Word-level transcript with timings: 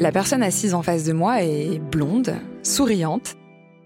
La 0.00 0.12
personne 0.12 0.42
assise 0.42 0.72
en 0.72 0.82
face 0.82 1.04
de 1.04 1.12
moi 1.12 1.42
est 1.42 1.78
blonde, 1.78 2.34
souriante. 2.62 3.36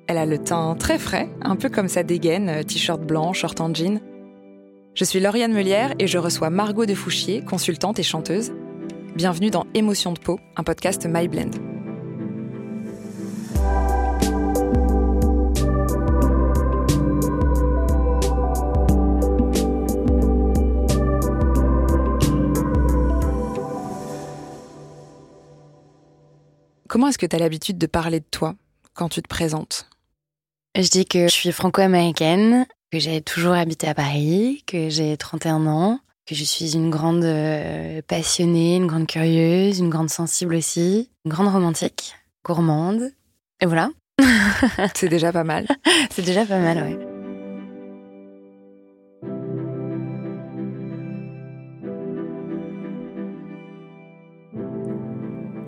Elle 0.07 0.19
a 0.19 0.27
le 0.27 0.39
teint 0.39 0.77
très 0.79 0.97
frais, 0.97 1.29
un 1.43 1.57
peu 1.57 1.69
comme 1.69 1.89
sa 1.89 2.05
dégaine, 2.05 2.49
euh, 2.49 2.63
t-shirt 2.63 3.01
blanc, 3.01 3.33
short 3.33 3.61
en 3.61 3.75
jean. 3.75 4.01
Je 4.95 5.05
suis 5.05 5.19
Lauriane 5.19 5.53
Melière 5.53 5.93
et 5.99 6.07
je 6.07 6.19
reçois 6.19 6.51
Margot 6.51 6.87
de 6.87 6.95
Fouchier, 6.95 7.43
consultante 7.43 7.99
et 7.99 8.05
chanteuse. 8.05 8.53
Bienvenue 9.17 9.51
dans 9.51 9.67
Émotion 9.75 10.13
de 10.13 10.21
peau, 10.21 10.39
un 10.57 10.63
podcast 10.63 11.05
My 11.11 11.27
Comment 26.95 27.09
est-ce 27.09 27.19
que 27.19 27.27
tu 27.27 27.35
as 27.35 27.41
l'habitude 27.41 27.77
de 27.77 27.89
parler 27.89 28.21
de 28.21 28.27
toi 28.31 28.55
quand 28.93 29.09
tu 29.09 29.21
te 29.21 29.27
présentes? 29.27 29.91
Je 30.77 30.89
dis 30.89 31.05
que 31.07 31.25
je 31.25 31.33
suis 31.33 31.51
franco-américaine, 31.51 32.67
que 32.93 33.01
j'ai 33.01 33.21
toujours 33.21 33.55
habité 33.55 33.89
à 33.89 33.95
Paris, 33.95 34.63
que 34.65 34.91
j'ai 34.91 35.17
31 35.17 35.67
ans, 35.67 35.99
que 36.25 36.37
je 36.37 36.45
suis 36.45 36.77
une 36.77 36.91
grande 36.91 37.25
euh, 37.25 38.01
passionnée, 38.07 38.77
une 38.77 38.87
grande 38.87 39.09
curieuse, 39.09 39.81
une 39.81 39.91
grande 39.91 40.09
sensible 40.09 40.55
aussi, 40.55 41.11
une 41.25 41.33
grande 41.33 41.49
romantique, 41.49 42.15
gourmande. 42.47 43.11
Et 43.61 43.67
voilà. 43.67 43.91
C'est 44.95 45.09
déjà 45.09 45.33
pas 45.33 45.43
mal. 45.43 45.67
C'est 46.13 46.23
déjà 46.23 46.47
pas 46.47 46.61
mal, 46.61 46.79
ouais. 46.79 47.14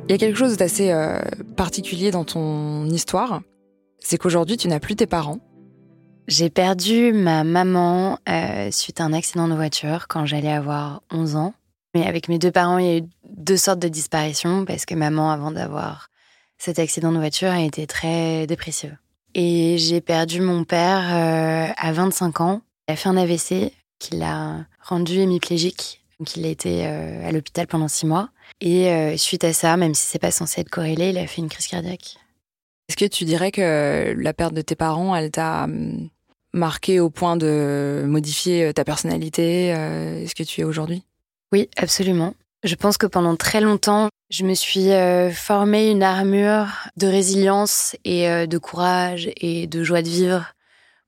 Il 0.08 0.12
y 0.12 0.14
a 0.14 0.18
quelque 0.18 0.38
chose 0.38 0.56
d'assez 0.56 0.92
euh, 0.92 1.20
particulier 1.56 2.12
dans 2.12 2.24
ton 2.24 2.86
histoire, 2.86 3.40
c'est 3.98 4.18
qu'aujourd'hui 4.18 4.56
tu 4.56 4.68
n'as 4.68 4.78
plus 4.78 4.94
tes 4.94 5.06
parents. 5.06 5.40
J'ai 6.28 6.48
perdu 6.48 7.12
ma 7.12 7.42
maman 7.42 8.20
euh, 8.28 8.70
suite 8.70 9.00
à 9.00 9.04
un 9.04 9.12
accident 9.12 9.48
de 9.48 9.54
voiture 9.54 10.06
quand 10.06 10.24
j'allais 10.24 10.52
avoir 10.52 11.02
11 11.10 11.34
ans. 11.34 11.54
Mais 11.92 12.06
avec 12.06 12.28
mes 12.28 12.38
deux 12.38 12.52
parents, 12.52 12.78
il 12.78 12.86
y 12.86 12.88
a 12.88 12.98
eu 12.98 13.02
deux 13.28 13.56
sortes 13.56 13.80
de 13.80 13.88
disparitions 13.88 14.64
parce 14.64 14.86
que 14.86 14.94
maman, 14.94 15.32
avant 15.32 15.50
d'avoir 15.50 16.08
cet 16.56 16.78
accident 16.78 17.10
de 17.10 17.18
voiture, 17.18 17.50
a 17.50 17.62
été 17.62 17.88
très 17.88 18.46
dépressive. 18.46 18.96
Et 19.34 19.76
j'ai 19.76 20.00
perdu 20.00 20.40
mon 20.40 20.62
père 20.62 21.02
euh, 21.16 21.72
à 21.76 21.92
25 21.92 22.40
ans. 22.42 22.60
Il 22.88 22.92
a 22.92 22.96
fait 22.96 23.08
un 23.08 23.16
AVC 23.16 23.72
qui 23.98 24.14
l'a 24.14 24.66
rendu 24.80 25.18
hémiplégique. 25.18 26.04
Donc 26.20 26.36
il 26.36 26.46
a 26.46 26.48
été 26.48 26.86
à 26.86 27.32
l'hôpital 27.32 27.66
pendant 27.66 27.88
six 27.88 28.06
mois. 28.06 28.30
Et 28.60 28.90
euh, 28.90 29.16
suite 29.16 29.44
à 29.44 29.52
ça, 29.52 29.76
même 29.76 29.94
si 29.94 30.06
c'est 30.06 30.18
pas 30.18 30.30
censé 30.30 30.60
être 30.60 30.70
corrélé, 30.70 31.10
il 31.10 31.18
a 31.18 31.26
fait 31.26 31.42
une 31.42 31.48
crise 31.48 31.66
cardiaque. 31.66 32.16
Est-ce 32.88 32.96
que 32.96 33.04
tu 33.04 33.24
dirais 33.24 33.50
que 33.50 34.14
la 34.16 34.32
perte 34.32 34.54
de 34.54 34.62
tes 34.62 34.76
parents, 34.76 35.14
elle 35.14 35.30
t'a 35.30 35.64
hum, 35.64 36.08
marqué 36.52 37.00
au 37.00 37.10
point 37.10 37.36
de 37.36 38.04
modifier 38.06 38.66
euh, 38.66 38.72
ta 38.72 38.84
personnalité 38.84 39.74
euh, 39.74 40.22
Est-ce 40.22 40.34
que 40.34 40.42
tu 40.42 40.60
es 40.60 40.64
aujourd'hui? 40.64 41.02
Oui, 41.52 41.68
absolument. 41.76 42.34
Je 42.64 42.74
pense 42.74 42.96
que 42.96 43.06
pendant 43.06 43.36
très 43.36 43.60
longtemps, 43.60 44.08
je 44.30 44.44
me 44.44 44.54
suis 44.54 44.88
formé 45.32 45.90
une 45.90 46.02
armure 46.02 46.66
de 46.96 47.06
résilience 47.06 47.94
et 48.04 48.26
de 48.48 48.58
courage 48.58 49.30
et 49.36 49.68
de 49.68 49.84
joie 49.84 50.02
de 50.02 50.08
vivre 50.08 50.52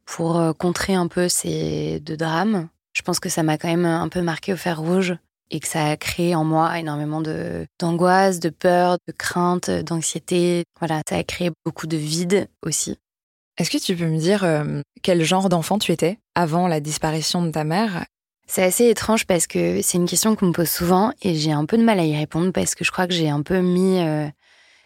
pour 0.04 0.40
contrer 0.56 0.94
un 0.94 1.08
peu 1.08 1.28
ces 1.28 1.98
deux 1.98 2.16
drames. 2.16 2.68
Je 2.92 3.02
pense 3.02 3.18
que 3.18 3.28
ça 3.28 3.42
m'a 3.42 3.58
quand 3.58 3.66
même 3.66 3.86
un 3.86 4.08
peu 4.08 4.22
marqué 4.22 4.52
au 4.52 4.56
fer 4.56 4.78
rouge 4.78 5.16
et 5.50 5.60
que 5.60 5.68
ça 5.68 5.86
a 5.86 5.96
créé 5.96 6.34
en 6.34 6.44
moi 6.44 6.78
énormément 6.78 7.20
de 7.20 7.66
d'angoisse, 7.78 8.40
de 8.40 8.50
peur, 8.50 8.98
de 9.06 9.12
crainte, 9.12 9.70
d'anxiété. 9.70 10.64
Voilà, 10.78 11.02
ça 11.08 11.16
a 11.16 11.24
créé 11.24 11.50
beaucoup 11.64 11.86
de 11.86 11.96
vide 11.96 12.48
aussi. 12.62 12.98
Est-ce 13.58 13.70
que 13.70 13.78
tu 13.78 13.96
peux 13.96 14.06
me 14.06 14.18
dire 14.18 14.44
euh, 14.44 14.82
quel 15.02 15.22
genre 15.24 15.48
d'enfant 15.48 15.78
tu 15.78 15.90
étais 15.90 16.18
avant 16.34 16.68
la 16.68 16.80
disparition 16.80 17.42
de 17.42 17.50
ta 17.50 17.64
mère? 17.64 18.04
C'est 18.46 18.62
assez 18.62 18.88
étrange 18.88 19.26
parce 19.26 19.46
que 19.46 19.82
c'est 19.82 19.98
une 19.98 20.06
question 20.06 20.36
qu'on 20.36 20.46
me 20.46 20.52
pose 20.52 20.70
souvent 20.70 21.12
et 21.22 21.34
j'ai 21.34 21.52
un 21.52 21.66
peu 21.66 21.76
de 21.76 21.82
mal 21.82 21.98
à 21.98 22.04
y 22.04 22.16
répondre 22.16 22.52
parce 22.52 22.74
que 22.74 22.84
je 22.84 22.90
crois 22.90 23.06
que 23.06 23.12
j'ai 23.12 23.28
un 23.28 23.42
peu 23.42 23.60
mis 23.60 23.98
euh, 23.98 24.26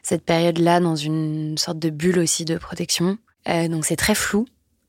cette 0.02 0.24
période-là 0.24 0.80
dans 0.80 0.96
une 0.96 1.56
sorte 1.58 1.78
de 1.78 1.90
bulle 1.90 2.18
aussi 2.18 2.44
de 2.44 2.56
protection. 2.56 3.18
Euh, 3.48 3.68
donc 3.68 3.84
c'est 3.84 3.96
très 3.96 4.14
flou. 4.14 4.46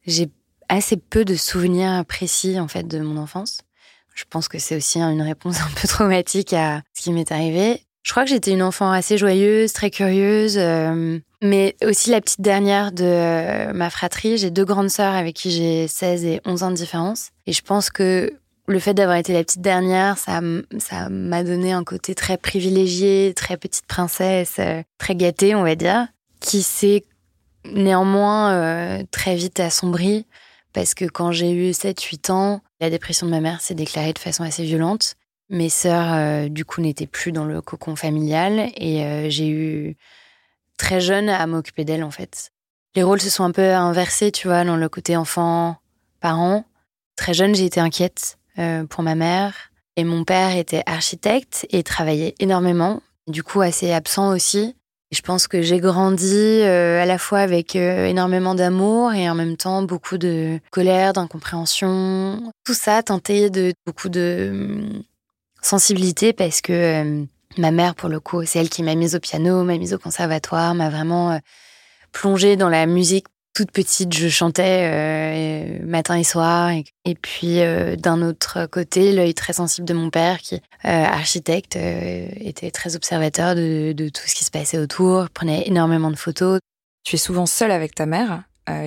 J'ai 0.07 0.29
assez 0.69 0.97
peu 0.97 1.23
de 1.25 1.35
souvenirs 1.35 2.03
précis 2.05 2.59
en 2.59 2.67
fait 2.67 2.87
de 2.87 2.99
mon 2.99 3.17
enfance. 3.21 3.59
Je 4.13 4.23
pense 4.29 4.47
que 4.47 4.59
c'est 4.59 4.75
aussi 4.75 4.99
une 4.99 5.21
réponse 5.21 5.59
un 5.61 5.69
peu 5.79 5.87
traumatique 5.87 6.53
à 6.53 6.81
ce 6.93 7.03
qui 7.03 7.11
m'est 7.11 7.31
arrivé. 7.31 7.81
Je 8.03 8.11
crois 8.11 8.23
que 8.23 8.29
j'étais 8.29 8.51
une 8.51 8.61
enfant 8.61 8.91
assez 8.91 9.17
joyeuse, 9.17 9.71
très 9.71 9.89
curieuse, 9.89 10.57
euh, 10.57 11.19
mais 11.41 11.75
aussi 11.85 12.09
la 12.09 12.19
petite 12.19 12.41
dernière 12.41 12.91
de 12.91 13.05
euh, 13.05 13.73
ma 13.73 13.89
fratrie. 13.89 14.37
J'ai 14.37 14.51
deux 14.51 14.65
grandes 14.65 14.89
sœurs 14.89 15.13
avec 15.13 15.35
qui 15.35 15.51
j'ai 15.51 15.87
16 15.87 16.25
et 16.25 16.41
11 16.45 16.63
ans 16.63 16.71
de 16.71 16.75
différence. 16.75 17.29
Et 17.47 17.53
je 17.53 17.61
pense 17.61 17.89
que 17.89 18.33
le 18.67 18.79
fait 18.79 18.93
d'avoir 18.93 19.17
été 19.17 19.31
la 19.31 19.43
petite 19.43 19.61
dernière, 19.61 20.17
ça, 20.17 20.41
ça 20.79 21.07
m'a 21.09 21.43
donné 21.45 21.71
un 21.71 21.85
côté 21.85 22.13
très 22.13 22.37
privilégié, 22.37 23.33
très 23.35 23.55
petite 23.55 23.85
princesse, 23.85 24.55
euh, 24.59 24.83
très 24.97 25.15
gâtée, 25.15 25.55
on 25.55 25.63
va 25.63 25.75
dire, 25.75 26.07
qui 26.41 26.61
s'est 26.61 27.05
néanmoins 27.65 29.01
très 29.11 29.35
vite 29.35 29.61
assombri 29.61 30.25
parce 30.73 30.95
que 30.95 31.05
quand 31.05 31.31
j'ai 31.31 31.51
eu 31.51 31.71
7-8 31.71 32.31
ans, 32.31 32.61
la 32.83 32.89
dépression 32.89 33.25
de 33.25 33.31
ma 33.31 33.39
mère 33.39 33.61
s'est 33.61 33.75
déclarée 33.75 34.11
de 34.11 34.19
façon 34.19 34.43
assez 34.43 34.65
violente. 34.65 35.15
Mes 35.49 35.69
sœurs, 35.69 36.13
euh, 36.13 36.49
du 36.49 36.65
coup, 36.65 36.81
n'étaient 36.81 37.07
plus 37.07 37.31
dans 37.31 37.45
le 37.45 37.61
cocon 37.61 37.95
familial 37.95 38.71
et 38.75 39.05
euh, 39.05 39.29
j'ai 39.29 39.47
eu 39.47 39.95
très 40.77 40.99
jeune 40.99 41.29
à 41.29 41.47
m'occuper 41.47 41.85
d'elle, 41.85 42.03
en 42.03 42.11
fait. 42.11 42.51
Les 42.95 43.01
rôles 43.01 43.21
se 43.21 43.29
sont 43.29 43.45
un 43.45 43.51
peu 43.51 43.71
inversés, 43.73 44.33
tu 44.33 44.49
vois, 44.49 44.65
dans 44.65 44.75
le 44.75 44.89
côté 44.89 45.15
enfant-parent. 45.15 46.65
Très 47.15 47.33
jeune, 47.33 47.55
j'ai 47.55 47.63
été 47.63 47.79
inquiète 47.79 48.37
euh, 48.59 48.83
pour 48.85 49.01
ma 49.01 49.15
mère. 49.15 49.71
Et 49.95 50.03
mon 50.03 50.25
père 50.25 50.53
était 50.57 50.83
architecte 50.85 51.65
et 51.69 51.83
travaillait 51.83 52.35
énormément, 52.39 53.01
du 53.27 53.43
coup 53.43 53.61
assez 53.61 53.93
absent 53.93 54.29
aussi. 54.29 54.75
Je 55.13 55.21
pense 55.21 55.47
que 55.47 55.61
j'ai 55.61 55.79
grandi 55.79 56.25
euh, 56.33 57.01
à 57.01 57.05
la 57.05 57.19
fois 57.19 57.39
avec 57.39 57.75
euh, 57.75 58.07
énormément 58.07 58.55
d'amour 58.55 59.13
et 59.13 59.29
en 59.29 59.35
même 59.35 59.57
temps 59.57 59.83
beaucoup 59.83 60.17
de 60.17 60.59
colère, 60.71 61.13
d'incompréhension. 61.13 62.51
Tout 62.65 62.73
ça 62.73 63.03
tenté 63.03 63.51
de 63.51 63.73
beaucoup 63.85 64.09
de 64.09 64.49
hum, 64.51 65.03
sensibilité 65.61 66.33
parce 66.33 66.61
que 66.61 66.73
euh, 66.73 67.23
ma 67.59 67.69
mère, 67.69 67.93
pour 67.93 68.09
le 68.09 68.19
coup, 68.19 68.43
c'est 68.45 68.57
elle 68.57 68.69
qui 68.69 68.81
m'a 68.81 68.95
mise 68.95 69.13
au 69.13 69.19
piano, 69.19 69.63
m'a 69.63 69.77
mise 69.77 69.93
au 69.93 69.99
conservatoire, 69.99 70.73
m'a 70.73 70.89
vraiment 70.89 71.39
plongée 72.11 72.55
dans 72.55 72.69
la 72.69 72.87
musique 72.87 73.27
toute 73.53 73.71
petite, 73.71 74.13
je 74.13 74.27
chantais 74.29 75.79
euh, 75.81 75.85
matin 75.85 76.17
et 76.17 76.23
soir. 76.23 76.71
Et, 77.05 77.15
puis, 77.15 77.61
euh, 77.61 77.95
d'un 77.95 78.21
autre 78.21 78.65
côté, 78.65 79.11
l'œil 79.11 79.33
très 79.33 79.53
sensible 79.53 79.87
de 79.87 79.93
mon 79.93 80.09
père, 80.09 80.39
qui, 80.39 80.55
euh, 80.55 80.59
architecte, 80.83 81.75
était 81.75 82.71
très 82.71 82.95
observateur 82.95 83.55
de, 83.55 84.09
tout 84.09 84.23
ce 84.25 84.35
qui 84.35 84.43
se 84.43 84.51
passait 84.51 84.79
autour, 84.79 85.29
prenait 85.29 85.67
énormément 85.67 86.09
de 86.09 86.15
photos. 86.15 86.59
Tu 87.03 87.15
es 87.15 87.19
souvent 87.19 87.45
seule 87.45 87.71
avec 87.71 87.95
ta 87.95 88.05
mère, 88.05 88.43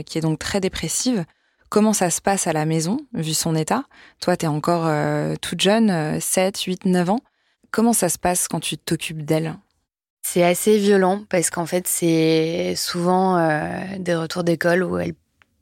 qui 0.06 0.19
est 0.19 0.22
donc 0.22 0.38
très 0.38 0.60
dépressive. 0.60 1.25
Comment 1.69 1.93
ça 1.93 2.10
se 2.10 2.21
passe 2.21 2.47
à 2.47 2.53
la 2.53 2.65
maison, 2.65 2.99
vu 3.12 3.34
son 3.34 3.55
état? 3.55 3.84
Toi, 4.21 4.37
tu 4.37 4.47
es 4.47 4.49
encore 4.49 4.91
toute 5.43 5.60
jeune, 5.60 6.19
7, 6.19 6.62
8, 6.62 6.87
9 6.87 7.10
ans. 7.10 7.21
Comment 7.71 7.93
ça 7.93 8.09
se 8.09 8.19
passe 8.19 8.49
quand 8.49 8.60
tu 8.60 8.78
t'occupes 8.78 9.22
d'elle? 9.22 9.56
C'est 10.28 10.42
assez 10.42 10.76
violent 10.76 11.22
parce 11.28 11.50
qu'en 11.50 11.66
fait, 11.66 11.87
c'est 11.87 12.75
souvent 12.75 13.38
euh, 13.38 13.70
des 14.00 14.16
retours 14.16 14.42
d'école 14.42 14.82
où 14.82 14.98
elle 14.98 15.14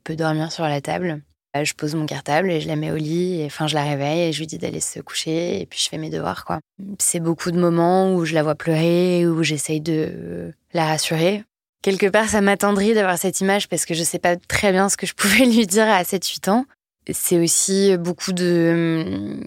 peut 0.03 0.15
dormir 0.15 0.51
sur 0.51 0.63
la 0.63 0.81
table. 0.81 1.21
Euh, 1.55 1.63
je 1.63 1.75
pose 1.75 1.93
mon 1.93 2.07
cartable 2.07 2.49
et 2.49 2.59
je 2.61 2.67
la 2.67 2.75
mets 2.75 2.91
au 2.91 2.95
lit, 2.95 3.41
et 3.41 3.45
enfin 3.45 3.67
je 3.67 3.75
la 3.75 3.83
réveille 3.83 4.21
et 4.21 4.33
je 4.33 4.39
lui 4.39 4.47
dis 4.47 4.57
d'aller 4.57 4.79
se 4.79 4.99
coucher 4.99 5.61
et 5.61 5.67
puis 5.67 5.79
je 5.79 5.87
fais 5.87 5.99
mes 5.99 6.09
devoirs 6.09 6.45
quoi. 6.45 6.59
C'est 6.97 7.19
beaucoup 7.19 7.51
de 7.51 7.59
moments 7.59 8.15
où 8.15 8.25
je 8.25 8.33
la 8.33 8.41
vois 8.41 8.55
pleurer, 8.55 9.27
où 9.27 9.43
j'essaye 9.43 9.81
de 9.81 10.51
la 10.73 10.85
rassurer. 10.85 11.43
Quelque 11.83 12.07
part, 12.07 12.27
ça 12.27 12.41
m'attendrit 12.41 12.95
d'avoir 12.95 13.19
cette 13.19 13.41
image 13.41 13.69
parce 13.69 13.85
que 13.85 13.93
je 13.93 14.01
sais 14.01 14.19
pas 14.19 14.35
très 14.35 14.71
bien 14.71 14.89
ce 14.89 14.97
que 14.97 15.05
je 15.05 15.13
pouvais 15.15 15.45
lui 15.45 15.67
dire 15.67 15.87
à 15.87 16.01
7-8 16.01 16.49
ans. 16.49 16.65
C'est 17.13 17.37
aussi 17.37 17.95
beaucoup 17.97 18.33
de 18.33 19.37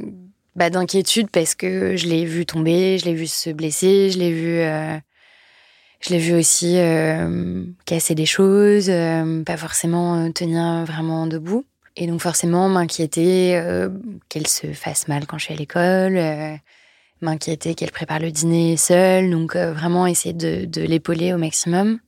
bah, 0.54 0.70
d'inquiétude 0.70 1.28
parce 1.28 1.56
que 1.56 1.96
je 1.96 2.06
l'ai 2.06 2.24
vu 2.24 2.46
tomber, 2.46 2.98
je 2.98 3.04
l'ai 3.04 3.14
vu 3.14 3.26
se 3.26 3.50
blesser, 3.50 4.10
je 4.12 4.18
l'ai 4.18 4.32
vu 4.32 4.60
euh, 4.60 4.96
je 6.00 6.10
l'ai 6.10 6.18
vu 6.18 6.34
aussi 6.34 6.74
euh, 6.78 7.64
casser 7.84 8.14
des 8.14 8.26
choses, 8.26 8.88
euh, 8.88 9.42
pas 9.42 9.56
forcément 9.56 10.16
euh, 10.16 10.30
tenir 10.30 10.84
vraiment 10.84 11.26
debout. 11.26 11.64
Et 11.96 12.06
donc 12.06 12.20
forcément 12.20 12.68
m'inquiéter 12.68 13.60
qu'elle 14.28 14.46
se 14.46 14.68
fasse 14.68 15.08
mal 15.08 15.26
quand 15.26 15.36
je 15.36 15.46
suis 15.46 15.54
à 15.54 15.56
l'école, 15.56 16.16
m'inquiéter 17.20 17.74
qu'elle 17.74 17.90
prépare 17.90 18.20
le 18.20 18.30
dîner 18.30 18.76
seule, 18.76 19.32
donc 19.32 19.56
vraiment 19.56 20.06
essayer 20.06 20.32
de, 20.32 20.64
de 20.64 20.82
l'épauler 20.82 21.32
au 21.32 21.38
maximum. 21.38 21.98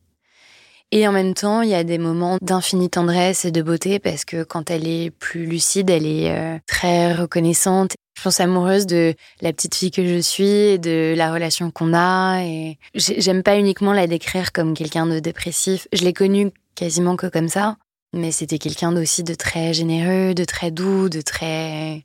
Et 0.93 1.07
en 1.07 1.13
même 1.13 1.35
temps, 1.35 1.63
il 1.63 1.71
y 1.71 1.75
a 1.75 1.85
des 1.85 1.99
moments 1.99 2.39
d'infinie 2.43 2.91
tendresse 2.91 3.45
et 3.45 3.53
de 3.53 3.63
beauté 3.63 3.99
parce 4.01 4.25
que 4.25 4.43
quand 4.43 4.71
elle 4.71 4.89
est 4.89 5.11
plus 5.11 5.47
lucide, 5.47 5.89
elle 5.89 6.07
est 6.07 6.61
très 6.67 7.15
reconnaissante. 7.15 7.93
Je 8.21 8.23
pense 8.25 8.41
amoureuse 8.41 8.87
de 8.87 9.15
la 9.41 9.53
petite 9.53 9.75
fille 9.75 9.91
que 9.91 10.05
je 10.05 10.21
suis 10.21 10.45
et 10.45 10.79
de 10.79 11.15
la 11.17 11.33
relation 11.33 11.71
qu'on 11.71 11.95
a. 11.95 12.43
Et 12.43 12.79
j'aime 12.95 13.43
pas 13.43 13.57
uniquement 13.57 13.93
la 13.93 14.07
décrire 14.07 14.53
comme 14.53 14.75
quelqu'un 14.75 15.07
de 15.07 15.21
dépressif. 15.21 15.89
Je 15.93 16.05
l'ai 16.05 16.13
connue 16.13 16.51
quasiment 16.75 17.17
que 17.17 17.29
comme 17.29 17.49
ça. 17.49 17.77
Mais 18.13 18.33
c'était 18.33 18.59
quelqu'un 18.59 18.95
aussi 18.97 19.23
de 19.23 19.35
très 19.35 19.73
généreux, 19.73 20.35
de 20.35 20.45
très 20.45 20.71
doux, 20.71 21.09
de 21.09 21.21
très, 21.21 22.05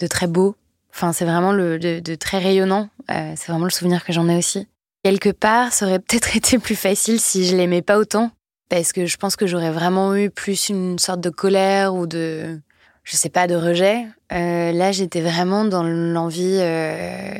de 0.00 0.06
très 0.06 0.26
beau. 0.26 0.56
Enfin, 0.92 1.12
c'est 1.12 1.24
vraiment 1.24 1.52
le, 1.52 1.78
de, 1.78 2.14
très 2.16 2.38
rayonnant. 2.38 2.90
Euh, 3.10 3.32
c'est 3.36 3.52
vraiment 3.52 3.66
le 3.66 3.70
souvenir 3.70 4.04
que 4.04 4.12
j'en 4.12 4.28
ai 4.28 4.36
aussi. 4.36 4.66
Quelque 5.02 5.30
part, 5.30 5.72
ça 5.72 5.86
aurait 5.86 5.98
peut-être 5.98 6.36
été 6.36 6.58
plus 6.58 6.76
facile 6.76 7.20
si 7.20 7.46
je 7.46 7.56
l'aimais 7.56 7.82
pas 7.82 7.98
autant. 7.98 8.30
Parce 8.68 8.92
que 8.92 9.06
je 9.06 9.16
pense 9.16 9.34
que 9.34 9.48
j'aurais 9.48 9.72
vraiment 9.72 10.14
eu 10.14 10.30
plus 10.30 10.68
une 10.68 10.98
sorte 10.98 11.20
de 11.20 11.30
colère 11.30 11.92
ou 11.94 12.06
de, 12.06 12.60
je 13.02 13.16
sais 13.16 13.28
pas, 13.28 13.48
de 13.48 13.56
rejet. 13.56 14.06
Euh, 14.32 14.70
là, 14.70 14.92
j'étais 14.92 15.20
vraiment 15.20 15.64
dans 15.64 15.82
l'envie 15.82 16.58
euh, 16.60 17.34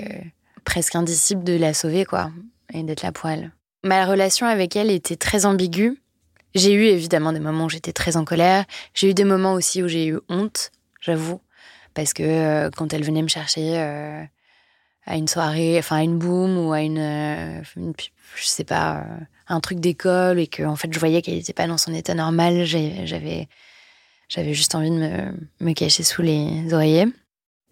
presque 0.65 0.97
indicible 0.97 1.45
de 1.45 1.57
la 1.57 1.73
sauver, 1.73 2.05
quoi, 2.05 2.33
et 2.75 2.83
d'être 2.83 3.03
là 3.03 3.13
pour 3.13 3.31
elle. 3.31 3.53
Ma 3.85 4.07
relation 4.07 4.49
avec 4.49 4.75
elle 4.75 4.91
était 4.91 5.15
très 5.15 5.47
ambiguë. 5.47 6.01
J'ai 6.57 6.73
eu 6.73 6.83
évidemment 6.83 7.33
des 7.33 7.39
moments 7.39 7.67
où 7.67 7.71
j'étais 7.71 7.93
très 7.93 8.17
en 8.17 8.25
colère. 8.25 8.65
J'ai 8.93 9.11
eu 9.11 9.15
des 9.15 9.23
moments 9.23 9.53
aussi 9.53 9.85
où 9.85 9.89
j'ai 9.89 10.09
eu 10.09 10.19
honte, 10.29 10.73
j'avoue, 11.01 11.41
parce 11.95 12.13
que 12.13 12.25
euh, 12.25 12.71
quand 12.77 12.93
elle 12.93 13.05
venait 13.05 13.23
me 13.23 13.29
chercher 13.29 13.79
à 15.07 15.17
une 15.17 15.29
soirée, 15.29 15.79
enfin 15.79 15.97
à 15.97 16.03
une 16.03 16.19
boom 16.19 16.59
ou 16.59 16.73
à 16.73 16.83
une, 16.83 16.99
une 17.77 17.93
je 18.37 18.45
sais 18.45 18.65
pas, 18.65 19.05
un 19.49 19.61
truc 19.61 19.81
d'école 19.81 20.39
et 20.39 20.47
que 20.47 20.63
en 20.63 20.77
fait 20.77 20.93
je 20.93 20.99
voyais 20.99 21.23
qu'elle 21.23 21.35
n'était 21.35 21.53
pas 21.53 21.67
dans 21.67 21.79
son 21.79 21.93
état 21.95 22.15
normal, 22.15 22.65
j'avais 22.65 23.49
juste 24.53 24.75
envie 24.75 24.91
de 24.91 25.33
me 25.61 25.73
cacher 25.73 26.03
sous 26.03 26.23
les 26.23 26.73
oreillers. 26.73 27.07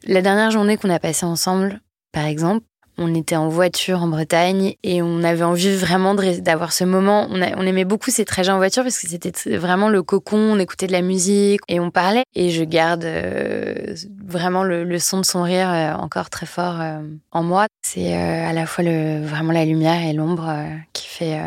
La 0.04 0.22
dernière 0.22 0.50
journée 0.50 0.76
qu'on 0.76 0.90
a 0.90 0.98
passée 0.98 1.26
ensemble, 1.26 1.80
par 2.12 2.24
exemple, 2.24 2.64
on 2.98 3.14
était 3.14 3.36
en 3.36 3.48
voiture 3.48 4.02
en 4.02 4.08
Bretagne 4.08 4.74
et 4.82 5.00
on 5.02 5.22
avait 5.22 5.44
envie 5.44 5.74
vraiment 5.74 6.14
d'avoir 6.14 6.72
ce 6.72 6.84
moment. 6.84 7.28
On, 7.30 7.40
on, 7.40 7.66
aimait 7.66 7.84
beaucoup 7.84 8.10
ces 8.10 8.24
trajets 8.24 8.50
en 8.50 8.56
voiture 8.56 8.82
parce 8.82 8.98
que 8.98 9.08
c'était 9.08 9.56
vraiment 9.56 9.88
le 9.88 10.02
cocon, 10.02 10.36
on 10.36 10.58
écoutait 10.58 10.88
de 10.88 10.92
la 10.92 11.02
musique 11.02 11.60
et 11.68 11.78
on 11.78 11.90
parlait. 11.90 12.24
Et 12.34 12.50
je 12.50 12.64
garde 12.64 13.04
euh, 13.04 13.94
vraiment 14.26 14.64
le, 14.64 14.98
son 14.98 15.20
de 15.20 15.24
son 15.24 15.42
rire 15.42 15.70
euh, 15.70 15.94
encore 15.94 16.28
très 16.28 16.46
fort 16.46 16.80
euh, 16.80 17.00
en 17.30 17.42
moi. 17.44 17.66
C'est 17.82 18.12
à 18.14 18.52
la 18.52 18.66
fois 18.66 18.84
le, 18.84 19.24
vraiment 19.24 19.52
la 19.52 19.64
lumière 19.64 20.02
et 20.02 20.12
l'ombre 20.12 20.52
qui, 20.92 21.06
fait 21.06 21.40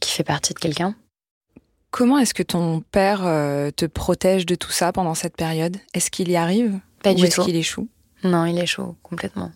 qui 0.00 0.10
fait 0.10 0.24
partie 0.24 0.52
de 0.52 0.58
quelqu'un. 0.58 0.94
Comment 1.90 2.18
est-ce 2.18 2.34
que 2.34 2.42
ton 2.42 2.82
père 2.92 3.20
te 3.74 3.86
protège 3.86 4.44
de 4.44 4.54
tout 4.54 4.70
ça 4.70 4.92
pendant 4.92 5.14
cette 5.14 5.36
période? 5.36 5.78
Est-ce 5.94 6.10
qu'il 6.10 6.30
y 6.30 6.36
arrive? 6.36 6.78
Pas 7.02 7.14
du 7.14 7.22
tout. 7.22 7.26
Est-ce 7.26 7.40
qu'il 7.40 7.56
échoue? 7.56 7.88
Non, 8.22 8.44
il 8.44 8.58
échoue 8.58 8.94
complètement. 9.02 9.50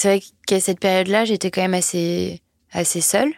C'est 0.00 0.08
vrai 0.08 0.22
qu'à 0.46 0.60
cette 0.60 0.80
période-là, 0.80 1.26
j'étais 1.26 1.50
quand 1.50 1.60
même 1.60 1.74
assez, 1.74 2.40
assez 2.72 3.02
seule 3.02 3.34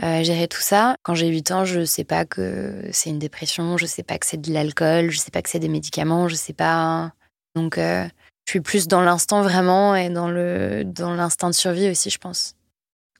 euh, 0.00 0.22
gérer 0.22 0.46
tout 0.46 0.60
ça. 0.60 0.94
Quand 1.02 1.16
j'ai 1.16 1.26
8 1.26 1.50
ans, 1.50 1.64
je 1.64 1.84
sais 1.84 2.04
pas 2.04 2.24
que 2.24 2.88
c'est 2.92 3.10
une 3.10 3.18
dépression, 3.18 3.76
je 3.76 3.86
sais 3.86 4.04
pas 4.04 4.16
que 4.16 4.26
c'est 4.26 4.40
de 4.40 4.52
l'alcool, 4.52 5.10
je 5.10 5.18
sais 5.18 5.32
pas 5.32 5.42
que 5.42 5.48
c'est 5.48 5.58
des 5.58 5.66
médicaments, 5.66 6.28
je 6.28 6.36
sais 6.36 6.52
pas. 6.52 7.10
Donc, 7.56 7.78
euh, 7.78 8.06
je 8.46 8.52
suis 8.52 8.60
plus 8.60 8.86
dans 8.86 9.00
l'instant 9.00 9.42
vraiment 9.42 9.96
et 9.96 10.08
dans 10.08 10.28
le 10.28 10.84
dans 10.84 11.16
l'instinct 11.16 11.50
de 11.50 11.54
survie 11.54 11.90
aussi, 11.90 12.10
je 12.10 12.18
pense. 12.18 12.54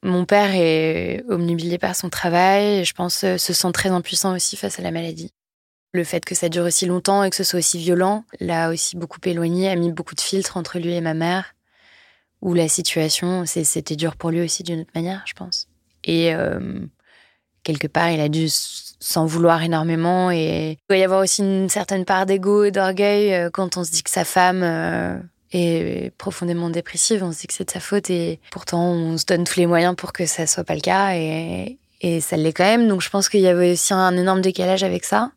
Mon 0.04 0.24
père 0.24 0.54
est 0.54 1.24
omnubilé 1.28 1.78
par 1.78 1.96
son 1.96 2.10
travail 2.10 2.78
et 2.78 2.84
je 2.84 2.94
pense 2.94 3.24
euh, 3.24 3.38
se 3.38 3.52
sent 3.52 3.72
très 3.72 3.88
impuissant 3.88 4.36
aussi 4.36 4.56
face 4.56 4.78
à 4.78 4.82
la 4.82 4.92
maladie. 4.92 5.32
Le 5.92 6.04
fait 6.04 6.24
que 6.24 6.36
ça 6.36 6.48
dure 6.48 6.66
aussi 6.66 6.86
longtemps 6.86 7.24
et 7.24 7.30
que 7.30 7.34
ce 7.34 7.42
soit 7.42 7.58
aussi 7.58 7.78
violent 7.78 8.22
l'a 8.38 8.70
aussi 8.70 8.96
beaucoup 8.96 9.18
éloigné, 9.24 9.68
a 9.68 9.74
mis 9.74 9.90
beaucoup 9.90 10.14
de 10.14 10.20
filtres 10.20 10.56
entre 10.56 10.78
lui 10.78 10.92
et 10.94 11.00
ma 11.00 11.14
mère. 11.14 11.56
Ou 12.42 12.54
la 12.54 12.68
situation, 12.68 13.44
c'était 13.46 13.96
dur 13.96 14.16
pour 14.16 14.30
lui 14.30 14.40
aussi 14.40 14.62
d'une 14.62 14.80
autre 14.80 14.90
manière, 14.94 15.22
je 15.26 15.32
pense. 15.32 15.68
Et 16.04 16.34
euh, 16.34 16.80
quelque 17.62 17.86
part, 17.86 18.10
il 18.10 18.20
a 18.20 18.28
dû 18.28 18.46
s'en 18.48 19.26
vouloir 19.26 19.62
énormément. 19.62 20.30
Et 20.30 20.72
il 20.72 20.78
doit 20.88 20.98
y 20.98 21.04
avoir 21.04 21.20
aussi 21.20 21.42
une 21.42 21.68
certaine 21.68 22.04
part 22.04 22.26
d'ego 22.26 22.64
et 22.64 22.70
d'orgueil 22.72 23.32
euh, 23.32 23.50
quand 23.50 23.76
on 23.76 23.84
se 23.84 23.92
dit 23.92 24.02
que 24.02 24.10
sa 24.10 24.24
femme 24.24 24.62
est 25.52 26.12
profondément 26.18 26.70
dépressive. 26.70 27.22
On 27.22 27.32
se 27.32 27.40
dit 27.40 27.46
que 27.46 27.54
c'est 27.54 27.64
de 27.64 27.70
sa 27.70 27.80
faute 27.80 28.10
et 28.10 28.40
pourtant 28.50 28.90
on 28.90 29.16
se 29.16 29.24
donne 29.24 29.44
tous 29.44 29.60
les 29.60 29.66
moyens 29.66 29.94
pour 29.96 30.12
que 30.12 30.26
ça 30.26 30.46
soit 30.46 30.64
pas 30.64 30.74
le 30.74 30.80
cas 30.80 31.14
et, 31.14 31.78
et 32.00 32.20
ça 32.20 32.36
l'est 32.36 32.52
quand 32.52 32.64
même. 32.64 32.88
Donc 32.88 33.02
je 33.02 33.10
pense 33.10 33.28
qu'il 33.28 33.40
y 33.40 33.48
avait 33.48 33.72
aussi 33.72 33.94
un 33.94 34.16
énorme 34.16 34.40
décalage 34.40 34.82
avec 34.82 35.04
ça. 35.04 35.30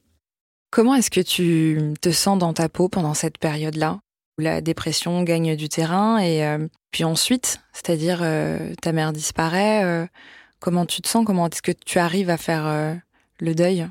Comment 0.72 0.96
est-ce 0.96 1.12
que 1.12 1.22
tu 1.22 1.94
te 2.02 2.12
sens 2.12 2.38
dans 2.38 2.54
ta 2.54 2.68
peau 2.68 2.90
pendant 2.90 3.14
cette 3.14 3.38
période-là? 3.38 4.00
Où 4.38 4.42
la 4.42 4.62
dépression 4.62 5.24
gagne 5.24 5.56
du 5.56 5.70
terrain 5.70 6.18
et 6.18 6.46
euh, 6.46 6.68
puis 6.92 7.04
ensuite, 7.04 7.60
c'est-à-dire 7.74 8.20
euh, 8.22 8.74
ta 8.82 8.92
mère 8.92 9.14
disparaît, 9.14 9.84
euh, 9.84 10.06
comment 10.60 10.86
tu 10.86 11.02
te 11.02 11.08
sens? 11.08 11.26
Comment 11.26 11.48
est-ce 11.48 11.62
que 11.62 11.72
tu 11.72 12.00
arrives 12.00 12.30
à 12.30 12.38
faire 12.38 12.96
le 13.40 13.56
deuil? 13.56 13.88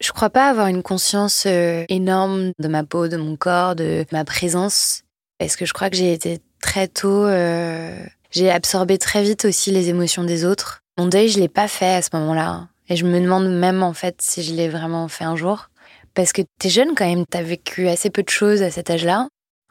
Je 0.00 0.12
crois 0.12 0.30
pas 0.30 0.48
avoir 0.48 0.66
une 0.66 0.82
conscience 0.82 1.46
énorme 1.46 2.52
de 2.58 2.68
ma 2.68 2.84
peau, 2.84 3.08
de 3.08 3.16
mon 3.16 3.36
corps, 3.36 3.74
de 3.74 4.04
ma 4.12 4.24
présence. 4.24 5.02
Parce 5.38 5.56
que 5.56 5.64
je 5.64 5.72
crois 5.72 5.90
que 5.90 5.96
j'ai 5.96 6.12
été 6.12 6.40
très 6.60 6.88
tôt, 6.88 7.26
j'ai 8.30 8.50
absorbé 8.50 8.98
très 8.98 9.22
vite 9.22 9.44
aussi 9.46 9.70
les 9.70 9.88
émotions 9.88 10.24
des 10.24 10.44
autres. 10.44 10.82
Mon 10.98 11.06
deuil, 11.06 11.28
je 11.28 11.40
l'ai 11.40 11.48
pas 11.48 11.68
fait 11.68 11.94
à 11.94 12.02
ce 12.02 12.10
moment-là. 12.12 12.68
Et 12.88 12.96
je 12.96 13.06
me 13.06 13.18
demande 13.18 13.48
même 13.48 13.82
en 13.82 13.94
fait 13.94 14.20
si 14.20 14.42
je 14.42 14.52
l'ai 14.52 14.68
vraiment 14.68 15.08
fait 15.08 15.24
un 15.24 15.36
jour. 15.36 15.70
Parce 16.14 16.32
que 16.32 16.42
t'es 16.58 16.68
jeune 16.68 16.94
quand 16.94 17.06
même, 17.06 17.24
t'as 17.26 17.42
vécu 17.42 17.88
assez 17.88 18.10
peu 18.10 18.22
de 18.22 18.28
choses 18.28 18.62
à 18.62 18.70
cet 18.70 18.90
âge-là. 18.90 19.28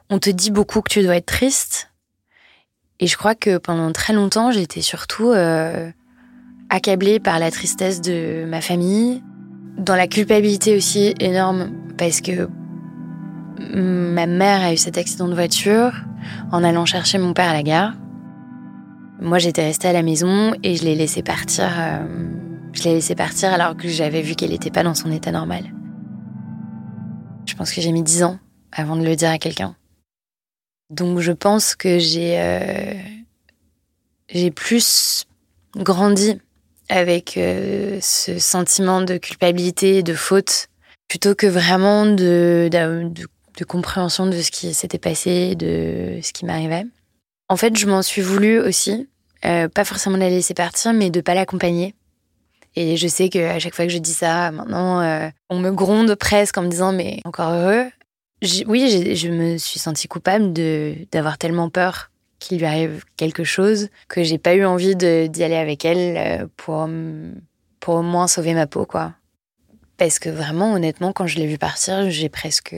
On 0.10 0.20
te 0.20 0.30
dit 0.30 0.52
beaucoup 0.52 0.82
que 0.82 0.92
tu 0.92 1.02
dois 1.02 1.16
être 1.16 1.26
triste. 1.26 1.92
Et 3.00 3.08
je 3.08 3.18
crois 3.18 3.36
que 3.36 3.58
pendant 3.58 3.92
très 3.92 4.14
longtemps, 4.14 4.52
j'étais 4.52 4.82
surtout 4.82 5.32
euh, 5.32 5.90
accablée 6.70 7.20
par 7.20 7.40
la 7.40 7.52
tristesse 7.52 8.02
de 8.02 8.46
ma 8.46 8.62
famille, 8.62 9.24
dans 9.78 9.96
la 9.96 10.08
culpabilité 10.08 10.78
aussi 10.78 11.14
énorme, 11.20 11.72
parce 11.98 12.22
que 12.22 12.48
ma 13.74 14.26
mère 14.26 14.62
a 14.62 14.74
eu 14.74 14.78
cet 14.78 14.98
accident 14.98 15.28
de 15.28 15.34
voiture 15.34 15.94
en 16.52 16.64
allant 16.64 16.86
chercher 16.86 17.18
mon 17.18 17.34
père 17.34 17.50
à 17.50 17.54
la 17.54 17.64
gare. 17.64 17.94
Moi, 19.20 19.40
j'étais 19.40 19.64
restée 19.64 19.88
à 19.88 19.94
la 19.94 20.04
maison 20.04 20.54
et 20.64 20.76
je 20.76 20.84
l'ai 20.84 20.96
laissé 20.96 21.24
partir. 21.24 21.70
Euh, 21.78 22.06
je 22.74 22.84
l'ai 22.84 22.94
laissé 22.96 23.16
partir 23.16 23.54
alors 23.54 23.78
que 23.78 23.88
j'avais 23.88 24.22
vu 24.22 24.36
qu'elle 24.36 24.50
n'était 24.50 24.72
pas 24.72 24.84
dans 24.84 24.96
son 24.96 25.12
état 25.12 25.32
normal. 25.32 25.64
Je 27.46 27.56
pense 27.56 27.72
que 27.72 27.82
j'ai 27.82 27.92
mis 27.92 28.04
dix 28.04 28.24
ans 28.24 28.40
avant 28.72 28.96
de 28.96 29.04
le 29.04 29.16
dire 29.16 29.30
à 29.30 29.38
quelqu'un. 29.38 29.76
Donc, 30.94 31.20
je 31.20 31.32
pense 31.32 31.76
que 31.76 31.98
j'ai 31.98 32.40
euh, 32.40 32.94
plus 34.56 35.26
grandi 35.76 36.40
avec 36.88 37.36
euh, 37.38 37.98
ce 38.00 38.38
sentiment 38.38 39.02
de 39.02 39.18
culpabilité 39.18 39.98
et 39.98 40.04
de 40.04 40.14
faute 40.14 40.68
plutôt 41.08 41.34
que 41.34 41.48
vraiment 41.48 42.06
de, 42.06 42.70
de 42.72 43.66
compréhension 43.66 44.28
de 44.28 44.40
ce 44.40 44.52
qui 44.52 44.74
s'était 44.76 45.00
passé, 45.00 45.56
de 45.56 46.20
ce 46.22 46.32
qui 46.32 46.46
m'arrivait. 46.46 46.86
En 47.50 47.58
fait, 47.58 47.76
je 47.76 47.88
m'en 47.88 48.04
suis 48.04 48.22
voulu 48.22 48.60
aussi, 48.60 49.10
euh, 49.46 49.68
pas 49.68 49.86
forcément 49.86 50.18
de 50.18 50.22
la 50.22 50.30
laisser 50.30 50.54
partir, 50.54 50.94
mais 50.94 51.10
de 51.10 51.22
pas 51.22 51.34
l'accompagner. 51.34 51.96
Et 52.76 52.98
je 52.98 53.08
sais 53.08 53.30
qu'à 53.30 53.58
chaque 53.58 53.76
fois 53.76 53.86
que 53.86 53.92
je 53.92 53.98
dis 53.98 54.14
ça, 54.14 54.52
maintenant, 54.52 55.32
on 55.50 55.60
me 55.60 55.72
gronde 55.72 56.14
presque 56.16 56.58
en 56.58 56.64
me 56.64 56.70
disant 56.70 56.92
mais 56.92 57.20
encore 57.26 57.52
heureux. 57.52 57.88
Oui, 58.68 59.16
je 59.16 59.30
me 59.30 59.58
suis 59.58 59.80
sentie 59.80 60.08
coupable 60.08 60.54
d'avoir 61.12 61.38
tellement 61.38 61.70
peur 61.70 62.12
qu'il 62.40 62.58
lui 62.58 62.66
arrive 62.66 63.04
quelque 63.16 63.44
chose 63.44 63.90
que 64.10 64.24
j'ai 64.24 64.38
pas 64.38 64.56
eu 64.56 64.66
envie 64.66 64.96
d'y 64.96 65.44
aller 65.44 65.56
avec 65.56 65.86
elle 65.86 66.18
euh, 66.18 66.48
pour 66.58 66.88
pour 67.80 67.96
au 67.96 68.02
moins 68.02 68.28
sauver 68.28 68.54
ma 68.54 68.68
peau, 68.68 68.86
quoi. 68.86 69.14
Parce 69.98 70.20
que 70.20 70.30
vraiment, 70.30 70.74
honnêtement, 70.74 71.12
quand 71.14 71.28
je 71.28 71.38
l'ai 71.38 71.48
vu 71.48 71.58
partir, 71.58 72.10
j'ai 72.10 72.30
presque 72.30 72.76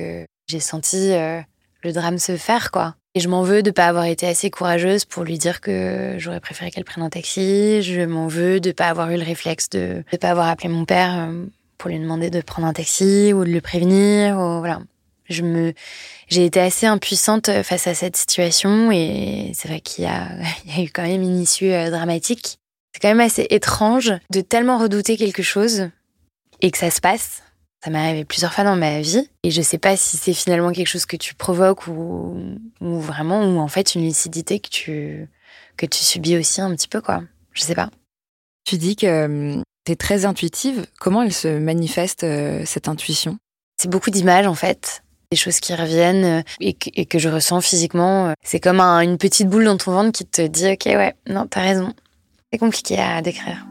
j'ai 0.48 0.60
senti 0.60 1.12
euh, 1.12 1.42
le 1.84 1.92
drame 1.94 2.18
se 2.18 2.38
faire, 2.38 2.72
quoi. 2.72 2.96
Et 3.16 3.20
je 3.20 3.30
m'en 3.30 3.44
veux 3.44 3.64
de 3.64 3.72
pas 3.72 3.88
avoir 3.88 4.06
été 4.06 4.28
assez 4.28 4.50
courageuse 4.50 5.06
pour 5.06 5.24
lui 5.24 5.38
dire 5.38 5.62
que 5.62 6.16
j'aurais 6.18 6.42
préféré 6.42 6.70
qu'elle 6.70 6.84
prenne 6.84 7.04
un 7.04 7.10
taxi. 7.10 7.82
Je 7.82 8.02
m'en 8.02 8.28
veux 8.28 8.60
de 8.60 8.72
pas 8.72 8.88
avoir 8.88 9.10
eu 9.12 9.18
le 9.18 9.24
réflexe 9.24 9.70
de 9.70 10.04
ne 10.12 10.18
pas 10.18 10.30
avoir 10.30 10.50
appelé 10.50 10.70
mon 10.70 10.86
père 10.86 11.16
euh, 11.18 11.46
pour 11.78 11.90
lui 11.90 12.00
demander 12.00 12.30
de 12.30 12.42
prendre 12.42 12.68
un 12.68 12.74
taxi 12.74 13.32
ou 13.34 13.46
de 13.46 13.52
le 13.52 13.62
prévenir. 13.62 14.38
Ou, 14.38 14.60
voilà. 14.60 14.82
Je 15.30 15.42
me, 15.42 15.74
j'ai 16.28 16.46
été 16.46 16.60
assez 16.60 16.86
impuissante 16.86 17.50
face 17.64 17.88
à 17.88 17.94
cette 17.94 18.16
situation 18.16 18.92
et 18.92 19.52
c'est 19.54 19.68
vrai 19.68 19.80
qu'il 19.82 20.04
y 20.04 20.08
a, 20.08 20.30
il 20.66 20.76
y 20.76 20.80
a 20.80 20.84
eu 20.84 20.90
quand 20.90 21.04
même 21.04 21.22
une 21.22 21.42
issue 21.42 21.72
euh, 21.72 21.90
dramatique. 21.90 22.60
C'est 22.94 23.02
quand 23.02 23.10
même 23.10 23.20
assez 23.26 23.48
étrange 23.50 24.14
de 24.32 24.42
tellement 24.42 24.78
redouter 24.78 25.18
quelque 25.18 25.44
chose 25.44 25.90
et 26.62 26.72
que 26.72 26.78
ça 26.78 26.90
se 26.90 27.02
passe 27.02 27.42
ça 27.86 27.92
m'est 27.92 28.00
arrivé 28.00 28.26
plusieurs 28.26 28.52
fois 28.52 28.64
dans 28.64 28.76
ma 28.76 29.00
vie 29.02 29.30
et 29.44 29.52
je 29.52 29.62
sais 29.62 29.78
pas 29.78 29.96
si 29.96 30.18
c'est 30.18 30.34
finalement 30.34 30.72
quelque 30.72 30.88
chose 30.88 31.06
que 31.06 31.18
tu 31.18 31.36
provoques 31.36 31.86
ou, 31.86 32.36
ou 32.82 33.00
vraiment 33.00 33.44
ou 33.44 33.60
en 33.60 33.68
fait 33.68 33.94
une 33.94 34.02
lucidité 34.02 34.60
que 34.60 34.70
tu 34.70 35.30
que 35.78 35.86
tu 35.86 36.04
subis 36.04 36.36
aussi 36.36 36.62
un 36.62 36.74
petit 36.76 36.88
peu 36.88 37.00
quoi. 37.00 37.22
Je 37.54 37.62
sais 37.62 37.76
pas. 37.76 37.92
Tu 38.64 38.78
dis 38.78 38.96
que 38.96 39.26
hum, 39.26 39.64
tu 39.86 39.92
es 39.92 39.96
très 39.96 40.26
intuitive. 40.26 40.88
Comment 41.00 41.22
elle 41.22 41.34
se 41.34 41.60
manifeste 41.60 42.24
euh, 42.24 42.64
cette 42.66 42.88
intuition? 42.88 43.38
C'est 43.78 43.90
beaucoup 43.90 44.10
d'images 44.10 44.48
en 44.48 44.56
fait. 44.56 45.04
Des 45.36 45.42
choses 45.42 45.60
qui 45.60 45.76
reviennent 45.76 46.44
et 46.62 46.74
que, 46.74 47.20
je 47.20 47.28
ressens 47.28 47.60
physiquement. 47.60 48.34
C'est 48.42 48.62
comme 48.62 48.80
une 48.80 49.18
petite 49.18 49.50
boule 49.50 49.66
dans 49.66 49.76
ton 49.76 49.92
ventre 49.92 50.12
qui 50.14 50.26
te 50.26 50.42
dit 50.42 50.72
ok 50.72 50.86
ouais 50.86 51.14
non 51.28 51.46
t'as 51.50 51.62
raison. 51.62 51.94
C'est 52.52 52.60
compliqué 52.60 52.98
à 52.98 53.22
décrire. 53.22 53.66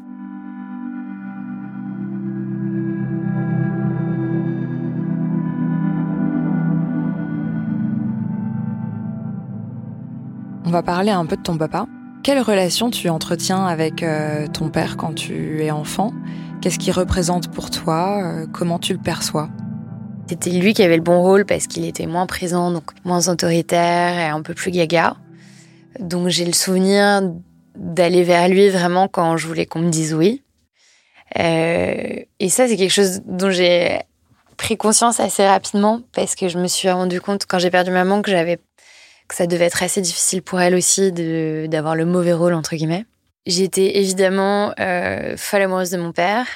On 10.67 10.71
va 10.71 10.83
parler 10.83 11.13
un 11.13 11.25
peu 11.25 11.37
de 11.37 11.43
ton 11.43 11.57
papa. 11.57 11.87
Quelle 12.23 12.41
relation 12.41 12.91
tu 12.91 13.09
entretiens 13.09 13.65
avec 13.65 14.03
euh, 14.03 14.47
ton 14.49 14.69
père 14.69 14.97
quand 14.97 15.15
tu 15.15 15.63
es 15.63 15.71
enfant? 15.71 16.13
Qu'est-ce 16.61 16.79
qu'il 16.79 16.93
représente 16.93 17.49
pour 17.51 17.71
toi? 17.71 18.23
Euh, 18.23 18.47
Comment 18.53 18.79
tu 18.79 18.93
le 18.93 18.99
perçois? 18.99 19.49
C'était 20.29 20.51
lui 20.51 20.73
qui 20.73 20.83
avait 20.83 20.97
le 20.97 21.03
bon 21.03 21.21
rôle 21.21 21.45
parce 21.45 21.67
qu'il 21.67 21.85
était 21.85 22.07
moins 22.07 22.27
présent, 22.27 22.71
donc 22.71 22.85
moins 23.05 23.29
autoritaire 23.29 24.19
et 24.19 24.29
un 24.29 24.43
peu 24.43 24.55
plus 24.55 24.71
gaga. 24.71 25.17
Donc 25.99 26.29
j'ai 26.29 26.45
le 26.45 26.53
souvenir 26.53 27.23
d'aller 27.77 28.23
vers 28.23 28.49
lui 28.49 28.69
vraiment 28.69 29.07
quand 29.09 29.37
je 29.37 29.47
voulais 29.47 29.67
qu'on 29.67 29.81
me 29.81 29.91
dise 29.91 30.15
oui. 30.15 30.43
Euh, 31.39 32.21
et 32.41 32.49
ça, 32.49 32.69
c'est 32.69 32.77
quelque 32.77 32.93
chose 32.93 33.21
dont 33.27 33.51
j'ai 33.51 34.01
pris 34.57 34.77
conscience 34.77 35.21
assez 35.21 35.47
rapidement 35.47 36.01
parce 36.13 36.35
que 36.35 36.49
je 36.49 36.59
me 36.59 36.69
suis 36.69 36.89
rendu 36.91 37.21
compte 37.21 37.45
quand 37.47 37.59
j'ai 37.59 37.71
perdu 37.71 37.91
maman 37.91 38.23
que 38.23 38.31
j'avais 38.31 38.59
que 39.27 39.35
ça 39.35 39.47
devait 39.47 39.65
être 39.65 39.83
assez 39.83 40.01
difficile 40.01 40.43
pour 40.43 40.61
elle 40.61 40.75
aussi 40.75 41.11
d'avoir 41.69 41.97
le 41.97 42.05
mauvais 42.05 42.35
rôle 42.35 42.55
entre 42.55 42.77
guillemets. 42.77 43.07
J'étais 43.47 43.99
évidemment 43.99 44.73
euh, 44.81 45.37
folle 45.37 45.63
amoureuse 45.63 45.91
de 45.91 45.99
mon 45.99 46.13
père. 46.13 46.47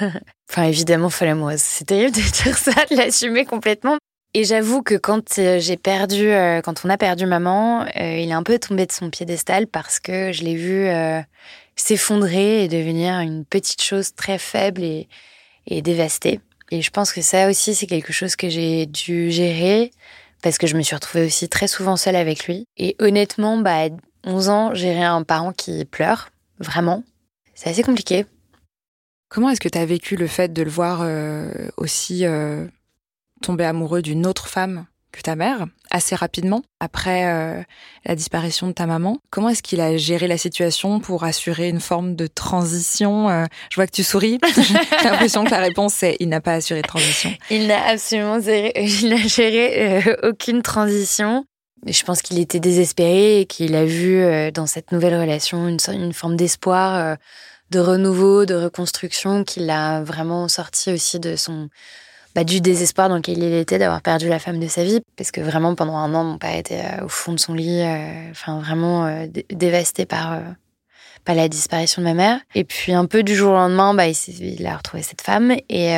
enfin, 0.50 0.64
évidemment 0.64 1.10
folle 1.10 1.28
amoureuse. 1.28 1.60
C'est 1.60 1.86
terrible 1.86 2.16
de 2.16 2.42
dire 2.42 2.56
ça, 2.56 2.72
de 2.90 2.96
l'assumer 2.96 3.44
complètement. 3.44 3.98
Et 4.34 4.44
j'avoue 4.44 4.82
que 4.82 4.94
quand 4.94 5.38
euh, 5.38 5.58
j'ai 5.58 5.76
perdu, 5.76 6.30
euh, 6.30 6.60
quand 6.60 6.84
on 6.84 6.90
a 6.90 6.98
perdu 6.98 7.26
maman, 7.26 7.86
euh, 7.96 8.18
il 8.18 8.28
est 8.28 8.34
un 8.34 8.42
peu 8.42 8.58
tombé 8.58 8.84
de 8.84 8.92
son 8.92 9.10
piédestal 9.10 9.66
parce 9.66 10.00
que 10.00 10.32
je 10.32 10.44
l'ai 10.44 10.54
vu 10.54 10.86
s'effondrer 11.76 12.64
et 12.64 12.68
devenir 12.68 13.20
une 13.20 13.44
petite 13.44 13.82
chose 13.82 14.14
très 14.14 14.38
faible 14.38 14.82
et, 14.82 15.08
et 15.66 15.80
dévastée. 15.80 16.40
Et 16.70 16.82
je 16.82 16.90
pense 16.90 17.12
que 17.12 17.22
ça 17.22 17.48
aussi, 17.48 17.74
c'est 17.74 17.86
quelque 17.86 18.12
chose 18.12 18.36
que 18.36 18.48
j'ai 18.48 18.84
dû 18.86 19.30
gérer 19.30 19.90
parce 20.42 20.58
que 20.58 20.66
je 20.66 20.76
me 20.76 20.82
suis 20.82 20.94
retrouvée 20.94 21.24
aussi 21.24 21.48
très 21.48 21.66
souvent 21.66 21.96
seule 21.96 22.16
avec 22.16 22.46
lui. 22.46 22.66
Et 22.76 22.96
honnêtement, 22.98 23.56
bah, 23.58 23.86
à 23.86 23.88
11 24.24 24.48
ans, 24.50 24.74
gérer 24.74 25.04
un 25.04 25.22
parent 25.22 25.52
qui 25.52 25.84
pleure, 25.84 26.30
vraiment, 26.58 27.02
c'est 27.54 27.70
assez 27.70 27.82
compliqué. 27.82 28.26
Comment 29.28 29.50
est-ce 29.50 29.60
que 29.60 29.68
tu 29.68 29.78
as 29.78 29.86
vécu 29.86 30.16
le 30.16 30.26
fait 30.26 30.52
de 30.52 30.62
le 30.62 30.70
voir 30.70 31.06
aussi 31.76 32.24
tomber 33.42 33.64
amoureux 33.64 34.02
d'une 34.02 34.26
autre 34.26 34.48
femme 34.48 34.86
que 35.12 35.22
ta 35.22 35.36
mère 35.36 35.66
assez 35.90 36.14
rapidement 36.14 36.62
après 36.80 37.26
euh, 37.26 37.62
la 38.04 38.14
disparition 38.14 38.66
de 38.66 38.72
ta 38.72 38.86
maman? 38.86 39.18
Comment 39.30 39.48
est-ce 39.48 39.62
qu'il 39.62 39.80
a 39.80 39.96
géré 39.96 40.28
la 40.28 40.38
situation 40.38 41.00
pour 41.00 41.24
assurer 41.24 41.68
une 41.68 41.80
forme 41.80 42.14
de 42.14 42.26
transition 42.26 43.28
euh, 43.28 43.46
Je 43.70 43.76
vois 43.76 43.86
que 43.86 43.92
tu 43.92 44.04
souris. 44.04 44.38
J'ai 44.54 45.08
l'impression 45.08 45.44
que 45.44 45.50
la 45.50 45.60
réponse 45.60 45.94
c'est 45.94 46.16
il 46.20 46.28
n'a 46.28 46.40
pas 46.40 46.54
assuré 46.54 46.82
de 46.82 46.86
transition. 46.86 47.30
Il 47.50 47.66
n'a 47.66 47.86
absolument 47.88 48.40
géré, 48.40 48.72
il 48.76 49.08
n'a 49.08 49.16
géré 49.16 50.02
euh, 50.06 50.16
aucune 50.24 50.62
transition. 50.62 51.44
Je 51.86 52.02
pense 52.02 52.22
qu'il 52.22 52.38
était 52.40 52.60
désespéré 52.60 53.40
et 53.40 53.46
qu'il 53.46 53.76
a 53.76 53.84
vu 53.84 54.20
dans 54.50 54.66
cette 54.66 54.90
nouvelle 54.90 55.14
relation 55.14 55.68
une, 55.68 55.78
une 55.92 56.12
forme 56.12 56.34
d'espoir, 56.34 57.16
de 57.70 57.80
renouveau, 57.80 58.46
de 58.46 58.54
reconstruction 58.54 59.44
qui 59.44 59.60
l'a 59.60 60.02
vraiment 60.02 60.48
sorti 60.48 60.92
aussi 60.92 61.20
de 61.20 61.36
son 61.36 61.68
bah, 62.38 62.44
du 62.44 62.60
désespoir 62.60 63.08
dans 63.08 63.16
lequel 63.16 63.38
il 63.38 63.54
était 63.54 63.78
d'avoir 63.78 64.00
perdu 64.00 64.28
la 64.28 64.38
femme 64.38 64.60
de 64.60 64.68
sa 64.68 64.84
vie, 64.84 65.00
parce 65.16 65.32
que 65.32 65.40
vraiment 65.40 65.74
pendant 65.74 65.96
un 65.96 66.14
an, 66.14 66.22
mon 66.24 66.38
père 66.38 66.54
était 66.54 66.82
euh, 66.84 67.04
au 67.04 67.08
fond 67.08 67.32
de 67.32 67.40
son 67.40 67.54
lit, 67.54 67.80
euh, 67.80 68.30
enfin 68.30 68.60
vraiment 68.60 69.06
euh, 69.06 69.26
dévasté 69.50 70.06
par 70.06 70.40
la 71.26 71.48
disparition 71.48 72.00
de 72.00 72.06
ma 72.06 72.14
mère. 72.14 72.40
Et 72.54 72.62
puis 72.62 72.92
un 72.92 73.06
peu 73.06 73.24
du 73.24 73.34
jour 73.34 73.50
au 73.50 73.56
lendemain, 73.56 73.92
bah, 73.92 74.04
il, 74.06 74.66
a 74.66 74.76
retrouvé 74.76 75.02
cette 75.02 75.20
femme 75.20 75.52
et 75.68 75.88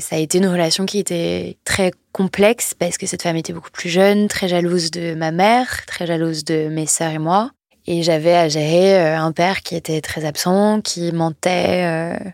ça 0.00 0.16
a 0.16 0.18
été 0.18 0.38
une 0.38 0.46
relation 0.46 0.84
qui 0.84 0.98
était 0.98 1.56
très 1.64 1.92
complexe 2.12 2.74
parce 2.74 2.98
que 2.98 3.06
cette 3.06 3.22
femme 3.22 3.36
était 3.36 3.52
beaucoup 3.52 3.70
plus 3.70 3.88
jeune, 3.88 4.28
très 4.28 4.48
jalouse 4.48 4.90
de 4.90 5.14
ma 5.14 5.30
mère, 5.30 5.86
très 5.86 6.06
jalouse 6.06 6.44
de 6.44 6.68
mes 6.68 6.86
sœurs 6.86 7.12
et 7.12 7.18
moi. 7.18 7.52
Et 7.86 8.02
j'avais 8.02 8.34
à 8.34 8.48
gérer 8.48 8.98
euh, 8.98 9.18
un 9.18 9.32
père 9.32 9.62
qui 9.62 9.76
était 9.76 10.00
très 10.00 10.24
absent, 10.24 10.80
qui 10.80 11.12
mentait 11.12 11.82
euh, 11.84 12.30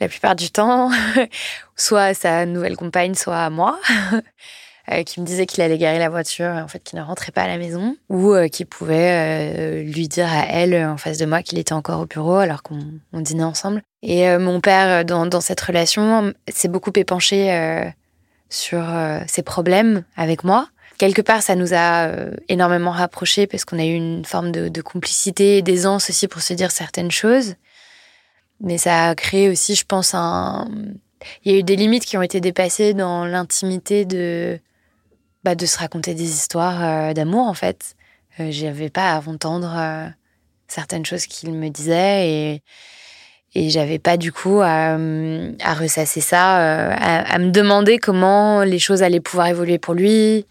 la 0.00 0.08
plupart 0.08 0.34
du 0.34 0.50
temps, 0.50 0.90
soit 1.76 2.02
à 2.02 2.14
sa 2.14 2.46
nouvelle 2.46 2.76
compagne, 2.76 3.14
soit 3.14 3.38
à 3.38 3.48
moi, 3.48 3.78
euh, 4.92 5.04
qui 5.04 5.20
me 5.20 5.26
disait 5.26 5.46
qu'il 5.46 5.62
allait 5.62 5.78
garer 5.78 6.00
la 6.00 6.08
voiture, 6.08 6.48
en 6.48 6.66
fait, 6.66 6.82
qu'il 6.82 6.98
ne 6.98 7.04
rentrait 7.04 7.30
pas 7.30 7.42
à 7.42 7.46
la 7.46 7.58
maison, 7.58 7.96
ou 8.08 8.34
qui 8.50 8.64
pouvait 8.64 9.84
lui 9.84 10.08
dire 10.08 10.26
à 10.32 10.46
elle, 10.48 10.74
en 10.84 10.96
face 10.96 11.18
de 11.18 11.26
moi, 11.26 11.42
qu'il 11.42 11.60
était 11.60 11.74
encore 11.74 12.00
au 12.00 12.06
bureau 12.06 12.36
alors 12.36 12.64
qu'on 12.64 12.80
dînait 13.12 13.44
ensemble. 13.44 13.82
Et 14.02 14.36
mon 14.38 14.60
père, 14.60 15.04
dans, 15.04 15.26
dans, 15.26 15.40
cette 15.40 15.60
relation, 15.60 16.32
s'est 16.48 16.68
beaucoup 16.68 16.92
épanché 16.96 17.92
sur 18.48 18.84
ses 19.28 19.42
problèmes 19.42 20.02
avec 20.16 20.42
moi 20.42 20.68
quelque 20.98 21.22
part, 21.22 21.42
ça 21.42 21.54
nous 21.54 21.72
a 21.72 22.06
euh, 22.08 22.32
énormément 22.48 22.90
rapprochés 22.90 23.46
parce 23.46 23.64
qu'on 23.64 23.78
a 23.78 23.84
eu 23.84 23.94
une 23.94 24.24
forme 24.24 24.52
de, 24.52 24.82
complicité 24.82 25.58
et 25.58 25.62
d'aisance 25.62 26.10
aussi 26.10 26.28
pour 26.28 26.42
se 26.42 26.52
dire 26.52 26.70
certaines 26.70 27.10
choses. 27.10 27.54
Mais 28.60 28.76
ça 28.76 29.08
a 29.08 29.14
créé 29.14 29.48
aussi, 29.48 29.74
je 29.74 29.84
pense, 29.84 30.14
un. 30.14 30.68
Il 31.44 31.52
y 31.52 31.54
a 31.54 31.58
eu 31.58 31.62
des 31.62 31.76
limites 31.76 32.04
qui 32.04 32.16
ont 32.16 32.22
été 32.22 32.40
dépassées 32.40 32.94
dans 32.94 33.24
l'intimité 33.24 34.04
de, 34.04 34.60
bah, 35.44 35.54
de 35.54 35.66
se 35.66 35.78
raconter 35.78 36.14
des 36.14 36.30
histoires 36.30 36.84
euh, 36.84 37.14
d'amour, 37.14 37.46
en 37.46 37.54
fait. 37.54 37.94
Euh, 38.40 38.48
J'avais 38.50 38.90
pas 38.90 39.14
à 39.14 39.20
entendre 39.26 39.74
euh, 39.76 40.08
certaines 40.68 41.06
choses 41.06 41.26
qu'il 41.26 41.52
me 41.52 41.68
disait 41.70 42.28
et, 42.28 42.62
et 43.54 43.70
j'avais 43.70 43.98
pas 43.98 44.16
du 44.16 44.32
coup 44.32 44.60
à, 44.62 44.96
ressasser 45.74 46.20
ça, 46.20 46.92
à, 46.92 47.38
me 47.38 47.50
demander 47.50 47.98
comment 47.98 48.62
les 48.62 48.78
choses 48.78 49.02
allaient 49.02 49.20
pouvoir 49.20 49.46
évoluer 49.46 49.78
pour 49.78 49.94
lui, 49.94 50.44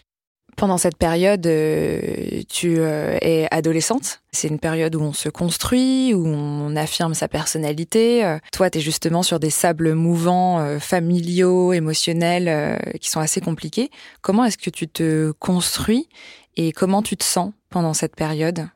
pendant 0.58 0.80
cette 0.80 0.98
période, 0.98 1.46
euh, 1.46 2.42
tu 2.50 2.80
euh, 2.80 3.18
es 3.22 3.48
adolescente. 3.52 4.22
C'est 4.32 4.48
une 4.48 4.60
période 4.60 4.96
où 4.96 5.02
on 5.02 5.14
se 5.14 5.30
construit, 5.30 6.14
où 6.16 6.26
on 6.28 6.76
affirme 6.76 7.14
sa 7.14 7.28
personnalité. 7.28 8.26
Euh, 8.26 8.40
toi, 8.52 8.70
tu 8.70 8.80
es 8.80 8.82
justement 8.82 9.22
sur 9.22 9.40
des 9.40 9.52
sables 9.52 9.94
mouvants, 9.94 10.80
familiaux, 10.80 11.74
émotionnels, 11.74 12.80
qui 13.00 13.10
sont 13.10 13.20
assez 13.20 13.40
compliqués. 13.40 13.92
Comment 14.22 14.46
est-ce 14.46 14.58
que 14.58 14.72
tu 14.72 14.88
te 14.88 15.32
construis 15.40 16.10
et 16.56 16.72
comment 16.72 17.04
tu 17.04 17.16
te 17.16 17.24
sens 17.24 17.52
pendant 17.70 17.94
cette 17.94 18.16
période? 18.16 18.68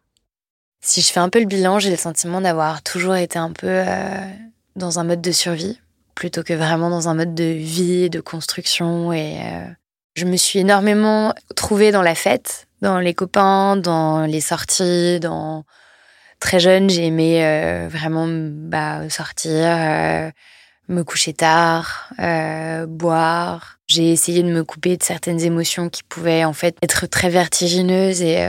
Si 0.83 1.01
je 1.01 1.11
fais 1.11 1.19
un 1.19 1.29
peu 1.29 1.39
le 1.39 1.45
bilan, 1.45 1.79
j'ai 1.79 1.89
le 1.89 1.95
sentiment 1.95 2.41
d'avoir 2.41 2.83
toujours 2.83 3.15
été 3.15 3.39
un 3.39 3.51
peu 3.51 3.83
dans 4.75 4.99
un 4.99 5.03
mode 5.03 5.21
de 5.21 5.31
survie, 5.31 5.79
plutôt 6.13 6.43
que 6.43 6.53
vraiment 6.53 6.91
dans 6.91 7.09
un 7.09 7.15
mode 7.15 7.33
de 7.33 7.43
vie, 7.43 8.09
de 8.09 8.19
construction 8.19 9.11
et 9.13 9.39
je 10.15 10.25
me 10.25 10.35
suis 10.35 10.59
énormément 10.59 11.33
trouvée 11.55 11.91
dans 11.91 12.01
la 12.01 12.15
fête, 12.15 12.67
dans 12.81 12.99
les 12.99 13.13
copains, 13.13 13.77
dans 13.77 14.25
les 14.25 14.41
sorties, 14.41 15.19
dans 15.19 15.63
très 16.39 16.59
jeune, 16.59 16.89
j'ai 16.89 17.05
aimé 17.05 17.45
euh, 17.45 17.87
vraiment 17.89 18.27
bah, 18.29 19.09
sortir, 19.09 19.51
euh, 19.53 20.29
me 20.89 21.03
coucher 21.03 21.33
tard, 21.33 22.09
euh, 22.19 22.85
boire. 22.87 23.77
J'ai 23.87 24.11
essayé 24.11 24.43
de 24.43 24.51
me 24.51 24.63
couper 24.63 24.97
de 24.97 25.03
certaines 25.03 25.39
émotions 25.41 25.89
qui 25.89 26.03
pouvaient 26.03 26.43
en 26.43 26.53
fait 26.53 26.75
être 26.81 27.07
très 27.07 27.29
vertigineuses 27.29 28.21
et 28.21 28.43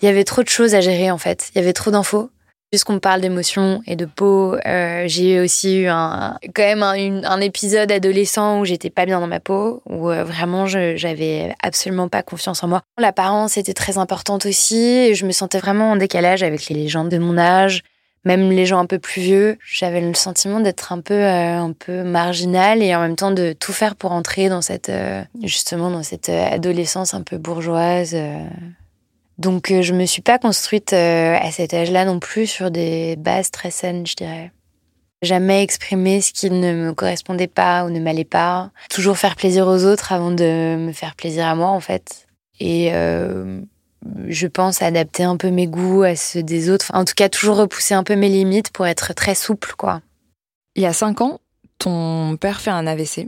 il 0.00 0.06
y 0.06 0.08
avait 0.08 0.24
trop 0.24 0.42
de 0.42 0.48
choses 0.48 0.74
à 0.74 0.80
gérer 0.80 1.10
en 1.10 1.18
fait. 1.18 1.50
Il 1.54 1.58
y 1.58 1.60
avait 1.60 1.72
trop 1.72 1.90
d'infos. 1.90 2.30
Puisqu'on 2.70 3.00
parle 3.00 3.20
d'émotions 3.20 3.82
et 3.88 3.96
de 3.96 4.04
peau, 4.04 4.54
euh, 4.64 5.02
j'ai 5.06 5.40
aussi 5.40 5.78
eu 5.78 5.88
un, 5.88 6.38
quand 6.54 6.62
même 6.62 6.84
un, 6.84 7.40
épisode 7.40 7.90
adolescent 7.90 8.60
où 8.60 8.64
j'étais 8.64 8.90
pas 8.90 9.06
bien 9.06 9.18
dans 9.18 9.26
ma 9.26 9.40
peau, 9.40 9.82
où 9.86 10.08
euh, 10.08 10.22
vraiment 10.22 10.66
j'avais 10.66 11.52
absolument 11.64 12.08
pas 12.08 12.22
confiance 12.22 12.62
en 12.62 12.68
moi. 12.68 12.82
L'apparence 12.96 13.56
était 13.56 13.74
très 13.74 13.98
importante 13.98 14.46
aussi, 14.46 14.78
et 14.78 15.16
je 15.16 15.26
me 15.26 15.32
sentais 15.32 15.58
vraiment 15.58 15.90
en 15.90 15.96
décalage 15.96 16.44
avec 16.44 16.68
les 16.68 16.76
légendes 16.76 17.08
de 17.08 17.18
mon 17.18 17.38
âge, 17.38 17.82
même 18.24 18.50
les 18.52 18.66
gens 18.66 18.78
un 18.78 18.86
peu 18.86 19.00
plus 19.00 19.20
vieux. 19.20 19.58
J'avais 19.66 20.00
le 20.00 20.14
sentiment 20.14 20.60
d'être 20.60 20.92
un 20.92 21.00
peu, 21.00 21.14
euh, 21.14 21.58
un 21.58 21.72
peu 21.72 22.04
marginal 22.04 22.84
et 22.84 22.94
en 22.94 23.00
même 23.00 23.16
temps 23.16 23.32
de 23.32 23.52
tout 23.52 23.72
faire 23.72 23.96
pour 23.96 24.12
entrer 24.12 24.48
dans 24.48 24.62
cette, 24.62 24.92
justement 25.42 25.90
dans 25.90 26.04
cette 26.04 26.28
adolescence 26.28 27.14
un 27.14 27.22
peu 27.22 27.36
bourgeoise. 27.36 28.14
Donc 29.40 29.70
euh, 29.70 29.80
je 29.80 29.94
me 29.94 30.04
suis 30.04 30.20
pas 30.20 30.38
construite 30.38 30.92
euh, 30.92 31.34
à 31.40 31.50
cet 31.50 31.72
âge-là 31.72 32.04
non 32.04 32.20
plus 32.20 32.46
sur 32.46 32.70
des 32.70 33.16
bases 33.16 33.50
très 33.50 33.70
saines, 33.70 34.06
je 34.06 34.14
dirais. 34.14 34.52
Jamais 35.22 35.62
exprimer 35.62 36.20
ce 36.20 36.32
qui 36.32 36.50
ne 36.50 36.74
me 36.74 36.92
correspondait 36.92 37.46
pas 37.46 37.84
ou 37.84 37.90
ne 37.90 38.00
m'allait 38.00 38.24
pas. 38.24 38.70
Toujours 38.90 39.16
faire 39.16 39.36
plaisir 39.36 39.66
aux 39.66 39.84
autres 39.86 40.12
avant 40.12 40.30
de 40.30 40.76
me 40.78 40.92
faire 40.92 41.14
plaisir 41.14 41.46
à 41.46 41.54
moi 41.54 41.68
en 41.68 41.80
fait. 41.80 42.26
Et 42.58 42.90
euh, 42.92 43.62
je 44.28 44.46
pense 44.46 44.82
adapter 44.82 45.24
un 45.24 45.38
peu 45.38 45.48
mes 45.48 45.66
goûts 45.66 46.02
à 46.02 46.16
ceux 46.16 46.42
des 46.42 46.68
autres. 46.68 46.90
en 46.92 47.06
tout 47.06 47.14
cas, 47.16 47.30
toujours 47.30 47.56
repousser 47.56 47.94
un 47.94 48.04
peu 48.04 48.16
mes 48.16 48.28
limites 48.28 48.70
pour 48.70 48.86
être 48.86 49.14
très 49.14 49.34
souple, 49.34 49.72
quoi. 49.78 50.02
Il 50.76 50.82
y 50.82 50.86
a 50.86 50.92
cinq 50.92 51.22
ans, 51.22 51.40
ton 51.78 52.36
père 52.36 52.60
fait 52.60 52.70
un 52.70 52.86
AVC. 52.86 53.26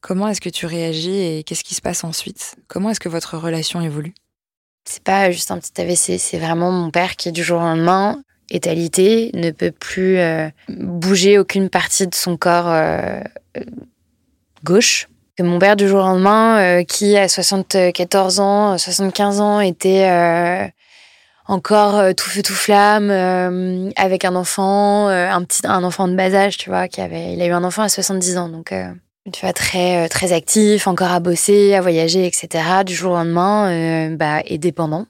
Comment 0.00 0.28
est-ce 0.28 0.40
que 0.40 0.48
tu 0.48 0.66
réagis 0.66 1.20
et 1.20 1.42
qu'est-ce 1.42 1.64
qui 1.64 1.74
se 1.74 1.82
passe 1.82 2.04
ensuite? 2.04 2.54
Comment 2.68 2.90
est-ce 2.90 3.00
que 3.00 3.08
votre 3.08 3.36
relation 3.36 3.80
évolue? 3.80 4.14
C'est 4.84 5.02
pas 5.02 5.30
juste 5.30 5.50
un 5.50 5.58
petit 5.58 5.80
AVC, 5.80 6.18
c'est 6.18 6.38
vraiment 6.38 6.70
mon 6.70 6.90
père 6.90 7.16
qui 7.16 7.30
du 7.32 7.42
jour 7.42 7.60
au 7.60 7.64
lendemain 7.64 8.22
est 8.50 8.66
alité, 8.66 9.30
ne 9.34 9.50
peut 9.50 9.70
plus 9.70 10.18
euh, 10.18 10.48
bouger 10.68 11.38
aucune 11.38 11.70
partie 11.70 12.06
de 12.06 12.14
son 12.14 12.36
corps 12.36 12.68
euh, 12.68 13.20
gauche. 14.64 15.08
Que 15.38 15.42
mon 15.42 15.58
père 15.58 15.76
du 15.76 15.88
jour 15.88 16.00
au 16.00 16.02
lendemain, 16.02 16.58
euh, 16.60 16.84
qui 16.84 17.16
à 17.16 17.28
74 17.28 18.40
ans, 18.40 18.76
75 18.76 19.40
ans, 19.40 19.60
était 19.60 20.70
encore 21.46 22.14
tout 22.14 22.28
feu 22.28 22.42
tout 22.42 22.52
flamme 22.52 23.10
avec 23.96 24.24
un 24.26 24.34
enfant, 24.34 25.08
un 25.08 25.42
petit 25.44 25.66
un 25.66 25.82
enfant 25.84 26.06
de 26.06 26.14
bas 26.14 26.34
âge, 26.34 26.58
tu 26.58 26.68
vois, 26.68 26.88
qui 26.88 27.00
avait, 27.00 27.32
il 27.32 27.40
a 27.40 27.46
eu 27.46 27.52
un 27.52 27.64
enfant 27.64 27.82
à 27.82 27.88
70 27.88 28.36
ans, 28.36 28.48
donc 28.50 28.74
tu 29.30 29.40
vois 29.42 29.52
très 29.52 30.08
très 30.08 30.32
actif, 30.32 30.86
encore 30.86 31.12
à 31.12 31.20
bosser, 31.20 31.74
à 31.74 31.80
voyager, 31.80 32.26
etc. 32.26 32.82
Du 32.84 32.94
jour 32.94 33.12
au 33.12 33.16
lendemain, 33.16 34.10
bah, 34.16 34.40
est 34.44 34.58
dépendant 34.58 35.06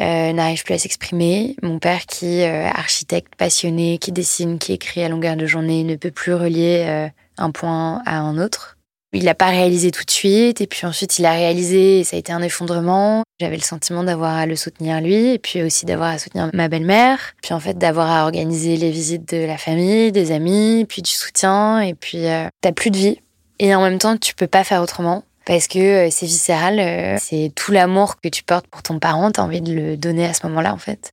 euh, 0.00 0.32
n'arrive 0.32 0.64
plus 0.64 0.74
à 0.74 0.78
s'exprimer. 0.78 1.56
Mon 1.62 1.78
père, 1.78 2.06
qui 2.06 2.40
est 2.40 2.50
euh, 2.50 2.70
architecte 2.70 3.34
passionné, 3.36 3.98
qui 3.98 4.12
dessine, 4.12 4.58
qui 4.58 4.72
écrit 4.72 5.02
à 5.02 5.08
longueur 5.08 5.36
de 5.36 5.46
journée, 5.46 5.84
ne 5.84 5.96
peut 5.96 6.10
plus 6.10 6.34
relier 6.34 6.84
euh, 6.86 7.08
un 7.36 7.50
point 7.50 8.02
à 8.06 8.18
un 8.18 8.38
autre. 8.38 8.78
Il 9.14 9.24
l'a 9.24 9.34
pas 9.34 9.48
réalisé 9.48 9.90
tout 9.90 10.04
de 10.04 10.10
suite, 10.10 10.60
et 10.62 10.66
puis 10.66 10.86
ensuite 10.86 11.18
il 11.18 11.26
a 11.26 11.32
réalisé, 11.32 12.00
et 12.00 12.04
ça 12.04 12.16
a 12.16 12.18
été 12.18 12.32
un 12.32 12.40
effondrement. 12.40 13.22
J'avais 13.40 13.56
le 13.56 13.62
sentiment 13.62 14.04
d'avoir 14.04 14.36
à 14.36 14.46
le 14.46 14.56
soutenir 14.56 15.00
lui, 15.02 15.34
et 15.34 15.38
puis 15.38 15.62
aussi 15.62 15.84
d'avoir 15.84 16.10
à 16.10 16.18
soutenir 16.18 16.48
ma 16.54 16.68
belle-mère, 16.68 17.34
puis 17.42 17.52
en 17.52 17.60
fait 17.60 17.76
d'avoir 17.76 18.10
à 18.10 18.24
organiser 18.24 18.76
les 18.76 18.90
visites 18.90 19.34
de 19.34 19.44
la 19.44 19.58
famille, 19.58 20.12
des 20.12 20.32
amis, 20.32 20.86
puis 20.88 21.02
du 21.02 21.10
soutien, 21.10 21.80
et 21.80 21.92
puis 21.94 22.26
euh, 22.26 22.48
t'as 22.62 22.72
plus 22.72 22.90
de 22.90 22.96
vie. 22.96 23.20
Et 23.58 23.74
en 23.74 23.82
même 23.82 23.98
temps, 23.98 24.16
tu 24.16 24.34
peux 24.34 24.46
pas 24.46 24.64
faire 24.64 24.82
autrement 24.82 25.24
parce 25.44 25.66
que 25.66 26.06
euh, 26.06 26.08
c'est 26.10 26.26
viscéral, 26.26 26.78
euh, 26.78 27.16
c'est 27.20 27.52
tout 27.54 27.72
l'amour 27.72 28.20
que 28.20 28.28
tu 28.28 28.42
portes 28.42 28.66
pour 28.68 28.82
ton 28.82 28.98
parent, 28.98 29.30
tu 29.30 29.40
as 29.40 29.44
envie 29.44 29.60
de 29.60 29.74
le 29.74 29.96
donner 29.96 30.24
à 30.24 30.32
ce 30.32 30.46
moment-là 30.46 30.72
en 30.72 30.78
fait. 30.78 31.10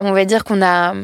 On 0.00 0.12
va 0.12 0.24
dire 0.24 0.44
qu'on 0.44 0.62
a 0.62 0.94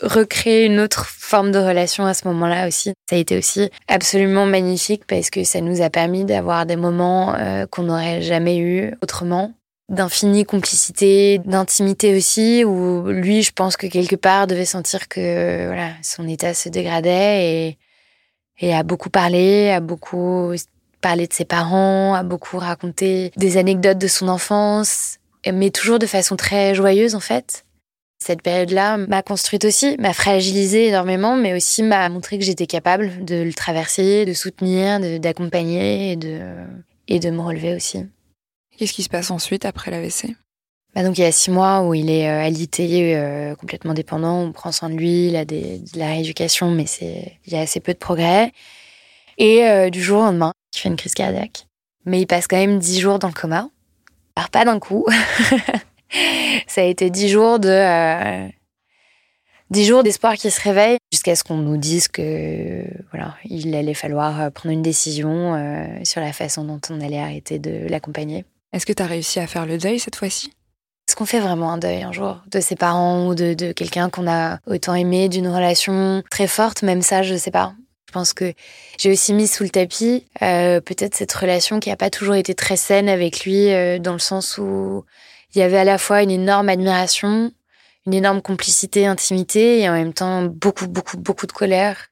recréé 0.00 0.64
une 0.64 0.80
autre 0.80 1.06
forme 1.06 1.50
de 1.50 1.58
relation 1.58 2.04
à 2.04 2.14
ce 2.14 2.26
moment-là 2.28 2.66
aussi. 2.66 2.92
Ça 3.08 3.16
a 3.16 3.18
été 3.18 3.36
aussi 3.38 3.70
absolument 3.88 4.46
magnifique 4.46 5.06
parce 5.06 5.30
que 5.30 5.44
ça 5.44 5.60
nous 5.60 5.82
a 5.82 5.90
permis 5.90 6.24
d'avoir 6.24 6.66
des 6.66 6.76
moments 6.76 7.34
euh, 7.34 7.66
qu'on 7.66 7.84
n'aurait 7.84 8.22
jamais 8.22 8.58
eu 8.58 8.94
autrement 9.02 9.52
d'infinie 9.88 10.44
complicité, 10.44 11.38
d'intimité 11.44 12.16
aussi, 12.16 12.64
où 12.64 13.06
lui, 13.08 13.42
je 13.42 13.52
pense 13.52 13.76
que 13.76 13.86
quelque 13.86 14.16
part 14.16 14.46
devait 14.46 14.64
sentir 14.64 15.08
que 15.08 15.66
voilà, 15.66 15.90
son 16.02 16.26
état 16.26 16.54
se 16.54 16.68
dégradait 16.68 17.44
et, 17.44 17.78
et 18.60 18.74
a 18.74 18.82
beaucoup 18.82 19.10
parlé, 19.10 19.70
a 19.70 19.80
beaucoup 19.80 20.54
parler 21.02 21.26
de 21.26 21.34
ses 21.34 21.44
parents, 21.44 22.14
a 22.14 22.22
beaucoup 22.22 22.56
raconté 22.56 23.30
des 23.36 23.58
anecdotes 23.58 23.98
de 23.98 24.06
son 24.06 24.28
enfance, 24.28 25.18
mais 25.52 25.70
toujours 25.70 25.98
de 25.98 26.06
façon 26.06 26.34
très 26.34 26.74
joyeuse 26.74 27.14
en 27.14 27.20
fait. 27.20 27.66
Cette 28.18 28.42
période-là 28.42 28.96
m'a 28.96 29.22
construite 29.22 29.64
aussi, 29.64 29.96
m'a 29.98 30.12
fragilisée 30.12 30.88
énormément, 30.88 31.36
mais 31.36 31.54
aussi 31.54 31.82
m'a 31.82 32.08
montré 32.08 32.38
que 32.38 32.44
j'étais 32.44 32.66
capable 32.66 33.24
de 33.24 33.42
le 33.42 33.52
traverser, 33.52 34.24
de 34.24 34.32
soutenir, 34.32 35.00
d'accompagner 35.20 36.12
et 36.12 36.16
de, 36.16 36.40
et 37.08 37.18
de 37.18 37.30
me 37.30 37.40
relever 37.40 37.74
aussi. 37.74 38.06
Qu'est-ce 38.76 38.92
qui 38.92 39.02
se 39.02 39.08
passe 39.08 39.30
ensuite 39.30 39.64
après 39.64 39.90
l'AVC 39.90 40.34
bah 40.94 41.02
donc 41.02 41.18
il 41.18 41.22
y 41.22 41.24
a 41.24 41.32
six 41.32 41.50
mois 41.50 41.82
où 41.82 41.92
il 41.92 42.08
est 42.08 42.30
euh, 42.30 42.44
alité, 42.44 43.16
euh, 43.16 43.56
complètement 43.56 43.94
dépendant, 43.94 44.42
on 44.42 44.52
prend 44.52 44.70
soin 44.70 44.88
de 44.88 44.94
lui, 44.94 45.26
il 45.26 45.34
a 45.34 45.44
des, 45.44 45.78
de 45.78 45.98
la 45.98 46.06
rééducation, 46.06 46.70
mais 46.70 46.86
c'est 46.86 47.38
il 47.46 47.52
y 47.52 47.56
a 47.56 47.60
assez 47.60 47.80
peu 47.80 47.92
de 47.92 47.98
progrès. 47.98 48.52
Et 49.36 49.64
euh, 49.64 49.90
du 49.90 50.00
jour 50.00 50.20
au 50.20 50.22
lendemain, 50.22 50.52
il 50.72 50.78
fait 50.78 50.88
une 50.88 50.96
crise 50.96 51.14
cardiaque. 51.14 51.66
Mais 52.06 52.20
il 52.20 52.26
passe 52.26 52.46
quand 52.46 52.56
même 52.56 52.78
dix 52.78 53.00
jours 53.00 53.18
dans 53.18 53.26
le 53.26 53.34
coma. 53.34 53.70
Alors 54.36 54.50
pas 54.50 54.64
d'un 54.64 54.78
coup. 54.78 55.04
ça 56.66 56.82
a 56.82 56.84
été 56.84 57.10
dix 57.10 57.28
jours 57.28 57.58
de... 57.58 57.68
Euh, 57.68 58.48
dix 59.70 59.84
jours 59.84 60.02
d'espoir 60.02 60.34
qui 60.34 60.50
se 60.50 60.60
réveille 60.60 60.98
jusqu'à 61.12 61.34
ce 61.34 61.44
qu'on 61.44 61.56
nous 61.56 61.76
dise 61.76 62.08
que 62.08 62.84
voilà, 63.10 63.34
il 63.44 63.74
allait 63.74 63.94
falloir 63.94 64.40
euh, 64.40 64.50
prendre 64.50 64.72
une 64.72 64.82
décision 64.82 65.54
sur 66.04 66.20
la 66.20 66.32
façon 66.32 66.64
dont 66.64 66.80
on 66.90 67.00
allait 67.00 67.20
arrêter 67.20 67.58
de 67.58 67.88
l'accompagner. 67.88 68.44
Est-ce 68.72 68.86
que 68.86 68.92
tu 68.92 69.02
as 69.02 69.06
réussi 69.06 69.40
à 69.40 69.46
faire 69.46 69.66
le 69.66 69.78
deuil 69.78 69.98
cette 69.98 70.16
fois-ci? 70.16 70.52
Est-ce 71.06 71.16
qu'on 71.16 71.26
fait 71.26 71.40
vraiment 71.40 71.70
un 71.70 71.78
deuil 71.78 72.02
un 72.02 72.12
jour? 72.12 72.40
De 72.50 72.60
ses 72.60 72.76
parents 72.76 73.26
ou 73.26 73.34
de, 73.34 73.54
de 73.54 73.72
quelqu'un 73.72 74.08
qu'on 74.08 74.26
a 74.26 74.58
autant 74.66 74.94
aimé, 74.94 75.28
d'une 75.28 75.48
relation 75.48 76.22
très 76.30 76.46
forte? 76.46 76.82
Même 76.82 77.02
ça, 77.02 77.22
je 77.22 77.36
sais 77.36 77.50
pas. 77.50 77.74
Je 78.08 78.12
pense 78.12 78.32
que 78.32 78.54
j'ai 78.98 79.10
aussi 79.10 79.34
mis 79.34 79.46
sous 79.46 79.64
le 79.64 79.70
tapis 79.70 80.24
euh, 80.40 80.80
peut-être 80.80 81.14
cette 81.14 81.32
relation 81.32 81.78
qui 81.78 81.90
n'a 81.90 81.96
pas 81.96 82.10
toujours 82.10 82.36
été 82.36 82.54
très 82.54 82.76
saine 82.76 83.08
avec 83.08 83.44
lui, 83.44 83.72
euh, 83.72 83.98
dans 83.98 84.12
le 84.12 84.18
sens 84.18 84.56
où 84.56 85.04
il 85.54 85.58
y 85.58 85.62
avait 85.62 85.78
à 85.78 85.84
la 85.84 85.98
fois 85.98 86.22
une 86.22 86.30
énorme 86.30 86.68
admiration, 86.68 87.52
une 88.06 88.14
énorme 88.14 88.42
complicité, 88.42 89.06
intimité, 89.06 89.80
et 89.80 89.88
en 89.88 89.92
même 89.92 90.12
temps 90.12 90.42
beaucoup, 90.42 90.88
beaucoup, 90.88 91.16
beaucoup 91.16 91.46
de 91.46 91.52
colère, 91.52 92.08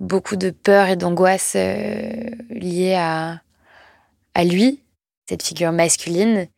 beaucoup 0.00 0.36
de 0.36 0.50
peur 0.50 0.88
et 0.88 0.96
d'angoisse 0.96 1.54
euh, 1.56 2.30
liées 2.50 2.94
à, 2.94 3.40
à 4.34 4.44
lui, 4.44 4.82
cette 5.28 5.42
figure 5.42 5.72
masculine. 5.72 6.48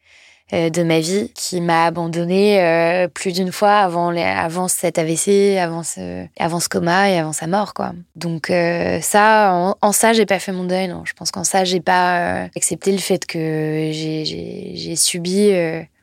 Euh, 0.52 0.68
de 0.68 0.82
ma 0.82 0.98
vie 0.98 1.30
qui 1.32 1.60
m'a 1.60 1.86
abandonnée 1.86 2.60
euh, 2.60 3.06
plus 3.06 3.32
d'une 3.32 3.52
fois 3.52 3.78
avant, 3.78 4.10
les, 4.10 4.22
avant 4.22 4.66
cet 4.66 4.98
AVC, 4.98 5.56
avant 5.56 5.84
ce, 5.84 6.26
avant 6.40 6.58
ce 6.58 6.68
coma 6.68 7.08
et 7.08 7.18
avant 7.18 7.32
sa 7.32 7.46
mort, 7.46 7.72
quoi. 7.72 7.92
Donc 8.16 8.50
euh, 8.50 9.00
ça, 9.00 9.52
en, 9.54 9.76
en 9.80 9.92
ça, 9.92 10.12
j'ai 10.12 10.26
pas 10.26 10.40
fait 10.40 10.50
mon 10.50 10.64
deuil. 10.64 10.92
Je 11.04 11.12
pense 11.12 11.30
qu'en 11.30 11.44
ça, 11.44 11.62
j'ai 11.62 11.80
pas 11.80 12.48
accepté 12.56 12.90
le 12.90 12.98
fait 12.98 13.26
que 13.26 13.90
j'ai 13.92 14.96
subi 14.96 15.52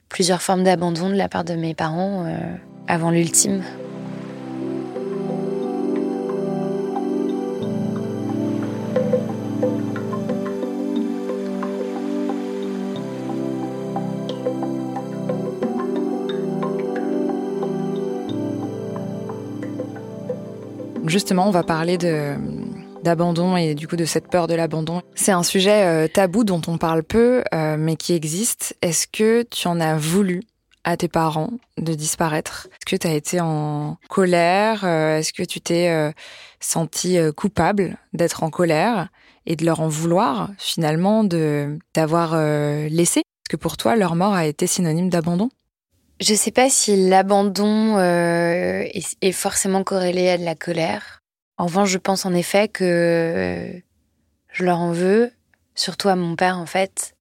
plusieurs 0.09 0.41
formes 0.41 0.63
d'abandon 0.63 1.09
de 1.09 1.15
la 1.15 1.29
part 1.29 1.43
de 1.43 1.53
mes 1.53 1.73
parents 1.73 2.25
avant 2.87 3.11
l'ultime. 3.11 3.63
Justement, 21.07 21.47
on 21.47 21.51
va 21.51 21.63
parler 21.63 21.97
de 21.97 22.35
d'abandon 23.03 23.57
et 23.57 23.75
du 23.75 23.88
coup 23.88 23.95
de 23.95 24.05
cette 24.05 24.27
peur 24.27 24.47
de 24.47 24.55
l'abandon. 24.55 25.01
C'est 25.15 25.31
un 25.31 25.43
sujet 25.43 25.86
euh, 25.86 26.07
tabou 26.07 26.43
dont 26.43 26.62
on 26.67 26.77
parle 26.77 27.03
peu, 27.03 27.43
euh, 27.53 27.77
mais 27.77 27.95
qui 27.95 28.13
existe. 28.13 28.75
Est-ce 28.81 29.07
que 29.07 29.43
tu 29.43 29.67
en 29.67 29.79
as 29.79 29.97
voulu 29.97 30.43
à 30.83 30.97
tes 30.97 31.07
parents 31.07 31.51
de 31.77 31.93
disparaître? 31.93 32.67
Est-ce 32.71 32.86
que 32.86 33.01
tu 33.01 33.07
as 33.07 33.13
été 33.13 33.39
en 33.41 33.97
colère? 34.10 34.83
Euh, 34.83 35.17
Est-ce 35.17 35.33
que 35.33 35.43
tu 35.43 35.62
t'es 35.62 36.13
senti 36.60 37.17
coupable 37.36 37.97
d'être 38.13 38.43
en 38.43 38.49
colère 38.49 39.10
et 39.45 39.55
de 39.55 39.65
leur 39.65 39.79
en 39.81 39.88
vouloir 39.88 40.49
finalement 40.57 41.23
de 41.23 41.77
t'avoir 41.93 42.36
laissé? 42.89 43.19
Est-ce 43.19 43.49
que 43.49 43.57
pour 43.57 43.77
toi 43.77 43.95
leur 43.95 44.15
mort 44.15 44.33
a 44.33 44.45
été 44.45 44.67
synonyme 44.67 45.10
d'abandon? 45.10 45.49
Je 46.19 46.33
sais 46.33 46.51
pas 46.51 46.69
si 46.69 47.07
l'abandon 47.10 47.97
euh, 47.97 48.83
est, 49.21 49.31
forcément 49.31 49.83
corrélé 49.83 50.29
à 50.29 50.38
de 50.38 50.45
la 50.45 50.55
colère. 50.55 51.16
En 51.57 51.65
revanche, 51.65 51.89
je 51.89 51.97
pense 51.97 52.25
en 52.25 52.33
effet 52.33 52.67
que 52.67 53.81
je 54.51 54.63
leur 54.63 54.79
en 54.79 54.91
veux, 54.91 55.31
surtout 55.75 56.09
à 56.09 56.15
mon 56.15 56.35
père 56.35 56.57
en 56.57 56.65
fait, 56.65 57.15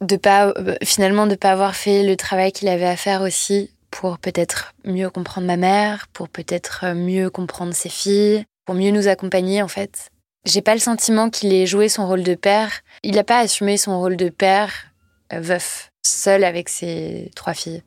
de 0.00 0.16
pas 0.16 0.48
euh, 0.48 0.76
finalement 0.82 1.26
de 1.26 1.34
pas 1.34 1.52
avoir 1.52 1.74
fait 1.76 2.02
le 2.02 2.16
travail 2.16 2.52
qu'il 2.52 2.68
avait 2.68 2.86
à 2.86 2.96
faire 2.96 3.22
aussi 3.22 3.70
pour 3.90 4.18
peut-être 4.18 4.74
mieux 4.84 5.08
comprendre 5.08 5.46
ma 5.46 5.56
mère, 5.56 6.08
pour 6.08 6.28
peut-être 6.28 6.92
mieux 6.94 7.30
comprendre 7.30 7.74
ses 7.74 7.88
filles, 7.88 8.44
pour 8.64 8.74
mieux 8.74 8.90
nous 8.90 9.08
accompagner 9.08 9.62
en 9.62 9.68
fait. 9.68 10.10
J'ai 10.44 10.62
pas 10.62 10.74
le 10.74 10.80
sentiment 10.80 11.30
qu'il 11.30 11.52
ait 11.52 11.66
joué 11.66 11.88
son 11.88 12.06
rôle 12.06 12.22
de 12.22 12.34
père. 12.34 12.82
Il 13.02 13.16
n'a 13.16 13.24
pas 13.24 13.40
assumé 13.40 13.76
son 13.76 13.98
rôle 13.98 14.16
de 14.16 14.28
père 14.28 14.92
euh, 15.32 15.40
veuf, 15.40 15.90
seul 16.06 16.44
avec 16.44 16.68
ses 16.68 17.30
trois 17.34 17.54
filles 17.54 17.82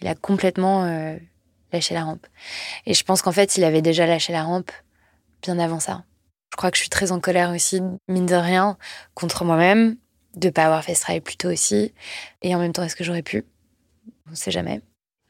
il 0.00 0.08
a 0.08 0.14
complètement 0.14 0.84
euh, 0.84 1.16
lâché 1.72 1.94
la 1.94 2.04
rampe. 2.04 2.26
Et 2.86 2.94
je 2.94 3.04
pense 3.04 3.22
qu'en 3.22 3.32
fait, 3.32 3.56
il 3.56 3.64
avait 3.64 3.82
déjà 3.82 4.06
lâché 4.06 4.32
la 4.32 4.44
rampe 4.44 4.70
bien 5.42 5.58
avant 5.58 5.80
ça. 5.80 6.04
Je 6.52 6.56
crois 6.56 6.70
que 6.70 6.76
je 6.76 6.82
suis 6.82 6.90
très 6.90 7.12
en 7.12 7.20
colère 7.20 7.50
aussi, 7.50 7.82
mine 8.08 8.26
de 8.26 8.34
rien, 8.34 8.78
contre 9.14 9.44
moi-même, 9.44 9.96
de 10.36 10.50
pas 10.50 10.64
avoir 10.64 10.84
fait 10.84 10.94
ce 10.94 11.02
travail 11.02 11.20
plus 11.20 11.36
tôt 11.36 11.50
aussi. 11.50 11.92
Et 12.42 12.54
en 12.54 12.58
même 12.58 12.72
temps, 12.72 12.82
est-ce 12.82 12.96
que 12.96 13.04
j'aurais 13.04 13.22
pu? 13.22 13.44
On 14.26 14.30
ne 14.30 14.36
sait 14.36 14.50
jamais. 14.50 14.80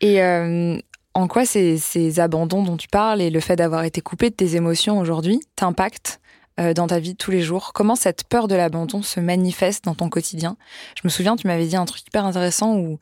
Et 0.01 0.23
euh, 0.23 0.79
en 1.15 1.29
quoi 1.29 1.47
ces, 1.47 1.79
ces, 1.79 2.21
abandons 2.21 2.63
dont 2.63 2.77
tu 2.77 2.89
parles 2.89 3.23
et 3.23 3.31
le 3.31 3.41
fait 3.41 3.57
d'avoir 3.57 3.85
été 3.85 4.01
coupé 4.01 4.31
de 4.31 4.35
tes 4.35 4.57
émotions 4.57 4.99
aujourd'hui 4.99 5.41
t'impactent 5.57 6.21
euh, 6.61 6.75
dans 6.75 6.87
ta 6.87 6.99
vie 6.99 7.13
de 7.13 7.19
tous 7.19 7.31
les 7.31 7.43
jours? 7.43 7.73
Comment 7.73 7.97
cette 7.97 8.25
peur 8.25 8.49
de 8.49 8.55
l'abandon 8.55 9.03
se 9.03 9.21
manifeste 9.21 9.85
dans 9.85 9.95
ton 9.95 10.09
quotidien? 10.09 10.57
Je 10.97 11.03
me 11.05 11.09
souviens, 11.09 11.37
tu 11.37 11.47
m'avais 11.47 11.67
dit 11.67 11.77
un 11.77 11.87
truc 11.87 12.03
hyper 12.07 12.25
intéressant 12.25 12.77
où 12.77 12.99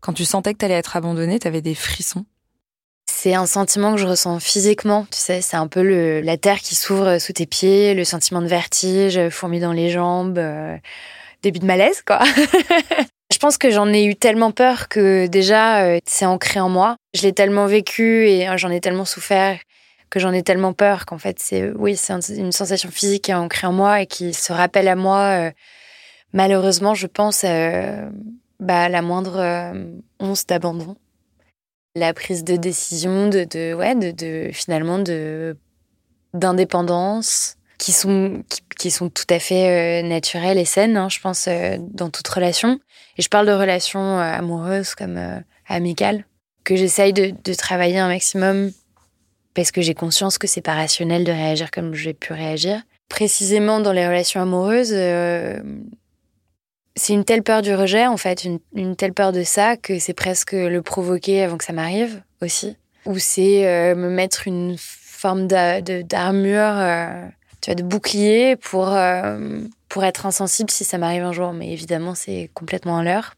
quand 0.00 0.12
tu 0.12 0.24
sentais 0.24 0.52
que 0.52 0.58
tu 0.58 0.64
allais 0.64 0.74
être 0.74 0.96
abandonnée, 0.96 1.38
tu 1.38 1.46
avais 1.46 1.62
des 1.62 1.74
frissons 1.74 2.26
C'est 3.24 3.34
un 3.34 3.46
sentiment 3.46 3.94
que 3.94 4.00
je 4.00 4.06
ressens 4.08 4.40
physiquement, 4.40 5.06
tu 5.08 5.16
sais, 5.16 5.42
c'est 5.42 5.56
un 5.56 5.68
peu 5.68 6.20
la 6.22 6.36
terre 6.36 6.58
qui 6.58 6.74
s'ouvre 6.74 7.18
sous 7.20 7.32
tes 7.32 7.46
pieds, 7.46 7.94
le 7.94 8.02
sentiment 8.02 8.42
de 8.42 8.48
vertige, 8.48 9.28
fourmis 9.28 9.60
dans 9.60 9.70
les 9.70 9.90
jambes, 9.90 10.38
euh, 10.38 10.76
début 11.40 11.60
de 11.60 11.64
malaise, 11.64 12.02
quoi. 12.04 12.18
je 13.32 13.38
pense 13.38 13.58
que 13.58 13.70
j'en 13.70 13.86
ai 13.92 14.06
eu 14.06 14.16
tellement 14.16 14.50
peur 14.50 14.88
que 14.88 15.28
déjà, 15.28 15.84
euh, 15.84 16.00
c'est 16.04 16.26
ancré 16.26 16.58
en 16.58 16.68
moi. 16.68 16.96
Je 17.14 17.22
l'ai 17.22 17.32
tellement 17.32 17.66
vécu 17.66 18.28
et 18.28 18.48
euh, 18.48 18.56
j'en 18.56 18.72
ai 18.72 18.80
tellement 18.80 19.04
souffert 19.04 19.56
que 20.10 20.18
j'en 20.18 20.32
ai 20.32 20.42
tellement 20.42 20.72
peur 20.72 21.06
qu'en 21.06 21.18
fait, 21.18 21.38
c'est, 21.38 21.70
oui, 21.76 21.96
c'est 21.96 22.14
une 22.30 22.50
sensation 22.50 22.90
physique 22.90 23.22
qui 23.22 23.30
est 23.30 23.34
ancrée 23.34 23.68
en 23.68 23.72
moi 23.72 24.00
et 24.00 24.06
qui 24.06 24.34
se 24.34 24.52
rappelle 24.52 24.88
à 24.88 24.96
moi, 24.96 25.52
malheureusement, 26.32 26.94
je 26.96 27.06
pense, 27.06 27.44
bah, 28.58 28.88
la 28.88 29.00
moindre 29.00 29.72
once 30.18 30.44
d'abandon 30.44 30.96
la 31.94 32.14
prise 32.14 32.44
de 32.44 32.56
décision 32.56 33.28
de, 33.28 33.44
de 33.44 33.74
ouais 33.74 33.94
de, 33.94 34.10
de, 34.10 34.50
finalement 34.52 34.98
de 34.98 35.56
d'indépendance 36.34 37.56
qui 37.78 37.92
sont 37.92 38.42
qui, 38.78 38.90
sont 38.90 39.10
tout 39.10 39.26
à 39.28 39.38
fait 39.38 40.02
euh, 40.02 40.08
naturelles 40.08 40.58
et 40.58 40.64
saines 40.64 40.96
hein, 40.96 41.08
je 41.08 41.20
pense 41.20 41.46
euh, 41.48 41.76
dans 41.78 42.10
toute 42.10 42.26
relation. 42.28 42.80
Et 43.18 43.22
je 43.22 43.28
parle 43.28 43.46
de 43.46 43.52
relations 43.52 44.18
euh, 44.18 44.22
amoureuses 44.22 44.94
comme 44.94 45.20
amicales 45.68 46.24
que 46.64 46.76
j'essaye 46.76 47.12
de, 47.12 47.32
de, 47.44 47.54
travailler 47.54 47.98
un 47.98 48.08
maximum 48.08 48.72
parce 49.54 49.70
que 49.70 49.82
j'ai 49.82 49.94
conscience 49.94 50.38
que 50.38 50.46
c'est 50.46 50.62
pas 50.62 50.74
rationnel 50.74 51.24
de 51.24 51.32
réagir 51.32 51.70
comme 51.70 51.94
j'ai 51.94 52.14
pu 52.14 52.32
réagir. 52.32 52.80
Précisément 53.08 53.80
dans 53.80 53.92
les 53.92 54.06
relations 54.06 54.40
amoureuses 54.40 54.94
c'est 56.94 57.14
une 57.14 57.24
telle 57.24 57.42
peur 57.42 57.62
du 57.62 57.74
rejet, 57.74 58.06
en 58.06 58.16
fait, 58.16 58.46
une, 58.74 58.96
telle 58.96 59.12
peur 59.12 59.32
de 59.32 59.42
ça, 59.42 59.76
que 59.76 59.98
c'est 59.98 60.14
presque 60.14 60.52
le 60.52 60.82
provoquer 60.82 61.42
avant 61.42 61.56
que 61.56 61.64
ça 61.64 61.72
m'arrive 61.72 62.22
aussi. 62.42 62.76
Ou 63.06 63.18
c'est 63.18 63.66
euh, 63.66 63.94
me 63.94 64.10
mettre 64.10 64.46
une 64.46 64.76
forme 64.78 65.46
d'armure, 65.46 66.60
euh, 66.60 67.26
tu 67.60 67.70
vois, 67.70 67.74
de 67.74 67.82
bouclier 67.82 68.56
pour, 68.56 68.88
euh, 68.88 69.60
pour 69.88 70.04
être 70.04 70.26
insensible 70.26 70.70
si 70.70 70.84
ça 70.84 70.98
m'arrive 70.98 71.22
un 71.22 71.32
jour. 71.32 71.52
Mais 71.52 71.72
évidemment, 71.72 72.14
c'est 72.14 72.50
complètement 72.54 72.98
à 72.98 73.04
l'heure. 73.04 73.34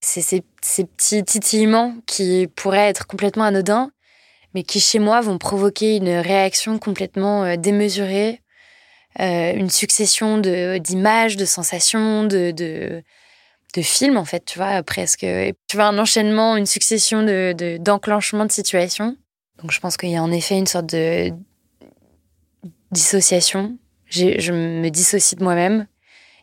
C'est 0.00 0.22
ces, 0.22 0.44
ces 0.62 0.84
petits 0.84 1.24
titillements 1.24 1.94
qui 2.06 2.48
pourraient 2.54 2.88
être 2.88 3.06
complètement 3.06 3.44
anodins, 3.44 3.90
mais 4.54 4.62
qui 4.62 4.80
chez 4.80 4.98
moi 4.98 5.20
vont 5.20 5.38
provoquer 5.38 5.96
une 5.96 6.10
réaction 6.10 6.78
complètement 6.78 7.56
démesurée, 7.56 8.42
euh, 9.20 9.52
une 9.54 9.70
succession 9.70 10.38
de 10.38 10.78
d'images, 10.78 11.36
de 11.36 11.44
sensations, 11.44 12.24
de, 12.24 12.52
de, 12.52 13.02
de 13.74 13.82
films 13.82 14.16
en 14.16 14.24
fait, 14.24 14.44
tu 14.44 14.58
vois, 14.58 14.82
presque. 14.82 15.26
Tu 15.66 15.76
vois 15.76 15.86
un 15.86 15.98
enchaînement, 15.98 16.56
une 16.56 16.66
succession 16.66 17.22
de 17.22 17.78
d'enclenchements 17.80 18.46
de, 18.46 18.52
situations. 18.52 19.16
Donc 19.60 19.72
je 19.72 19.80
pense 19.80 19.96
qu'il 19.96 20.10
y 20.10 20.16
a 20.16 20.22
en 20.22 20.30
effet 20.30 20.56
une 20.56 20.68
sorte 20.68 20.86
de 20.86 21.32
dissociation. 22.92 23.76
Je 24.08 24.52
me 24.52 24.88
dissocie 24.88 25.36
de 25.36 25.42
moi-même. 25.42 25.86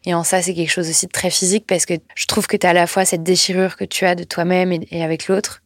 Et 0.05 0.13
en 0.13 0.23
ça, 0.23 0.41
c'est 0.41 0.53
quelque 0.53 0.69
chose 0.69 0.89
aussi 0.89 1.07
de 1.07 1.11
très 1.11 1.31
physique 1.31 1.65
parce 1.65 1.85
que 1.85 1.95
je 2.13 2.25
trouve 2.27 2.45
que 2.45 2.57
tu 2.57 2.67
as 2.67 2.71
à 2.71 2.73
la 2.73 2.87
fois 2.87 3.05
cette 3.05 3.23
déchirure 3.23 3.75
que 3.75 3.85
tu 3.85 4.05
as 4.05 4.15
de 4.15 4.23
toi-même 4.23 4.71
et, 4.71 5.03
avec 5.03 5.27
l'autre, 5.27 5.63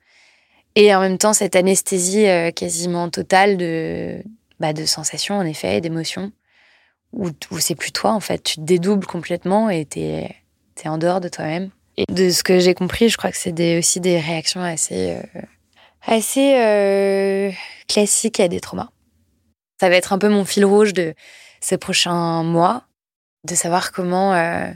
et 0.76 0.96
en 0.96 1.02
même 1.02 1.18
temps 1.18 1.34
cette 1.34 1.58
anesthésie 1.58 2.26
euh, 2.28 2.52
quasiment 2.52 3.10
totale 3.10 3.58
de, 3.58 4.24
bah, 4.62 4.72
de 4.72 4.86
sensations, 4.86 5.36
en 5.36 5.46
effet, 5.46 5.82
d'émotions 5.82 6.32
où, 7.14 7.30
c'est 7.60 7.76
plus 7.76 7.92
toi 7.92 8.12
en 8.12 8.20
fait. 8.20 8.44
Tu 8.44 8.56
te 8.56 8.62
dédoubles 8.62 9.06
complètement 9.06 9.70
et 9.70 9.86
t'es 9.86 10.36
es 10.84 10.88
en 10.88 10.98
dehors 10.98 11.20
de 11.20 11.28
toi-même. 11.28 11.70
Et 11.98 12.06
de 12.12 12.30
ce 12.30 12.44
que 12.44 12.60
j'ai 12.60 12.74
compris, 12.74 13.10
je 13.10 13.18
crois 13.18 13.32
que 13.32 13.38
c'est 13.38 13.52
des, 13.52 13.78
aussi 13.78 14.00
des 14.00 14.20
réactions 14.20 14.64
assez, 14.64 15.18
euh, 15.18 15.42
assez 16.06 16.56
euh, 16.56 17.52
classiques 17.88 18.40
à 18.40 18.48
des 18.48 18.62
traumas. 18.62 18.90
Ça 19.82 19.90
va 19.90 19.96
être 19.96 20.14
un 20.14 20.18
peu 20.18 20.30
mon 20.30 20.46
fil 20.46 20.64
rouge 20.64 20.94
de 20.94 21.14
ces 21.60 21.78
prochains 21.78 22.44
mois, 22.44 22.84
de 23.46 23.56
savoir 23.56 23.92
comment 23.92 24.34
euh, 24.34 24.70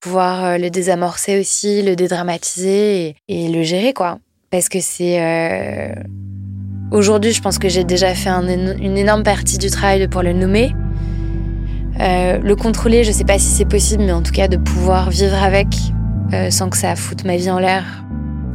pouvoir 0.00 0.58
le 0.58 0.70
désamorcer 0.70 1.38
aussi, 1.38 1.82
le 1.82 1.96
dédramatiser 1.96 3.16
et, 3.28 3.48
le 3.48 3.62
gérer 3.62 3.92
quoi. 3.92 4.18
Parce 4.50 4.68
que 4.68 4.80
c'est 4.80 5.94
aujourd'hui, 6.90 7.32
je 7.32 7.40
pense 7.40 7.58
que 7.58 7.68
j'ai 7.68 7.84
déjà 7.84 8.14
fait 8.14 8.30
une 8.30 8.98
énorme 8.98 9.22
partie 9.22 9.58
du 9.58 9.70
travail 9.70 10.08
pour 10.08 10.22
le 10.22 10.32
nommer. 10.32 10.72
Euh, 12.00 12.38
le 12.42 12.56
contrôler, 12.56 13.04
je 13.04 13.12
sais 13.12 13.24
pas 13.24 13.38
si 13.38 13.46
c'est 13.46 13.66
possible, 13.66 14.04
mais 14.04 14.12
en 14.12 14.22
tout 14.22 14.32
cas 14.32 14.48
de 14.48 14.56
pouvoir 14.56 15.10
vivre 15.10 15.42
avec 15.42 15.68
euh, 16.32 16.50
sans 16.50 16.70
que 16.70 16.76
ça 16.76 16.96
foute 16.96 17.24
ma 17.24 17.36
vie 17.36 17.50
en 17.50 17.58
l'air. 17.58 17.84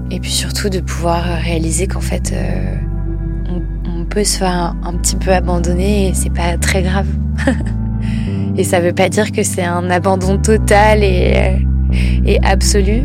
Et 0.09 0.19
puis 0.19 0.31
surtout 0.31 0.69
de 0.69 0.79
pouvoir 0.79 1.23
réaliser 1.23 1.87
qu'en 1.87 2.01
fait, 2.01 2.31
euh, 2.33 2.75
on, 3.49 4.05
peut 4.05 4.23
se 4.23 4.37
faire 4.37 4.75
un, 4.83 4.93
petit 4.93 5.15
peu 5.15 5.31
abandonner 5.31 6.09
et 6.09 6.13
c'est 6.13 6.29
pas 6.29 6.57
très 6.57 6.83
grave. 6.83 7.07
et 8.57 8.63
ça 8.63 8.79
veut 8.79 8.93
pas 8.93 9.09
dire 9.09 9.31
que 9.31 9.43
c'est 9.43 9.63
un 9.63 9.89
abandon 9.89 10.37
total 10.37 11.03
et 11.03 12.39
absolu. 12.43 13.03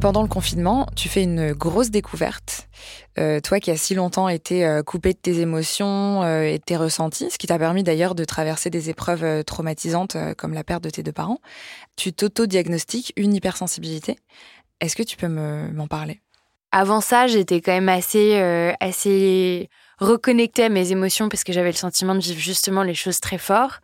Pendant 0.00 0.22
le 0.22 0.28
confinement, 0.28 0.86
tu 0.96 1.10
fais 1.10 1.22
une 1.22 1.52
grosse 1.52 1.90
découverte. 1.90 2.68
Euh, 3.18 3.40
toi 3.40 3.60
qui 3.60 3.70
as 3.70 3.76
si 3.76 3.94
longtemps 3.94 4.30
été 4.30 4.64
euh, 4.64 4.82
coupé 4.82 5.12
de 5.12 5.18
tes 5.18 5.40
émotions 5.40 6.22
euh, 6.22 6.40
et 6.40 6.56
de 6.56 6.62
tes 6.64 6.78
ressentis, 6.78 7.30
ce 7.30 7.36
qui 7.36 7.46
t'a 7.46 7.58
permis 7.58 7.82
d'ailleurs 7.82 8.14
de 8.14 8.24
traverser 8.24 8.70
des 8.70 8.88
épreuves 8.88 9.44
traumatisantes 9.44 10.16
comme 10.38 10.54
la 10.54 10.64
perte 10.64 10.82
de 10.82 10.88
tes 10.88 11.02
deux 11.02 11.12
parents, 11.12 11.38
tu 11.96 12.14
t'auto-diagnostiques 12.14 13.12
une 13.16 13.34
hypersensibilité. 13.34 14.16
Est-ce 14.80 14.96
que 14.96 15.02
tu 15.02 15.18
peux 15.18 15.28
m'en 15.28 15.86
parler? 15.86 16.20
Avant 16.72 17.02
ça, 17.02 17.26
j'étais 17.26 17.60
quand 17.60 17.72
même 17.72 17.90
assez, 17.90 18.38
assez 18.80 19.68
reconnectée 19.98 20.64
à 20.64 20.68
mes 20.70 20.92
émotions 20.92 21.28
parce 21.28 21.44
que 21.44 21.52
j'avais 21.52 21.72
le 21.72 21.76
sentiment 21.76 22.14
de 22.14 22.20
vivre 22.20 22.40
justement 22.40 22.82
les 22.84 22.94
choses 22.94 23.20
très 23.20 23.38
fort, 23.38 23.80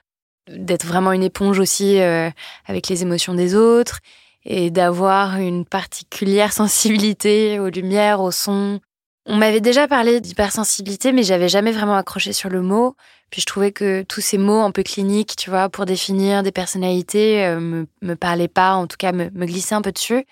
d'être 0.49 0.87
vraiment 0.87 1.13
une 1.13 1.25
éponge 1.25 1.59
aussi 1.59 1.99
avec 1.99 2.89
les 2.89 3.03
émotions 3.03 3.35
des 3.35 3.55
autres 3.55 4.01
et 4.47 4.71
d'avoir 4.71 5.39
une 5.39 5.65
particulière 5.65 6.53
sensibilité 6.53 7.59
aux 7.59 7.69
lumières, 7.69 8.21
aux 8.21 8.31
sons. 8.31 8.81
On 9.27 9.37
m'avait 9.37 9.61
déjà 9.61 9.89
parlé 9.89 10.21
d'hypersensibilité, 10.21 11.11
mais 11.11 11.25
j'avais 11.25 11.49
jamais 11.49 11.73
vraiment 11.73 11.97
accroché 11.97 12.33
sur 12.33 12.49
le 12.49 12.63
mot. 12.63 12.95
Puis 13.31 13.41
je 13.41 13.47
trouvais 13.47 13.73
que 13.73 14.03
tous 14.03 14.21
ces 14.21 14.39
mots 14.39 14.61
un 14.61 14.71
peu 14.71 14.85
cliniques, 14.85 15.35
tu 15.35 15.51
vois, 15.51 15.69
pour 15.69 15.85
définir 15.85 16.45
des 16.45 16.53
personnalités, 16.53 17.45
euh, 17.45 17.59
me, 17.59 17.87
me 18.03 18.15
parlaient 18.15 18.47
pas, 18.47 18.75
en 18.75 18.87
tout 18.87 18.97
cas 18.97 19.11
me, 19.11 19.31
me 19.31 19.47
glissaient 19.47 19.75
un 19.75 19.83
peu 19.83 19.91
dessus. 19.91 20.25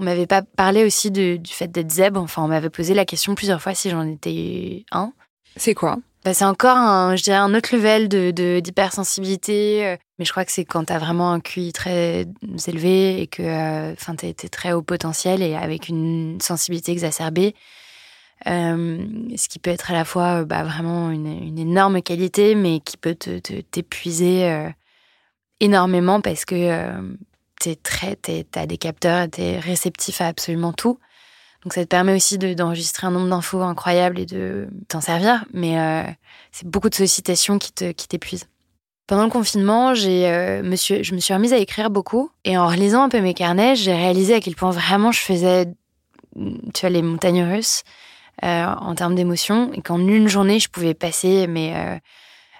On 0.00 0.04
m'avait 0.04 0.26
pas 0.26 0.42
parlé 0.42 0.84
aussi 0.84 1.12
du 1.12 1.40
fait 1.44 1.68
d'être 1.68 1.92
zèbre. 1.92 2.20
Enfin, 2.20 2.42
on 2.42 2.48
m'avait 2.48 2.70
posé 2.70 2.92
la 2.92 3.04
question 3.04 3.36
plusieurs 3.36 3.62
fois 3.62 3.74
si 3.74 3.88
j'en 3.88 4.04
étais 4.06 4.84
un. 4.90 5.12
C'est 5.56 5.74
quoi? 5.74 5.98
Bah, 6.24 6.34
c'est 6.34 6.44
encore 6.44 6.76
un, 6.76 7.16
je 7.16 7.22
dirais, 7.22 7.38
un 7.38 7.54
autre 7.54 7.74
level 7.74 8.08
de, 8.08 8.60
d'hypersensibilité. 8.60 9.86
Euh, 9.86 9.96
mais 10.18 10.26
je 10.26 10.32
crois 10.32 10.44
que 10.44 10.52
c'est 10.52 10.66
quand 10.66 10.84
tu 10.84 10.92
as 10.92 10.98
vraiment 10.98 11.32
un 11.32 11.40
QI 11.40 11.72
très 11.72 12.26
élevé 12.66 13.22
et 13.22 13.26
que 13.26 13.42
euh, 13.42 13.94
tu 14.18 14.26
es, 14.26 14.34
très 14.34 14.72
haut 14.72 14.82
potentiel 14.82 15.42
et 15.42 15.54
avec 15.56 15.88
une 15.88 16.38
sensibilité 16.40 16.92
exacerbée. 16.92 17.54
Euh, 18.46 18.98
ce 19.36 19.48
qui 19.48 19.58
peut 19.58 19.70
être 19.70 19.90
à 19.90 19.94
la 19.94 20.04
fois 20.04 20.44
bah, 20.44 20.62
vraiment 20.62 21.10
une, 21.10 21.58
énorme 21.58 22.02
qualité, 22.02 22.54
mais 22.54 22.80
qui 22.80 22.98
peut 22.98 23.14
te, 23.14 23.38
t'épuiser 23.38 24.68
énormément 25.60 26.20
parce 26.20 26.44
que 26.44 26.90
tu 27.60 27.76
très, 27.76 28.18
as 28.56 28.66
des 28.66 28.78
capteurs, 28.78 29.26
tu 29.30 29.40
es 29.42 29.58
réceptif 29.58 30.20
à 30.20 30.26
absolument 30.26 30.72
tout. 30.72 30.98
Donc 31.62 31.74
ça 31.74 31.82
te 31.82 31.88
permet 31.88 32.14
aussi 32.14 32.38
d'enregistrer 32.38 33.06
un 33.06 33.10
nombre 33.10 33.28
d'infos 33.28 33.60
incroyable 33.60 34.18
et 34.18 34.26
de 34.26 34.68
t'en 34.88 35.00
servir, 35.00 35.44
mais 35.52 35.78
euh, 35.78 36.02
c'est 36.52 36.66
beaucoup 36.66 36.88
de 36.88 36.94
sollicitations 36.94 37.58
qui 37.58 37.72
t'épuisent. 37.72 38.44
Qui 38.44 38.48
Pendant 39.06 39.24
le 39.24 39.30
confinement, 39.30 39.90
euh, 39.90 39.94
je 39.94 41.14
me 41.14 41.20
suis 41.20 41.34
remise 41.34 41.52
à 41.52 41.58
écrire 41.58 41.90
beaucoup 41.90 42.30
et 42.44 42.56
en 42.56 42.66
relisant 42.66 43.02
un 43.02 43.08
peu 43.10 43.20
mes 43.20 43.34
carnets, 43.34 43.76
j'ai 43.76 43.92
réalisé 43.92 44.34
à 44.34 44.40
quel 44.40 44.54
point 44.54 44.70
vraiment 44.70 45.12
je 45.12 45.20
faisais, 45.20 45.66
tu 46.34 46.80
vois, 46.80 46.90
les 46.90 47.02
montagnes 47.02 47.44
russes 47.44 47.82
euh, 48.42 48.64
en 48.64 48.94
termes 48.94 49.14
d'émotions 49.14 49.70
et 49.74 49.82
qu'en 49.82 49.98
une 49.98 50.28
journée, 50.28 50.60
je 50.60 50.70
pouvais 50.70 50.94
passer 50.94 51.46
mais 51.46 52.00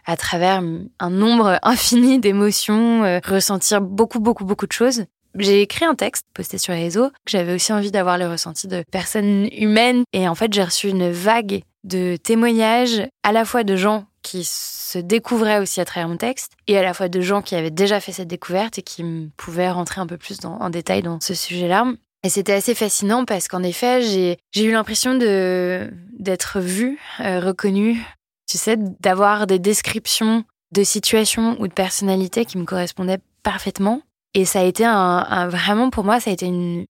à 0.04 0.16
travers 0.18 0.62
un 0.98 1.10
nombre 1.10 1.58
infini 1.62 2.18
d'émotions, 2.18 3.18
ressentir 3.24 3.80
beaucoup, 3.80 4.20
beaucoup, 4.20 4.44
beaucoup 4.44 4.66
de 4.66 4.72
choses. 4.72 5.06
J'ai 5.38 5.62
écrit 5.62 5.84
un 5.84 5.94
texte 5.94 6.26
posté 6.34 6.58
sur 6.58 6.72
les 6.72 6.82
réseaux. 6.82 7.10
J'avais 7.26 7.54
aussi 7.54 7.72
envie 7.72 7.90
d'avoir 7.90 8.18
le 8.18 8.28
ressenti 8.28 8.66
de 8.66 8.84
personnes 8.90 9.48
humaines. 9.52 10.04
Et 10.12 10.28
en 10.28 10.34
fait, 10.34 10.52
j'ai 10.52 10.64
reçu 10.64 10.88
une 10.88 11.10
vague 11.10 11.62
de 11.84 12.16
témoignages 12.16 13.02
à 13.22 13.32
la 13.32 13.44
fois 13.44 13.64
de 13.64 13.76
gens 13.76 14.06
qui 14.22 14.44
se 14.44 14.98
découvraient 14.98 15.60
aussi 15.60 15.80
à 15.80 15.84
travers 15.84 16.08
mon 16.08 16.16
texte 16.16 16.52
et 16.66 16.76
à 16.76 16.82
la 16.82 16.92
fois 16.92 17.08
de 17.08 17.20
gens 17.20 17.42
qui 17.42 17.54
avaient 17.54 17.70
déjà 17.70 18.00
fait 18.00 18.12
cette 18.12 18.28
découverte 18.28 18.78
et 18.78 18.82
qui 18.82 19.04
pouvaient 19.36 19.70
rentrer 19.70 20.00
un 20.00 20.06
peu 20.06 20.18
plus 20.18 20.38
en 20.44 20.68
détail 20.68 21.02
dans 21.02 21.20
ce 21.20 21.32
sujet-là. 21.32 21.86
Et 22.22 22.28
c'était 22.28 22.52
assez 22.52 22.74
fascinant 22.74 23.24
parce 23.24 23.48
qu'en 23.48 23.62
effet, 23.62 24.02
j'ai 24.02 24.64
eu 24.64 24.72
l'impression 24.72 25.14
d'être 25.14 26.60
vue, 26.60 26.98
euh, 27.20 27.40
reconnue, 27.40 27.98
tu 28.46 28.58
sais, 28.58 28.76
d'avoir 28.76 29.46
des 29.46 29.58
descriptions 29.58 30.44
de 30.72 30.84
situations 30.84 31.56
ou 31.60 31.66
de 31.66 31.72
personnalités 31.72 32.44
qui 32.44 32.58
me 32.58 32.64
correspondaient 32.64 33.20
parfaitement 33.42 34.02
Et 34.34 34.44
ça 34.44 34.60
a 34.60 34.64
été 34.64 34.84
un, 34.84 35.48
vraiment 35.48 35.90
pour 35.90 36.04
moi, 36.04 36.20
ça 36.20 36.30
a 36.30 36.32
été 36.32 36.46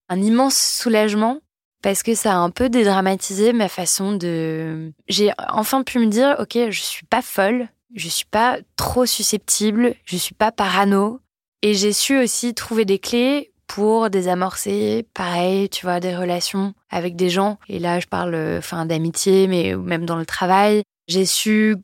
un 0.09 0.21
immense 0.21 0.57
soulagement 0.57 1.39
parce 1.81 2.03
que 2.03 2.13
ça 2.13 2.33
a 2.33 2.37
un 2.37 2.51
peu 2.51 2.69
dédramatisé 2.69 3.53
ma 3.53 3.67
façon 3.67 4.13
de. 4.13 4.93
J'ai 5.07 5.31
enfin 5.51 5.83
pu 5.83 5.99
me 5.99 6.05
dire, 6.05 6.35
ok, 6.39 6.69
je 6.69 6.81
suis 6.81 7.05
pas 7.05 7.23
folle, 7.23 7.69
je 7.95 8.07
suis 8.07 8.25
pas 8.25 8.59
trop 8.75 9.05
susceptible, 9.05 9.95
je 10.05 10.17
suis 10.17 10.35
pas 10.35 10.51
parano, 10.51 11.19
et 11.63 11.73
j'ai 11.73 11.93
su 11.93 12.17
aussi 12.17 12.53
trouver 12.53 12.85
des 12.85 12.99
clés 12.99 13.51
pour 13.65 14.09
désamorcer, 14.09 15.07
pareil, 15.13 15.69
tu 15.69 15.85
vois, 15.85 15.99
des 15.99 16.15
relations 16.15 16.73
avec 16.89 17.15
des 17.15 17.29
gens. 17.29 17.57
Et 17.69 17.79
là, 17.79 17.99
je 17.99 18.07
parle, 18.07 18.35
enfin, 18.57 18.85
d'amitié, 18.85 19.47
mais 19.47 19.75
même 19.75 20.05
dans 20.05 20.17
le 20.17 20.25
travail. 20.25 20.83
J'ai 21.07 21.25
su 21.25 21.77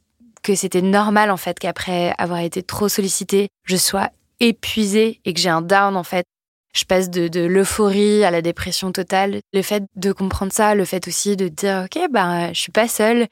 que 0.44 0.56
c'était 0.56 0.82
normal 0.82 1.32
en 1.32 1.38
fait 1.38 1.60
qu'après 1.60 2.14
avoir 2.18 2.40
été 2.40 2.64
trop 2.64 2.88
sollicitée, 2.90 3.50
je 3.64 3.76
sois 3.76 4.10
épuisée 4.40 5.22
et 5.26 5.34
que 5.34 5.40
j'ai 5.40 5.50
un 5.50 5.62
down 5.62 5.96
en 5.96 6.04
fait. 6.04 6.26
Je 6.76 6.86
passe 6.86 7.10
de, 7.10 7.46
l'euphorie 7.46 8.24
à 8.24 8.30
la 8.30 8.42
dépression 8.42 8.92
totale. 8.92 9.40
Le 9.52 9.62
fait 9.62 9.84
de 9.96 10.12
comprendre 10.12 10.54
ça, 10.54 10.76
le 10.76 10.86
fait 10.86 11.08
aussi 11.08 11.36
de 11.36 11.48
dire 11.48 11.86
ok 11.86 12.10
ben 12.12 12.54
je 12.54 12.62
suis 12.62 12.72
pas 12.72 12.88
seule 12.88 13.28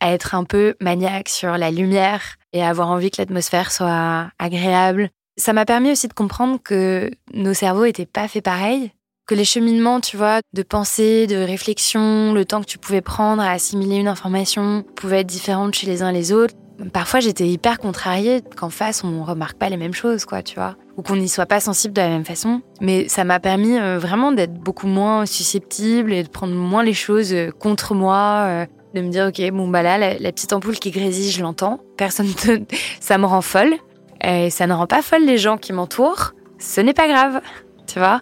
à 0.00 0.12
être 0.12 0.34
un 0.34 0.44
peu 0.44 0.74
maniaque 0.80 1.28
sur 1.28 1.56
la 1.56 1.70
lumière 1.70 2.36
et 2.52 2.64
avoir 2.64 2.88
envie 2.88 3.10
que 3.10 3.20
l'atmosphère 3.20 3.70
soit 3.70 4.30
agréable. 4.38 5.10
Ça 5.36 5.52
m'a 5.52 5.64
permis 5.64 5.92
aussi 5.92 6.08
de 6.08 6.12
comprendre 6.12 6.58
que 6.62 7.10
nos 7.32 7.54
cerveaux 7.54 7.84
étaient 7.84 8.06
pas 8.06 8.28
faits 8.28 8.44
pareil, 8.44 8.92
que 9.26 9.34
les 9.34 9.44
cheminements, 9.44 10.00
tu 10.00 10.16
vois, 10.16 10.40
de 10.52 10.62
pensée, 10.62 11.26
de 11.26 11.36
réflexion, 11.36 12.32
le 12.32 12.44
temps 12.44 12.60
que 12.60 12.66
tu 12.66 12.78
pouvais 12.78 13.00
prendre 13.00 13.42
à 13.42 13.52
assimiler 13.52 13.96
une 13.96 14.08
information 14.08 14.84
pouvaient 14.96 15.20
être 15.20 15.28
différents 15.28 15.70
chez 15.70 15.86
les 15.86 16.02
uns 16.02 16.12
les 16.12 16.32
autres. 16.32 16.54
Parfois, 16.92 17.20
j'étais 17.20 17.46
hyper 17.46 17.78
contrariée 17.78 18.42
qu'en 18.56 18.70
face, 18.70 19.04
on 19.04 19.22
remarque 19.22 19.58
pas 19.58 19.68
les 19.68 19.76
mêmes 19.76 19.92
choses, 19.92 20.24
quoi, 20.24 20.42
tu 20.42 20.54
vois, 20.54 20.76
ou 20.96 21.02
qu'on 21.02 21.16
n'y 21.16 21.28
soit 21.28 21.46
pas 21.46 21.60
sensible 21.60 21.94
de 21.94 22.00
la 22.00 22.08
même 22.08 22.24
façon. 22.24 22.62
Mais 22.80 23.08
ça 23.08 23.24
m'a 23.24 23.40
permis 23.40 23.78
euh, 23.78 23.98
vraiment 23.98 24.32
d'être 24.32 24.54
beaucoup 24.54 24.86
moins 24.86 25.26
susceptible 25.26 26.12
et 26.12 26.22
de 26.22 26.28
prendre 26.28 26.54
moins 26.54 26.82
les 26.82 26.94
choses 26.94 27.32
euh, 27.32 27.50
contre 27.50 27.94
moi, 27.94 28.44
euh, 28.46 28.66
de 28.94 29.02
me 29.02 29.10
dire, 29.10 29.26
ok, 29.28 29.50
bon, 29.52 29.68
bah 29.68 29.82
là, 29.82 29.98
la, 29.98 30.32
petite 30.32 30.52
ampoule 30.52 30.78
qui 30.78 30.90
grésille, 30.90 31.30
je 31.30 31.42
l'entends. 31.42 31.80
Personne, 31.96 32.28
ça 33.00 33.18
me 33.18 33.26
rend 33.26 33.42
folle. 33.42 33.74
Et 34.22 34.50
ça 34.50 34.66
ne 34.66 34.74
rend 34.74 34.86
pas 34.86 35.02
folle 35.02 35.24
les 35.24 35.38
gens 35.38 35.56
qui 35.56 35.72
m'entourent. 35.72 36.32
Ce 36.58 36.80
n'est 36.80 36.92
pas 36.92 37.08
grave, 37.08 37.40
tu 37.86 37.98
vois. 37.98 38.20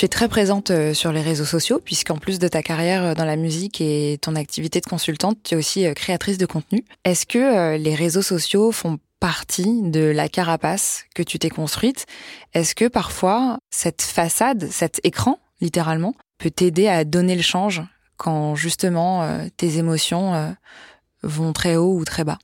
Tu 0.00 0.06
es 0.06 0.08
très 0.08 0.28
présente 0.28 0.70
euh, 0.70 0.94
sur 0.94 1.12
les 1.12 1.20
réseaux 1.20 1.44
sociaux, 1.44 1.78
puisqu'en 1.84 2.16
plus 2.16 2.38
de 2.38 2.48
ta 2.48 2.62
carrière 2.62 3.04
euh, 3.04 3.14
dans 3.14 3.26
la 3.26 3.36
musique 3.36 3.82
et 3.82 4.16
ton 4.22 4.34
activité 4.34 4.80
de 4.80 4.86
consultante, 4.86 5.36
tu 5.44 5.52
es 5.52 5.58
aussi 5.58 5.86
euh, 5.86 5.92
créatrice 5.92 6.38
de 6.38 6.46
contenu. 6.46 6.86
Est-ce 7.04 7.26
que 7.26 7.76
les 7.76 7.94
réseaux 7.94 8.22
sociaux 8.22 8.72
font 8.72 8.98
partie 9.20 9.82
de 9.82 10.00
la 10.00 10.30
carapace 10.30 11.04
que 11.14 11.22
tu 11.22 11.38
t'es 11.38 11.50
construite? 11.50 12.06
Est-ce 12.54 12.74
que 12.74 12.88
parfois 12.88 13.58
cette 13.68 14.00
façade, 14.00 14.70
cet 14.70 15.02
écran, 15.04 15.38
littéralement, 15.60 16.14
peut 16.38 16.50
t'aider 16.50 16.88
à 16.88 17.04
donner 17.04 17.36
le 17.36 17.42
change 17.42 17.82
quand 18.16 18.54
justement 18.54 19.28
tes 19.58 19.76
émotions 19.76 20.56
vont 21.22 21.52
très 21.52 21.76
haut 21.76 21.94
ou 21.94 22.06
très 22.06 22.24
bas? 22.24 22.38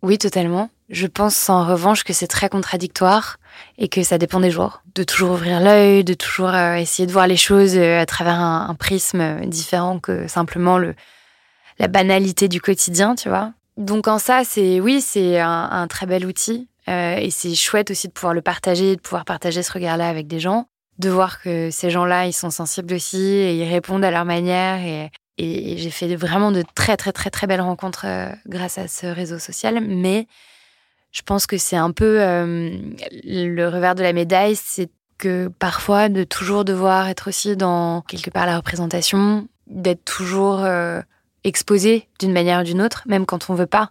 Oui, 0.00 0.16
totalement. 0.16 0.70
Je 0.88 1.06
pense 1.06 1.50
en 1.50 1.66
revanche 1.66 2.02
que 2.02 2.14
c'est 2.14 2.28
très 2.28 2.48
contradictoire 2.48 3.37
et 3.78 3.88
que 3.88 4.02
ça 4.02 4.18
dépend 4.18 4.40
des 4.40 4.50
jours. 4.50 4.82
De 4.94 5.02
toujours 5.02 5.32
ouvrir 5.32 5.60
l'œil, 5.60 6.04
de 6.04 6.14
toujours 6.14 6.48
euh, 6.48 6.74
essayer 6.74 7.06
de 7.06 7.12
voir 7.12 7.26
les 7.26 7.36
choses 7.36 7.76
euh, 7.76 8.00
à 8.00 8.06
travers 8.06 8.40
un, 8.40 8.74
prisme 8.74 9.40
différent 9.46 9.98
que 9.98 10.28
simplement 10.28 10.78
le, 10.78 10.94
la 11.78 11.88
banalité 11.88 12.48
du 12.48 12.60
quotidien, 12.60 13.14
tu 13.14 13.28
vois. 13.28 13.52
Donc 13.76 14.08
en 14.08 14.18
ça, 14.18 14.42
c'est 14.44 14.80
oui, 14.80 15.00
c'est 15.00 15.38
un, 15.40 15.86
très 15.88 16.06
bel 16.06 16.26
outil 16.26 16.68
euh, 16.88 17.16
et 17.16 17.30
c'est 17.30 17.54
chouette 17.54 17.90
aussi 17.90 18.08
de 18.08 18.12
pouvoir 18.12 18.34
le 18.34 18.42
partager, 18.42 18.96
de 18.96 19.00
pouvoir 19.00 19.24
partager 19.24 19.62
ce 19.62 19.72
regard-là 19.72 20.08
avec 20.08 20.26
des 20.26 20.40
gens, 20.40 20.66
de 20.98 21.10
voir 21.10 21.40
que 21.40 21.70
ces 21.70 21.90
gens-là, 21.90 22.26
ils 22.26 22.32
sont 22.32 22.50
sensibles 22.50 22.94
aussi 22.94 23.22
et 23.22 23.54
ils 23.54 23.68
répondent 23.68 24.04
à 24.04 24.10
leur 24.10 24.24
manière 24.24 24.80
et, 24.80 25.10
et 25.38 25.76
j'ai 25.76 25.90
fait 25.90 26.16
vraiment 26.16 26.50
de 26.50 26.64
très 26.74 26.96
très 26.96 27.12
très 27.12 27.30
très 27.30 27.46
belles 27.46 27.60
rencontres 27.60 28.06
grâce 28.46 28.78
à 28.78 28.88
ce 28.88 29.06
réseau 29.06 29.38
social, 29.38 29.80
mais 29.80 30.26
je 31.12 31.22
pense 31.22 31.46
que 31.46 31.58
c'est 31.58 31.76
un 31.76 31.90
peu 31.90 32.20
euh, 32.20 32.70
le 33.24 33.68
revers 33.68 33.94
de 33.94 34.02
la 34.02 34.12
médaille, 34.12 34.56
c'est 34.56 34.90
que 35.18 35.48
parfois 35.58 36.08
de 36.08 36.24
toujours 36.24 36.64
devoir 36.64 37.08
être 37.08 37.28
aussi 37.28 37.56
dans 37.56 38.02
quelque 38.02 38.30
part 38.30 38.46
la 38.46 38.56
représentation, 38.56 39.48
d'être 39.66 40.04
toujours 40.04 40.64
euh, 40.64 41.00
exposé 41.44 42.08
d'une 42.20 42.32
manière 42.32 42.60
ou 42.60 42.64
d'une 42.64 42.80
autre, 42.82 43.02
même 43.06 43.26
quand 43.26 43.50
on 43.50 43.54
veut 43.54 43.66
pas. 43.66 43.90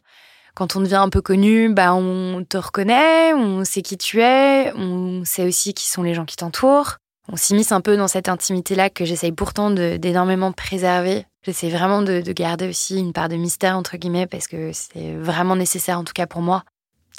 Quand 0.55 0.75
on 0.75 0.79
devient 0.79 0.95
un 0.95 1.09
peu 1.09 1.21
connu, 1.21 1.69
bah 1.69 1.93
on 1.93 2.43
te 2.43 2.57
reconnaît, 2.57 3.33
on 3.33 3.63
sait 3.63 3.83
qui 3.83 3.97
tu 3.97 4.21
es, 4.21 4.73
on 4.73 5.23
sait 5.23 5.45
aussi 5.45 5.73
qui 5.75 5.87
sont 5.87 6.01
les 6.01 6.15
gens 6.15 6.25
qui 6.25 6.35
t'entourent. 6.35 6.97
On 7.29 7.35
s'immisce 7.35 7.73
un 7.73 7.81
peu 7.81 7.97
dans 7.97 8.07
cette 8.07 8.29
intimité-là 8.29 8.89
que 8.89 9.05
j'essaye 9.05 9.33
pourtant 9.33 9.69
d'énormément 9.69 10.53
préserver. 10.53 11.25
J'essaie 11.43 11.69
vraiment 11.69 12.01
de, 12.01 12.21
de 12.21 12.31
garder 12.31 12.67
aussi 12.69 12.97
une 12.97 13.13
part 13.13 13.29
de 13.29 13.35
mystère, 13.35 13.77
entre 13.77 13.97
guillemets, 13.97 14.27
parce 14.27 14.47
que 14.47 14.71
c'est 14.73 15.13
vraiment 15.13 15.55
nécessaire, 15.55 15.99
en 15.99 16.05
tout 16.05 16.13
cas 16.13 16.25
pour 16.25 16.41
moi, 16.41 16.63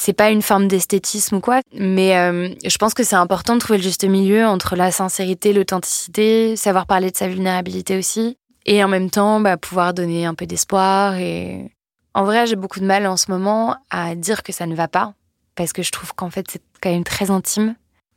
c'est 0.00 0.12
pas 0.12 0.30
une 0.30 0.42
forme 0.42 0.68
d'esthétisme 0.68 1.37
ou 1.37 1.40
quoi, 1.40 1.61
mais 1.74 2.16
euh, 2.16 2.48
je 2.64 2.78
pense 2.78 2.94
que 2.94 3.02
c'est 3.02 3.16
important 3.16 3.54
de 3.54 3.61
trouver 3.61 3.78
le 3.78 3.82
juste 3.82 4.04
milieu 4.04 4.46
entre 4.46 4.76
la 4.76 4.92
sincérité, 4.92 5.52
l'authenticité, 5.52 6.56
savoir 6.56 6.87
parler 6.87 7.11
de 7.11 7.16
sa 7.16 7.28
vulnérabilité 7.28 7.98
aussi, 7.98 8.37
et 8.64 8.82
en 8.84 8.88
même 8.88 9.11
temps 9.11 9.40
bah, 9.40 9.56
pouvoir 9.56 9.94
donner 9.94 10.24
un 10.24 10.34
peu 10.34 10.46
d'espoir. 10.46 11.16
Et 11.16 11.72
en 12.14 12.24
vrai, 12.24 12.46
j'ai 12.46 12.56
beaucoup 12.56 12.80
de 12.80 12.84
mal 12.84 13.06
en 13.06 13.16
ce 13.16 13.30
moment 13.30 13.76
à 13.90 14.14
dire 14.14 14.42
que 14.42 14.52
ça 14.52 14.66
ne 14.66 14.74
va 14.76 14.87
pas, 14.87 15.14
parce 15.56 15.72
que 15.72 15.82
je 15.82 15.90
trouve 15.90 16.14
qu'en 16.14 16.30
fait 16.30 16.46
c'est 16.50 16.62
quand 16.80 16.90
même 16.90 17.04
très 17.04 17.30
intime 17.30 17.74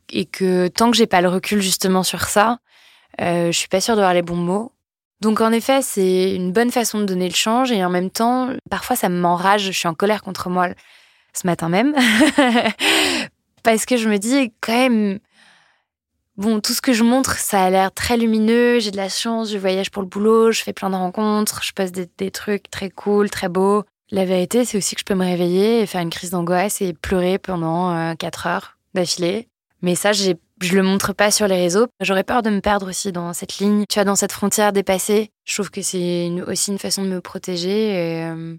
et 0.08 0.24
que 0.24 0.68
tant 0.68 0.90
que 0.90 0.96
j'ai 0.96 1.06
pas 1.06 1.20
le 1.20 1.28
recul 1.28 1.60
justement 1.60 2.04
sur 2.04 2.22
ça, 2.22 2.58
euh, 3.20 3.46
je 3.46 3.58
suis 3.58 3.68
pas 3.68 3.80
sûre 3.80 3.96
d'avoir 3.96 4.14
les 4.14 4.22
bons 4.22 4.36
mots. 4.36 4.72
Donc 5.20 5.40
en 5.40 5.52
effet, 5.52 5.82
c'est 5.82 6.34
une 6.34 6.52
bonne 6.52 6.70
façon 6.70 6.98
de 6.98 7.04
donner 7.04 7.28
le 7.28 7.34
change 7.34 7.70
et 7.72 7.84
en 7.84 7.90
même 7.90 8.10
temps, 8.10 8.50
parfois 8.70 8.96
ça 8.96 9.08
m'enrage, 9.08 9.62
je 9.62 9.72
suis 9.72 9.88
en 9.88 9.94
colère 9.94 10.22
contre 10.22 10.48
moi 10.48 10.68
ce 11.32 11.46
matin 11.46 11.68
même. 11.68 11.94
Parce 13.62 13.86
que 13.86 13.96
je 13.96 14.08
me 14.08 14.18
dis 14.18 14.52
quand 14.60 14.72
même, 14.72 15.18
bon, 16.36 16.60
tout 16.60 16.72
ce 16.72 16.82
que 16.82 16.92
je 16.92 17.04
montre, 17.04 17.38
ça 17.38 17.64
a 17.64 17.70
l'air 17.70 17.92
très 17.92 18.16
lumineux, 18.16 18.80
j'ai 18.80 18.90
de 18.90 18.96
la 18.96 19.08
chance, 19.08 19.50
je 19.50 19.58
voyage 19.58 19.90
pour 19.90 20.02
le 20.02 20.08
boulot, 20.08 20.52
je 20.52 20.62
fais 20.62 20.72
plein 20.72 20.90
de 20.90 20.96
rencontres, 20.96 21.62
je 21.62 21.72
passe 21.72 21.92
des, 21.92 22.30
trucs 22.30 22.70
très 22.70 22.90
cool, 22.90 23.30
très 23.30 23.48
beaux. 23.48 23.84
La 24.10 24.24
vérité, 24.24 24.64
c'est 24.64 24.76
aussi 24.76 24.94
que 24.94 25.00
je 25.00 25.04
peux 25.04 25.14
me 25.14 25.24
réveiller 25.24 25.80
et 25.80 25.86
faire 25.86 26.02
une 26.02 26.10
crise 26.10 26.30
d'angoisse 26.30 26.82
et 26.82 26.92
pleurer 26.92 27.38
pendant 27.38 27.96
euh, 27.96 28.14
quatre 28.14 28.46
heures 28.46 28.76
d'affilée. 28.94 29.48
Mais 29.80 29.94
ça, 29.94 30.12
je 30.12 30.34
le 30.70 30.82
montre 30.82 31.12
pas 31.12 31.30
sur 31.30 31.48
les 31.48 31.56
réseaux. 31.56 31.86
J'aurais 32.00 32.24
peur 32.24 32.42
de 32.42 32.50
me 32.50 32.60
perdre 32.60 32.88
aussi 32.88 33.10
dans 33.10 33.32
cette 33.32 33.58
ligne, 33.58 33.84
tu 33.88 33.94
vois, 33.94 34.04
dans 34.04 34.14
cette 34.14 34.32
frontière 34.32 34.72
dépassée. 34.72 35.30
Je 35.44 35.54
trouve 35.54 35.70
que 35.70 35.82
c'est 35.82 36.30
aussi 36.46 36.72
une 36.72 36.78
façon 36.78 37.02
de 37.04 37.08
me 37.08 37.20
protéger. 37.20 37.96
Euh, 37.96 38.56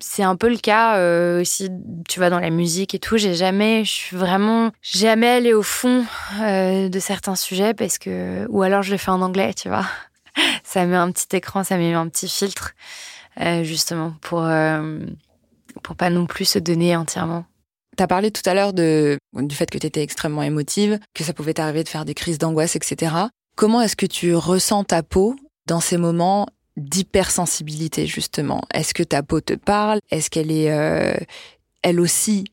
c'est 0.00 0.22
un 0.22 0.36
peu 0.36 0.48
le 0.48 0.56
cas 0.56 0.96
euh, 0.96 1.40
aussi, 1.40 1.70
tu 2.08 2.18
vois, 2.18 2.30
dans 2.30 2.40
la 2.40 2.50
musique 2.50 2.94
et 2.94 2.98
tout. 2.98 3.16
J'ai 3.16 3.34
jamais, 3.34 3.84
je 3.84 3.90
suis 3.90 4.16
vraiment 4.16 4.70
jamais 4.82 5.28
allée 5.28 5.54
au 5.54 5.62
fond 5.62 6.04
euh, 6.40 6.88
de 6.88 6.98
certains 6.98 7.36
sujets 7.36 7.74
parce 7.74 7.98
que, 7.98 8.46
ou 8.48 8.62
alors 8.62 8.82
je 8.82 8.90
le 8.90 8.96
fais 8.96 9.10
en 9.10 9.22
anglais, 9.22 9.54
tu 9.54 9.68
vois. 9.68 9.86
ça 10.64 10.84
met 10.86 10.96
un 10.96 11.10
petit 11.10 11.36
écran, 11.36 11.64
ça 11.64 11.76
met 11.76 11.92
un 11.94 12.08
petit 12.08 12.28
filtre, 12.28 12.74
euh, 13.40 13.64
justement, 13.64 14.14
pour, 14.20 14.48
pour 15.82 15.96
pas 15.96 16.10
non 16.10 16.26
plus 16.26 16.44
se 16.44 16.58
donner 16.58 16.96
entièrement. 16.96 17.44
Tu 17.96 18.02
as 18.02 18.06
parlé 18.06 18.30
tout 18.30 18.48
à 18.48 18.54
l'heure 18.54 18.72
de, 18.72 19.18
du 19.34 19.56
fait 19.56 19.68
que 19.68 19.78
tu 19.78 19.86
étais 19.86 20.02
extrêmement 20.02 20.42
émotive, 20.42 21.00
que 21.14 21.24
ça 21.24 21.32
pouvait 21.32 21.54
t'arriver 21.54 21.82
de 21.82 21.88
faire 21.88 22.04
des 22.04 22.14
crises 22.14 22.38
d'angoisse, 22.38 22.76
etc. 22.76 23.12
Comment 23.56 23.80
est-ce 23.80 23.96
que 23.96 24.06
tu 24.06 24.36
ressens 24.36 24.84
ta 24.84 25.02
peau 25.02 25.34
dans 25.66 25.80
ces 25.80 25.96
moments 25.96 26.46
d'hypersensibilité 26.78 28.06
justement 28.06 28.62
Est-ce 28.72 28.94
que 28.94 29.02
ta 29.02 29.22
peau 29.22 29.40
te 29.40 29.54
parle? 29.54 29.98
Est-ce 30.10 30.30
qu'elle 30.30 30.50
est, 30.50 30.70
euh, 30.70 31.14
elle 31.82 32.00
aussi 32.00 32.44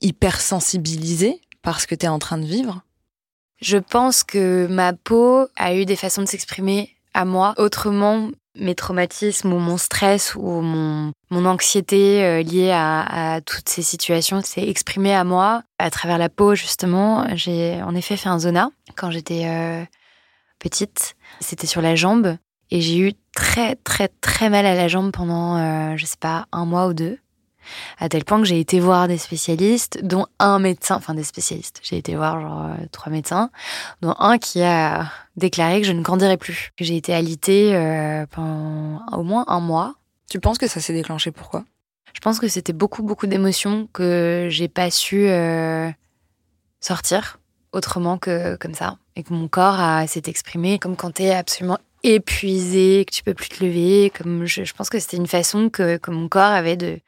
hypersensibilisée 0.00 1.40
par 1.62 1.80
ce 1.80 1.86
que 1.86 1.94
tu 1.94 2.06
es 2.06 2.08
en 2.08 2.18
train 2.18 2.38
de 2.38 2.46
vivre? 2.46 2.82
Je 3.60 3.78
pense 3.78 4.22
que 4.22 4.66
ma 4.68 4.92
peau 4.92 5.48
a 5.56 5.74
eu 5.74 5.84
des 5.84 5.96
façons 5.96 6.22
de 6.22 6.28
s'exprimer 6.28 6.94
à 7.14 7.24
moi 7.24 7.54
autrement. 7.56 8.30
Mes 8.60 8.74
traumatismes 8.74 9.52
ou 9.52 9.58
mon 9.60 9.76
stress 9.76 10.34
ou 10.34 10.42
mon, 10.42 11.12
mon 11.30 11.46
anxiété 11.46 12.24
euh, 12.24 12.42
liée 12.42 12.72
à, 12.72 13.40
toutes 13.46 13.68
ces 13.68 13.82
situations 13.82 14.42
s'est 14.42 14.68
exprimé 14.68 15.14
à 15.14 15.22
moi 15.22 15.62
à 15.78 15.90
travers 15.90 16.18
la 16.18 16.28
peau 16.28 16.56
justement. 16.56 17.24
J'ai 17.36 17.80
en 17.82 17.94
effet 17.94 18.16
fait 18.16 18.28
un 18.28 18.40
zona 18.40 18.70
quand 18.96 19.12
j'étais 19.12 19.46
euh, 19.46 19.84
petite. 20.58 21.14
C'était 21.38 21.68
sur 21.68 21.80
la 21.80 21.94
jambe 21.94 22.36
et 22.72 22.80
j'ai 22.80 22.98
eu 22.98 23.12
très 23.38 23.76
très 23.76 24.08
très 24.08 24.50
mal 24.50 24.66
à 24.66 24.74
la 24.74 24.88
jambe 24.88 25.12
pendant, 25.12 25.56
euh, 25.58 25.96
je 25.96 26.04
sais 26.06 26.16
pas, 26.18 26.46
un 26.50 26.64
mois 26.64 26.88
ou 26.88 26.92
deux. 26.92 27.18
À 27.98 28.08
tel 28.08 28.24
point 28.24 28.38
que 28.40 28.46
j'ai 28.46 28.58
été 28.58 28.80
voir 28.80 29.06
des 29.06 29.18
spécialistes, 29.18 30.00
dont 30.02 30.26
un 30.40 30.58
médecin, 30.58 30.96
enfin 30.96 31.14
des 31.14 31.22
spécialistes. 31.22 31.80
J'ai 31.84 31.98
été 31.98 32.16
voir 32.16 32.40
genre 32.40 32.64
euh, 32.64 32.86
trois 32.90 33.12
médecins, 33.12 33.50
dont 34.00 34.14
un 34.18 34.38
qui 34.38 34.62
a 34.62 35.12
déclaré 35.36 35.80
que 35.80 35.86
je 35.86 35.92
ne 35.92 36.02
grandirais 36.02 36.36
plus. 36.36 36.72
Que 36.76 36.84
j'ai 36.84 36.96
été 36.96 37.14
alitée 37.14 37.76
euh, 37.76 38.26
pendant 38.26 39.06
au 39.12 39.22
moins 39.22 39.44
un 39.46 39.60
mois. 39.60 39.94
Tu 40.28 40.40
penses 40.40 40.58
que 40.58 40.66
ça 40.66 40.80
s'est 40.80 40.94
déclenché 40.94 41.30
pourquoi? 41.30 41.64
Je 42.14 42.20
pense 42.20 42.40
que 42.40 42.48
c'était 42.48 42.72
beaucoup, 42.72 43.04
beaucoup 43.04 43.28
d'émotions 43.28 43.88
que 43.92 44.48
j'ai 44.50 44.66
pas 44.66 44.90
su 44.90 45.28
sortir 46.80 47.38
autrement 47.72 48.18
que 48.18 48.56
comme 48.56 48.74
ça. 48.74 48.96
Et 49.14 49.22
que 49.22 49.32
mon 49.32 49.46
corps 49.46 50.08
s'est 50.08 50.22
exprimé 50.26 50.78
comme 50.78 50.96
quand 50.96 51.12
tu 51.12 51.24
es 51.24 51.34
absolument 51.34 51.78
épuisé, 52.02 53.04
que 53.06 53.14
tu 53.14 53.22
peux 53.22 53.34
plus 53.34 53.48
te 53.48 53.64
lever. 53.64 54.10
Comme 54.16 54.46
je, 54.46 54.72
pense 54.72 54.90
que 54.90 54.98
c'était 54.98 55.16
une 55.16 55.26
façon 55.26 55.68
que, 55.68 55.96
que, 55.96 56.10
mon 56.10 56.28
corps 56.28 56.42
avait 56.42 56.76
de 56.76 56.98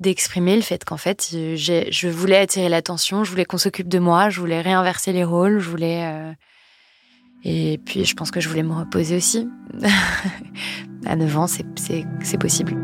d'exprimer 0.00 0.56
le 0.56 0.62
fait 0.62 0.84
qu'en 0.84 0.96
fait, 0.96 1.28
je 1.30 2.08
voulais 2.08 2.38
attirer 2.38 2.68
l'attention, 2.68 3.22
je 3.22 3.30
voulais 3.30 3.44
qu'on 3.44 3.58
s'occupe 3.58 3.88
de 3.88 4.00
moi, 4.00 4.30
je 4.30 4.40
voulais 4.40 4.60
réinverser 4.60 5.12
les 5.12 5.22
rôles, 5.22 5.60
je 5.60 5.70
voulais. 5.70 6.04
Euh, 6.04 6.32
et 7.44 7.78
puis, 7.84 8.04
je 8.04 8.14
pense 8.14 8.30
que 8.30 8.40
je 8.40 8.48
voulais 8.48 8.64
me 8.64 8.74
reposer 8.74 9.16
aussi. 9.16 9.48
à 11.06 11.16
9 11.16 11.38
ans, 11.38 11.46
c'est 11.46 12.38
possible. 12.38 12.76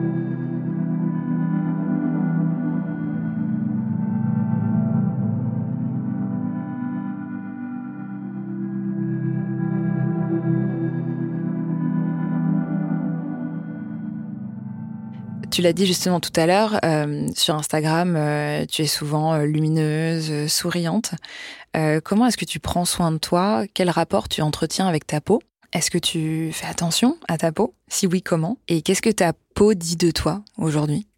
Tu 15.58 15.62
l'as 15.62 15.72
dit 15.72 15.86
justement 15.86 16.20
tout 16.20 16.30
à 16.36 16.46
l'heure, 16.46 16.78
euh, 16.84 17.26
sur 17.34 17.56
Instagram, 17.56 18.14
euh, 18.16 18.64
tu 18.66 18.82
es 18.82 18.86
souvent 18.86 19.34
euh, 19.34 19.42
lumineuse, 19.44 20.46
souriante. 20.46 21.14
comment 22.04 22.26
est-ce 22.26 22.36
que 22.36 22.44
tu 22.44 22.60
prends 22.60 22.84
soin 22.84 23.10
de 23.10 23.18
toi? 23.18 23.64
Quel 23.74 23.90
rapport 23.90 24.28
tu 24.28 24.40
entretiens 24.40 24.86
avec 24.86 25.04
ta 25.04 25.20
peau? 25.20 25.42
Est-ce 25.72 25.90
que 25.90 25.98
tu 25.98 26.52
fais 26.52 26.68
attention 26.68 27.18
à 27.26 27.38
ta 27.38 27.50
peau? 27.50 27.74
Si 27.88 28.06
oui, 28.06 28.22
comment? 28.22 28.58
Et 28.68 28.82
qu'est-ce 28.82 29.02
que 29.02 29.10
ta 29.10 29.32
peau 29.56 29.74
dit 29.74 29.96
de 29.96 30.12
toi 30.12 30.44
aujourd'hui? 30.58 31.08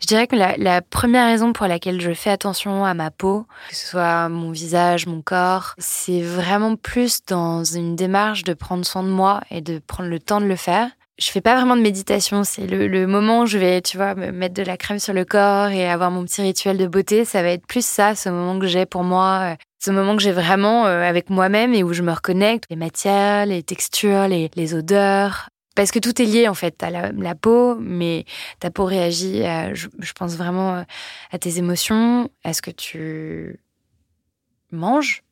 Je 0.00 0.08
dirais 0.08 0.26
que 0.26 0.34
la, 0.34 0.56
la, 0.56 0.82
première 0.82 1.26
raison 1.26 1.52
pour 1.52 1.68
laquelle 1.68 2.00
je 2.00 2.14
fais 2.14 2.30
attention 2.30 2.84
à 2.84 2.94
ma 2.94 3.12
peau, 3.12 3.46
que 3.68 3.76
ce 3.76 3.86
soit 3.86 4.28
mon 4.28 4.50
visage, 4.50 5.06
mon 5.06 5.22
corps, 5.22 5.76
c'est 5.78 6.22
vraiment 6.22 6.74
plus 6.74 7.20
dans 7.28 7.62
une 7.62 7.94
démarche 7.94 8.42
de 8.42 8.54
prendre 8.54 8.84
soin 8.84 9.04
de 9.04 9.08
moi 9.08 9.40
et 9.52 9.60
de 9.60 9.78
prendre 9.78 10.08
le 10.08 10.18
temps 10.18 10.40
de 10.40 10.46
le 10.46 10.56
faire 10.56 10.90
je 11.18 11.30
fais 11.30 11.40
pas 11.40 11.56
vraiment 11.56 11.76
de 11.76 11.82
méditation. 11.82 12.44
C'est 12.44 12.66
le, 12.66 13.06
moment 13.06 13.40
où 13.40 13.46
je 13.46 13.58
vais, 13.58 13.82
tu 13.82 13.96
vois, 13.96 14.14
me 14.14 14.30
mettre 14.30 14.54
de 14.54 14.62
la 14.62 14.76
crème 14.76 14.98
sur 14.98 15.12
le 15.12 15.24
corps 15.24 15.68
et 15.68 15.88
avoir 15.88 16.10
mon 16.10 16.24
petit 16.24 16.42
rituel 16.42 16.78
de 16.78 16.86
beauté. 16.86 17.24
Ça 17.24 17.42
va 17.42 17.50
être 17.50 17.66
plus 17.66 17.84
ça, 17.84 18.14
ce 18.14 18.28
moment 18.28 18.58
que 18.58 18.66
j'ai 18.66 18.86
pour 18.86 19.02
moi, 19.02 19.52
euh, 19.52 19.56
ce 19.80 19.90
moment 19.90 20.16
que 20.16 20.22
j'ai 20.22 20.32
vraiment 20.32 20.86
euh, 20.86 21.02
avec 21.02 21.28
moi-même 21.28 21.74
et 21.74 21.82
où 21.82 21.92
je 21.92 22.02
me 22.02 22.12
reconnecte. 22.12 22.64
Les 22.70 22.76
matières, 22.76 23.46
les 23.46 23.64
textures, 23.64 24.28
les, 24.28 24.74
odeurs. 24.74 25.48
Parce 25.74 25.90
que 25.90 25.98
tout 25.98 26.20
est 26.22 26.24
lié 26.24 26.48
en 26.48 26.54
fait 26.54 26.82
à 26.82 26.90
la, 26.90 27.34
peau, 27.34 27.76
mais 27.80 28.24
ta 28.60 28.70
peau 28.70 28.84
réagit, 28.84 29.42
je, 29.74 29.88
je, 29.98 30.12
pense 30.12 30.36
vraiment 30.36 30.76
euh, 30.76 30.82
à 31.30 31.38
tes 31.38 31.58
émotions, 31.58 32.30
à 32.42 32.52
ce 32.52 32.62
que 32.62 32.72
tu 32.72 33.60
manges, 34.72 35.22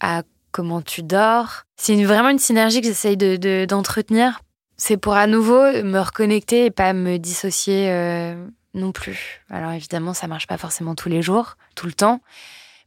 à 0.00 0.22
comment 0.50 0.82
tu 0.82 1.02
dors. 1.02 1.62
C'est 1.76 2.02
vraiment 2.04 2.30
une 2.30 2.40
synergie 2.40 2.80
que 2.80 2.86
j'essaye 2.86 3.16
d'entretenir 3.16 4.40
c'est 4.76 4.96
pour 4.96 5.14
à 5.14 5.26
nouveau 5.26 5.60
me 5.82 5.98
reconnecter 5.98 6.66
et 6.66 6.70
pas 6.70 6.92
me 6.92 7.18
dissocier 7.18 7.90
euh, 7.90 8.34
non 8.74 8.92
plus. 8.92 9.42
Alors 9.50 9.72
évidemment, 9.72 10.14
ça 10.14 10.26
marche 10.26 10.46
pas 10.46 10.58
forcément 10.58 10.94
tous 10.94 11.08
les 11.08 11.22
jours, 11.22 11.56
tout 11.74 11.86
le 11.86 11.92
temps, 11.92 12.20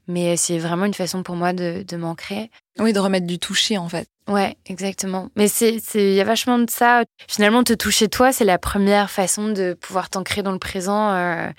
mais 0.07 0.37
c'est 0.37 0.57
vraiment 0.57 0.85
une 0.85 0.93
façon 0.93 1.23
pour 1.23 1.35
moi 1.35 1.53
de, 1.53 1.83
de 1.87 1.97
m'ancrer. 1.97 2.51
Oui, 2.79 2.93
de 2.93 2.99
remettre 2.99 3.27
du 3.27 3.39
toucher 3.39 3.77
en 3.77 3.89
fait. 3.89 4.07
Ouais, 4.27 4.57
exactement. 4.65 5.29
Mais 5.35 5.47
c'est, 5.47 5.79
il 5.93 6.13
y 6.13 6.21
a 6.21 6.23
vachement 6.23 6.57
de 6.57 6.69
ça. 6.69 7.03
Finalement, 7.27 7.63
te 7.63 7.73
toucher 7.73 8.07
toi, 8.07 8.33
c'est 8.33 8.43
la 8.43 8.57
première 8.57 9.11
façon 9.11 9.49
de 9.49 9.73
pouvoir 9.73 10.09
t'ancrer 10.09 10.41
dans 10.41 10.51
le 10.51 10.57
présent. 10.57 11.11
Euh, 11.11 11.49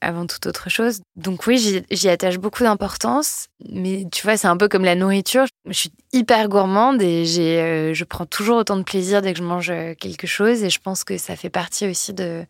avant 0.00 0.26
toute 0.26 0.46
autre 0.46 0.70
chose. 0.70 1.00
Donc 1.16 1.46
oui, 1.46 1.84
j'y 1.90 2.08
attache 2.08 2.38
beaucoup 2.38 2.62
d'importance, 2.62 3.46
mais 3.70 4.06
tu 4.10 4.22
vois, 4.22 4.36
c'est 4.36 4.48
un 4.48 4.56
peu 4.56 4.68
comme 4.68 4.84
la 4.84 4.94
nourriture. 4.94 5.44
Je 5.66 5.72
suis 5.72 5.92
hyper 6.12 6.48
gourmande 6.48 7.02
et 7.02 7.24
euh, 7.38 7.94
je 7.94 8.04
prends 8.04 8.26
toujours 8.26 8.58
autant 8.58 8.76
de 8.76 8.82
plaisir 8.82 9.22
dès 9.22 9.32
que 9.32 9.38
je 9.38 9.44
mange 9.44 9.70
euh, 9.70 9.94
quelque 9.94 10.26
chose 10.26 10.62
et 10.62 10.70
je 10.70 10.80
pense 10.80 11.04
que 11.04 11.18
ça 11.18 11.36
fait 11.36 11.50
partie 11.50 11.88
aussi 11.88 12.12
de 12.12 12.44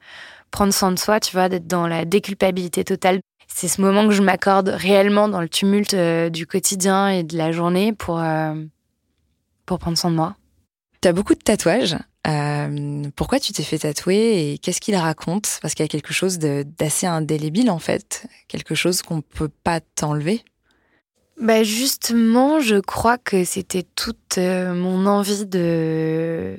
prendre 0.51 0.73
soin 0.73 0.93
de 0.93 0.99
soi, 0.99 1.21
tu 1.21 1.33
vois, 1.33 1.49
d'être 1.49 1.67
dans 1.67 1.87
la 1.87 2.05
déculpabilité 2.05 2.85
totale. 2.85 3.21
C'est 3.49 3.69
ce 3.69 3.81
moment 3.81 4.07
que 4.07 4.15
je 4.15 4.23
m'accorde 4.23 4.69
réellement 4.69 5.29
dans 5.29 5.41
le 5.41 5.49
tumulte 5.49 5.95
euh, 5.95 6.31
du 6.31 6.47
quotidien 6.47 7.09
et 7.09 7.25
de 7.25 7.37
la 7.37 7.51
journée 7.51 7.93
pour, 7.93 8.23
pour 9.67 9.79
prendre 9.79 9.99
soin 9.99 10.11
de 10.11 10.17
moi. 10.17 10.37
Tu 11.03 11.09
as 11.09 11.13
beaucoup 11.13 11.35
de 11.35 11.41
tatouages. 11.41 11.97
Euh, 12.27 13.03
pourquoi 13.17 13.41
tu 13.41 13.53
t'es 13.53 13.63
fait 13.63 13.79
tatouer 13.79 14.53
et 14.53 14.59
qu'est-ce 14.59 14.81
qu'il 14.81 14.97
raconte? 14.97 15.59
Parce 15.63 15.75
qu'il 15.75 15.85
y 15.85 15.89
a 15.89 15.89
quelque 15.89 16.13
chose 16.13 16.39
d'assez 16.39 17.07
indélébile 17.07 17.71
en 17.71 17.79
fait, 17.79 18.27
quelque 18.49 18.75
chose 18.75 19.03
qu'on 19.03 19.23
peut 19.23 19.49
pas 19.49 19.81
t'enlever? 19.81 20.45
Bah 21.41 21.63
justement, 21.63 22.61
je 22.61 22.77
crois 22.77 23.17
que 23.17 23.45
c'était 23.45 23.85
toute 23.95 24.37
euh, 24.37 24.75
mon 24.75 25.07
envie 25.07 25.47
de, 25.47 26.59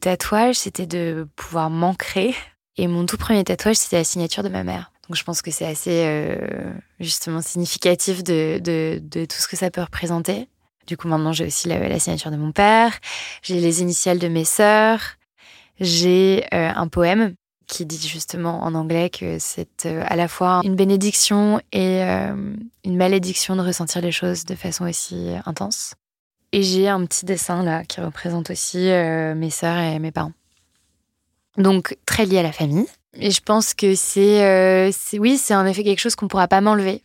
tatouage, 0.00 0.56
c'était 0.56 0.86
de 0.86 1.26
pouvoir 1.36 1.70
m'ancrer. 1.70 2.34
Et 2.76 2.86
mon 2.86 3.06
tout 3.06 3.16
premier 3.16 3.44
tatouage, 3.44 3.76
c'était 3.76 3.96
la 3.96 4.04
signature 4.04 4.42
de 4.42 4.50
ma 4.50 4.64
mère. 4.64 4.92
Donc 5.08 5.16
je 5.16 5.24
pense 5.24 5.40
que 5.40 5.50
c'est 5.50 5.66
assez 5.66 6.04
euh, 6.04 6.72
justement 7.00 7.40
significatif 7.40 8.22
de 8.22 9.00
tout 9.24 9.36
ce 9.36 9.48
que 9.48 9.56
ça 9.56 9.70
peut 9.70 9.82
représenter. 9.82 10.48
Du 10.86 10.96
coup, 10.96 11.08
maintenant, 11.08 11.32
j'ai 11.32 11.46
aussi 11.46 11.68
la, 11.68 11.98
signature 11.98 12.30
de 12.30 12.36
mon 12.36 12.52
père, 12.52 12.92
j'ai 13.42 13.60
les 13.60 13.82
initiales 13.82 14.18
de 14.18 14.28
mes 14.28 14.44
sœurs, 14.44 15.16
j'ai 15.80 16.44
euh, 16.52 16.70
un 16.74 16.88
poème 16.88 17.34
qui 17.66 17.86
dit 17.86 18.06
justement 18.06 18.62
en 18.62 18.74
anglais 18.74 19.08
que 19.08 19.38
c'est 19.38 19.86
euh, 19.86 20.04
à 20.06 20.16
la 20.16 20.28
fois 20.28 20.60
une 20.64 20.76
bénédiction 20.76 21.60
et 21.72 22.02
euh, 22.02 22.34
une 22.84 22.96
malédiction 22.96 23.56
de 23.56 23.62
ressentir 23.62 24.02
les 24.02 24.12
choses 24.12 24.44
de 24.44 24.54
façon 24.54 24.88
aussi 24.88 25.30
intense. 25.46 25.94
Et 26.52 26.62
j'ai 26.62 26.88
un 26.88 27.04
petit 27.06 27.24
dessin 27.24 27.62
là 27.62 27.84
qui 27.84 28.00
représente 28.00 28.50
aussi 28.50 28.76
mes 28.76 29.48
sœurs 29.48 29.78
et 29.78 29.98
mes 29.98 30.12
parents. 30.12 30.32
Donc 31.56 31.96
très 32.04 32.26
lié 32.26 32.40
à 32.40 32.42
la 32.42 32.52
famille. 32.52 32.84
Et 33.14 33.30
je 33.30 33.40
pense 33.40 33.72
que 33.72 33.94
c'est, 33.94 34.92
oui, 35.18 35.38
c'est 35.38 35.54
en 35.54 35.64
effet 35.64 35.82
quelque 35.82 35.98
chose 35.98 36.14
qu'on 36.14 36.28
pourra 36.28 36.48
pas 36.48 36.60
m'enlever. 36.60 37.02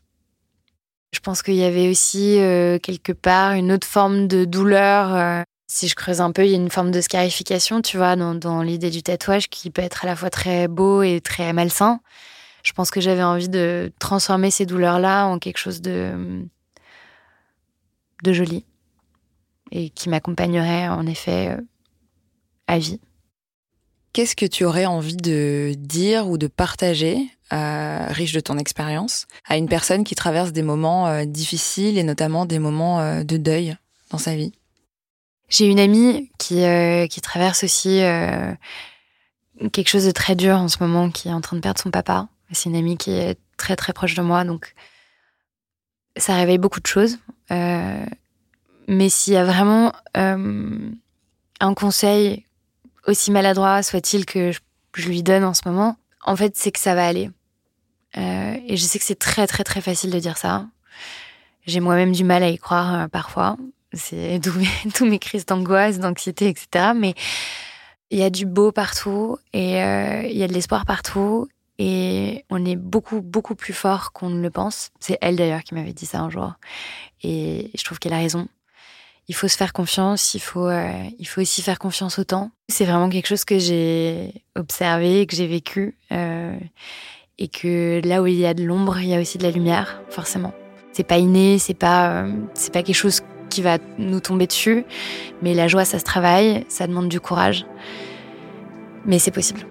Je 1.12 1.20
pense 1.20 1.41
qu'il 1.41 1.56
y 1.56 1.63
avait 1.63 1.89
aussi 1.89 2.39
euh, 2.39 2.80
quelque 2.80 3.13
part 3.13 3.54
une 3.54 3.72
autre 3.72 3.88
forme 3.88 4.28
de 4.28 4.46
douleur. 4.46 5.15
Euh, 5.15 5.41
si 5.67 5.88
je 5.88 5.96
creuse 5.96 6.22
un 6.22 6.32
peu, 6.32 6.46
il 6.46 6.52
y 6.52 6.54
a 6.54 6.58
une 6.58 6.70
forme 6.70 6.91
de 6.91 7.02
scarification, 7.02 7.82
tu 7.82 7.98
vois, 7.98 8.15
dans, 8.15 8.62
l'idée 8.62 8.89
du 8.89 9.04
tatouage 9.04 9.50
qui 9.50 9.70
peut 9.70 9.82
être 9.82 10.06
à 10.06 10.08
la 10.08 10.15
fois 10.15 10.30
très 10.30 10.67
beau 10.67 11.02
et 11.02 11.22
très 11.22 11.52
malsain. 11.54 12.00
Je 12.63 12.74
pense 12.74 12.91
que 12.91 13.02
j'avais 13.02 13.24
envie 13.24 13.50
de 13.50 13.91
transformer 14.00 14.52
ces 14.52 14.65
douleurs-là 14.65 15.26
en 15.26 15.39
quelque 15.39 15.58
chose 15.58 15.82
de, 15.82 16.46
de 18.24 18.34
joli 18.34 18.65
et 19.72 19.89
qui 19.89 20.10
m'accompagnerait 20.10 20.88
en 20.88 21.06
effet 21.06 21.50
euh, 21.50 21.62
à 22.67 22.80
vie. 22.80 23.00
Qu'est-ce 24.13 24.36
que 24.36 24.46
tu 24.46 24.65
aurais 24.65 24.86
envie 24.86 25.17
de 25.17 25.74
dire 25.78 26.28
ou 26.28 26.38
de 26.38 26.48
partager, 26.48 27.17
euh, 27.54 28.08
riche 28.10 28.34
de 28.34 28.40
ton 28.40 28.58
expérience, 28.58 29.28
à 29.46 29.58
une 29.58 29.70
personne 29.70 30.04
qui 30.04 30.16
traverse 30.16 30.52
des 30.52 30.64
moments 30.64 31.08
euh, 31.08 31.26
difficiles 31.26 31.98
et 31.98 32.04
notamment 32.04 32.46
des 32.46 32.60
moments 32.60 33.00
euh, 33.00 33.24
de 33.24 33.38
deuil 33.38 33.78
dans 34.10 34.18
sa 34.18 34.36
vie 34.36 34.54
J'ai 35.50 35.66
une 35.66 35.80
amie 35.80 36.32
qui, 36.38 36.64
qui 37.10 37.22
traverse 37.22 37.64
aussi 37.64 38.00
quelque 39.72 39.88
chose 39.88 40.06
de 40.06 40.12
très 40.12 40.36
dur 40.36 40.56
en 40.56 40.68
ce 40.68 40.78
moment, 40.82 41.10
qui 41.10 41.28
est 41.28 41.34
en 41.34 41.42
train 41.42 41.56
de 41.58 41.62
perdre 41.62 41.80
son 41.80 41.92
papa. 41.92 42.28
C'est 42.52 42.70
une 42.70 42.76
amie 42.76 42.98
qui 42.98 43.12
est 43.12 43.38
très 43.58 43.76
très 43.76 43.92
proche 43.92 44.14
de 44.14 44.22
moi, 44.22 44.46
donc 44.46 44.74
ça 46.16 46.36
réveille 46.36 46.58
beaucoup 46.58 46.80
de 46.80 46.88
choses. 46.88 47.18
mais 47.50 49.10
s'il 49.10 49.34
y 49.34 49.38
a 49.38 49.44
vraiment 49.44 49.92
un 50.16 51.74
conseil 51.74 52.46
aussi 53.08 53.32
maladroit 53.32 53.82
soit-il 53.84 54.26
que 54.26 54.52
je, 54.52 55.08
lui 55.08 55.24
donne 55.24 55.44
en 55.44 55.54
ce 55.54 55.62
moment, 55.66 55.96
en 56.26 56.36
fait, 56.36 56.56
c'est 56.56 56.72
que 56.72 56.80
ça 56.80 56.96
va 56.96 57.08
aller. 57.08 57.30
Euh, 58.15 58.58
et 58.65 58.78
je 58.78 58.84
sais 58.84 59.00
que 59.00 59.06
c'est 59.06 59.20
très, 59.20 59.48
très, 59.48 59.63
très 59.63 59.82
facile 59.82 60.12
de 60.12 60.20
dire 60.20 60.38
ça. 60.38 60.65
J'ai 61.65 61.80
moi-même 61.80 62.13
du 62.13 62.24
mal 62.24 62.43
à 62.43 62.50
y 62.50 62.58
croire 62.58 62.93
euh, 62.96 63.08
parfois. 63.08 63.58
C'est 63.93 64.39
tous 64.93 65.06
mes, 65.06 65.20
crises 65.20 65.46
d'angoisse, 65.46 66.00
d'anxiété, 66.00 66.48
etc. 66.48 66.93
Mais 66.96 67.13
il 68.10 68.20
y 68.20 68.24
a 68.24 68.30
du 68.30 68.46
beau 68.46 68.72
partout 68.72 69.38
et 69.53 69.84
euh, 69.84 70.24
il 70.24 70.38
y 70.38 70.43
a 70.43 70.47
de 70.47 70.53
l'espoir 70.53 70.86
partout. 70.86 71.47
Et 71.80 72.43
on 72.49 72.66
est 72.66 72.76
beaucoup, 72.76 73.22
beaucoup 73.22 73.53
plus 73.53 73.74
fort 73.74 74.12
qu'on 74.12 74.30
ne 74.30 74.41
le 74.41 74.49
pense. 74.49 74.89
C'est 74.99 75.18
elle 75.22 75.36
d'ailleurs 75.36 75.64
qui 75.64 75.76
m'avait 75.76 75.93
dit 75.93 76.08
ça 76.08 76.20
un 76.22 76.30
jour. 76.30 76.53
Et 77.22 77.70
je 77.78 77.84
trouve 77.84 77.99
qu'elle 77.99 78.14
a 78.14 78.18
raison 78.18 78.47
il 79.30 79.36
faut 79.36 79.49
se 79.49 79.58
faire 79.58 79.74
confiance, 79.74 80.36
il 80.36 80.39
faut, 80.39 80.72
il 80.72 81.26
faut 81.26 81.41
aussi 81.41 81.62
faire 81.62 81.80
confiance 81.80 82.18
au 82.18 82.24
temps. 82.24 82.49
C'est 82.70 82.86
vraiment 82.86 83.10
quelque 83.10 83.28
chose 83.28 83.43
que 83.43 83.60
j'ai 83.60 84.34
observé, 84.55 85.28
que 85.28 85.36
j'ai 85.36 85.47
vécu, 85.47 85.97
et 87.40 87.48
que 87.48 88.02
là 88.04 88.22
où 88.22 88.28
il 88.28 88.36
y 88.36 88.46
a 88.46 88.54
de 88.54 88.64
l'ombre, 88.64 88.98
il 89.00 89.10
y 89.10 89.16
a 89.16 89.20
aussi 89.20 89.38
de 89.38 89.44
la 89.44 89.52
lumière, 89.52 90.02
forcément. 90.10 90.54
C'est 90.92 91.04
pas 91.04 91.18
inné, 91.18 91.60
c'est 91.60 91.76
pas, 91.76 92.24
euh, 92.24 92.32
c'est 92.54 92.74
pas 92.74 92.82
quelque 92.84 92.96
chose 92.96 93.22
qui 93.50 93.62
va 93.62 93.78
nous 93.98 94.20
tomber 94.20 94.48
dessus, 94.48 94.86
mais 95.42 95.54
la 95.54 95.68
joie, 95.68 95.86
ça 95.86 96.00
se 96.00 96.04
travaille, 96.04 96.66
ça 96.68 96.88
demande 96.88 97.08
du 97.08 97.20
courage, 97.20 97.66
mais 99.06 99.20
c'est 99.20 99.32
possible. 99.32 99.62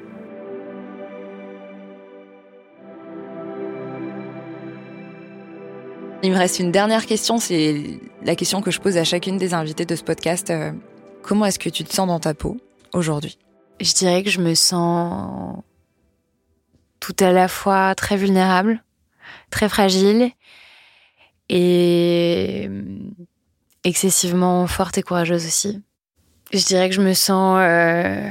Il 6.22 6.32
me 6.32 6.36
reste 6.36 6.58
une 6.58 6.72
dernière 6.72 7.06
question, 7.06 7.38
c'est 7.38 8.00
la 8.24 8.34
question 8.34 8.62
que 8.62 8.70
je 8.70 8.80
pose 8.80 8.96
à 8.96 9.04
chacune 9.04 9.36
des 9.36 9.54
invitées 9.54 9.84
de 9.84 9.94
ce 9.94 10.02
podcast. 10.02 10.50
Euh, 10.50 10.72
comment 11.22 11.44
est-ce 11.44 11.58
que 11.58 11.68
tu 11.68 11.84
te 11.84 11.92
sens 11.92 12.06
dans 12.08 12.18
ta 12.18 12.34
peau 12.34 12.56
aujourd'hui? 12.94 13.38
Je 13.80 13.92
dirais 13.92 14.22
que 14.22 14.30
je 14.30 14.40
me 14.40 14.54
sens 14.54 15.62
tout 17.00 17.16
à 17.20 17.32
la 17.32 17.48
fois 17.48 17.94
très 17.94 18.16
vulnérable, 18.16 18.82
très 19.50 19.68
fragile 19.68 20.30
et 21.48 22.68
excessivement 23.84 24.66
forte 24.66 24.98
et 24.98 25.02
courageuse 25.02 25.46
aussi. 25.46 25.82
Je 26.52 26.64
dirais 26.64 26.88
que 26.88 26.94
je 26.94 27.02
me 27.02 27.14
sens 27.14 27.58
euh, 27.60 28.30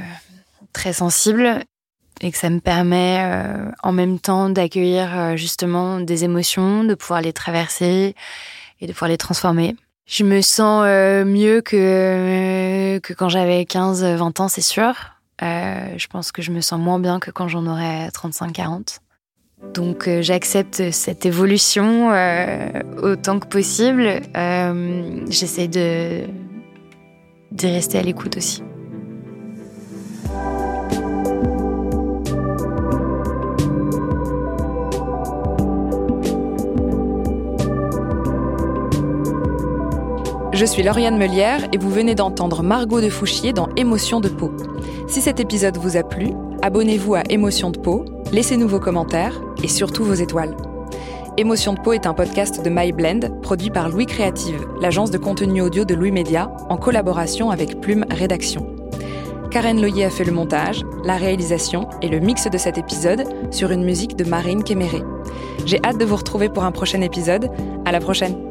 très 0.72 0.92
sensible 0.92 1.64
et 2.20 2.30
que 2.30 2.38
ça 2.38 2.50
me 2.50 2.60
permet 2.60 3.18
euh, 3.20 3.70
en 3.82 3.92
même 3.92 4.18
temps 4.18 4.48
d'accueillir 4.48 5.18
euh, 5.18 5.36
justement 5.36 6.00
des 6.00 6.24
émotions, 6.24 6.84
de 6.84 6.94
pouvoir 6.94 7.20
les 7.20 7.32
traverser 7.32 8.14
et 8.80 8.86
de 8.86 8.92
pouvoir 8.92 9.10
les 9.10 9.18
transformer. 9.18 9.76
Je 10.06 10.24
me 10.24 10.40
sens 10.40 10.84
euh, 10.86 11.24
mieux 11.24 11.60
que, 11.60 12.98
que 13.02 13.12
quand 13.12 13.28
j'avais 13.28 13.62
15-20 13.62 14.40
ans, 14.40 14.48
c'est 14.48 14.60
sûr. 14.60 15.15
Je 15.40 16.06
pense 16.08 16.32
que 16.32 16.42
je 16.42 16.50
me 16.50 16.60
sens 16.60 16.80
moins 16.80 16.98
bien 16.98 17.20
que 17.20 17.30
quand 17.30 17.48
j'en 17.48 17.66
aurais 17.66 18.08
35-40. 18.08 18.98
Donc 19.74 20.08
j'accepte 20.20 20.90
cette 20.90 21.24
évolution 21.24 22.10
autant 23.02 23.38
que 23.38 23.46
possible. 23.46 24.20
J'essaie 25.30 25.68
de 25.68 26.26
d'y 27.52 27.66
rester 27.68 27.98
à 27.98 28.02
l'écoute 28.02 28.36
aussi. 28.36 28.62
Je 40.56 40.64
suis 40.64 40.82
Lauriane 40.82 41.18
Melière 41.18 41.68
et 41.74 41.76
vous 41.76 41.90
venez 41.90 42.14
d'entendre 42.14 42.62
Margot 42.62 43.02
de 43.02 43.10
Fouchier 43.10 43.52
dans 43.52 43.68
Émotion 43.76 44.20
de 44.20 44.28
peau. 44.28 44.50
Si 45.06 45.20
cet 45.20 45.38
épisode 45.38 45.76
vous 45.76 45.98
a 45.98 46.02
plu, 46.02 46.30
abonnez-vous 46.62 47.14
à 47.14 47.24
Émotion 47.28 47.68
de 47.68 47.78
peau, 47.78 48.06
laissez-nous 48.32 48.66
vos 48.66 48.80
commentaires 48.80 49.38
et 49.62 49.68
surtout 49.68 50.02
vos 50.02 50.14
étoiles. 50.14 50.56
Émotion 51.36 51.74
de 51.74 51.80
peau 51.80 51.92
est 51.92 52.06
un 52.06 52.14
podcast 52.14 52.64
de 52.64 52.70
MyBlend 52.70 53.42
produit 53.42 53.68
par 53.68 53.90
Louis 53.90 54.06
Créative, 54.06 54.66
l'agence 54.80 55.10
de 55.10 55.18
contenu 55.18 55.60
audio 55.60 55.84
de 55.84 55.94
Louis 55.94 56.10
Média, 56.10 56.50
en 56.70 56.78
collaboration 56.78 57.50
avec 57.50 57.82
Plume 57.82 58.06
Rédaction. 58.10 58.66
Karen 59.50 59.78
Loyer 59.78 60.06
a 60.06 60.10
fait 60.10 60.24
le 60.24 60.32
montage, 60.32 60.86
la 61.04 61.16
réalisation 61.16 61.86
et 62.00 62.08
le 62.08 62.18
mix 62.18 62.48
de 62.48 62.56
cet 62.56 62.78
épisode 62.78 63.24
sur 63.50 63.72
une 63.72 63.84
musique 63.84 64.16
de 64.16 64.24
Marine 64.24 64.64
Kéméré. 64.64 65.02
J'ai 65.66 65.84
hâte 65.84 65.98
de 65.98 66.06
vous 66.06 66.16
retrouver 66.16 66.48
pour 66.48 66.64
un 66.64 66.72
prochain 66.72 67.02
épisode. 67.02 67.50
À 67.84 67.92
la 67.92 68.00
prochaine! 68.00 68.45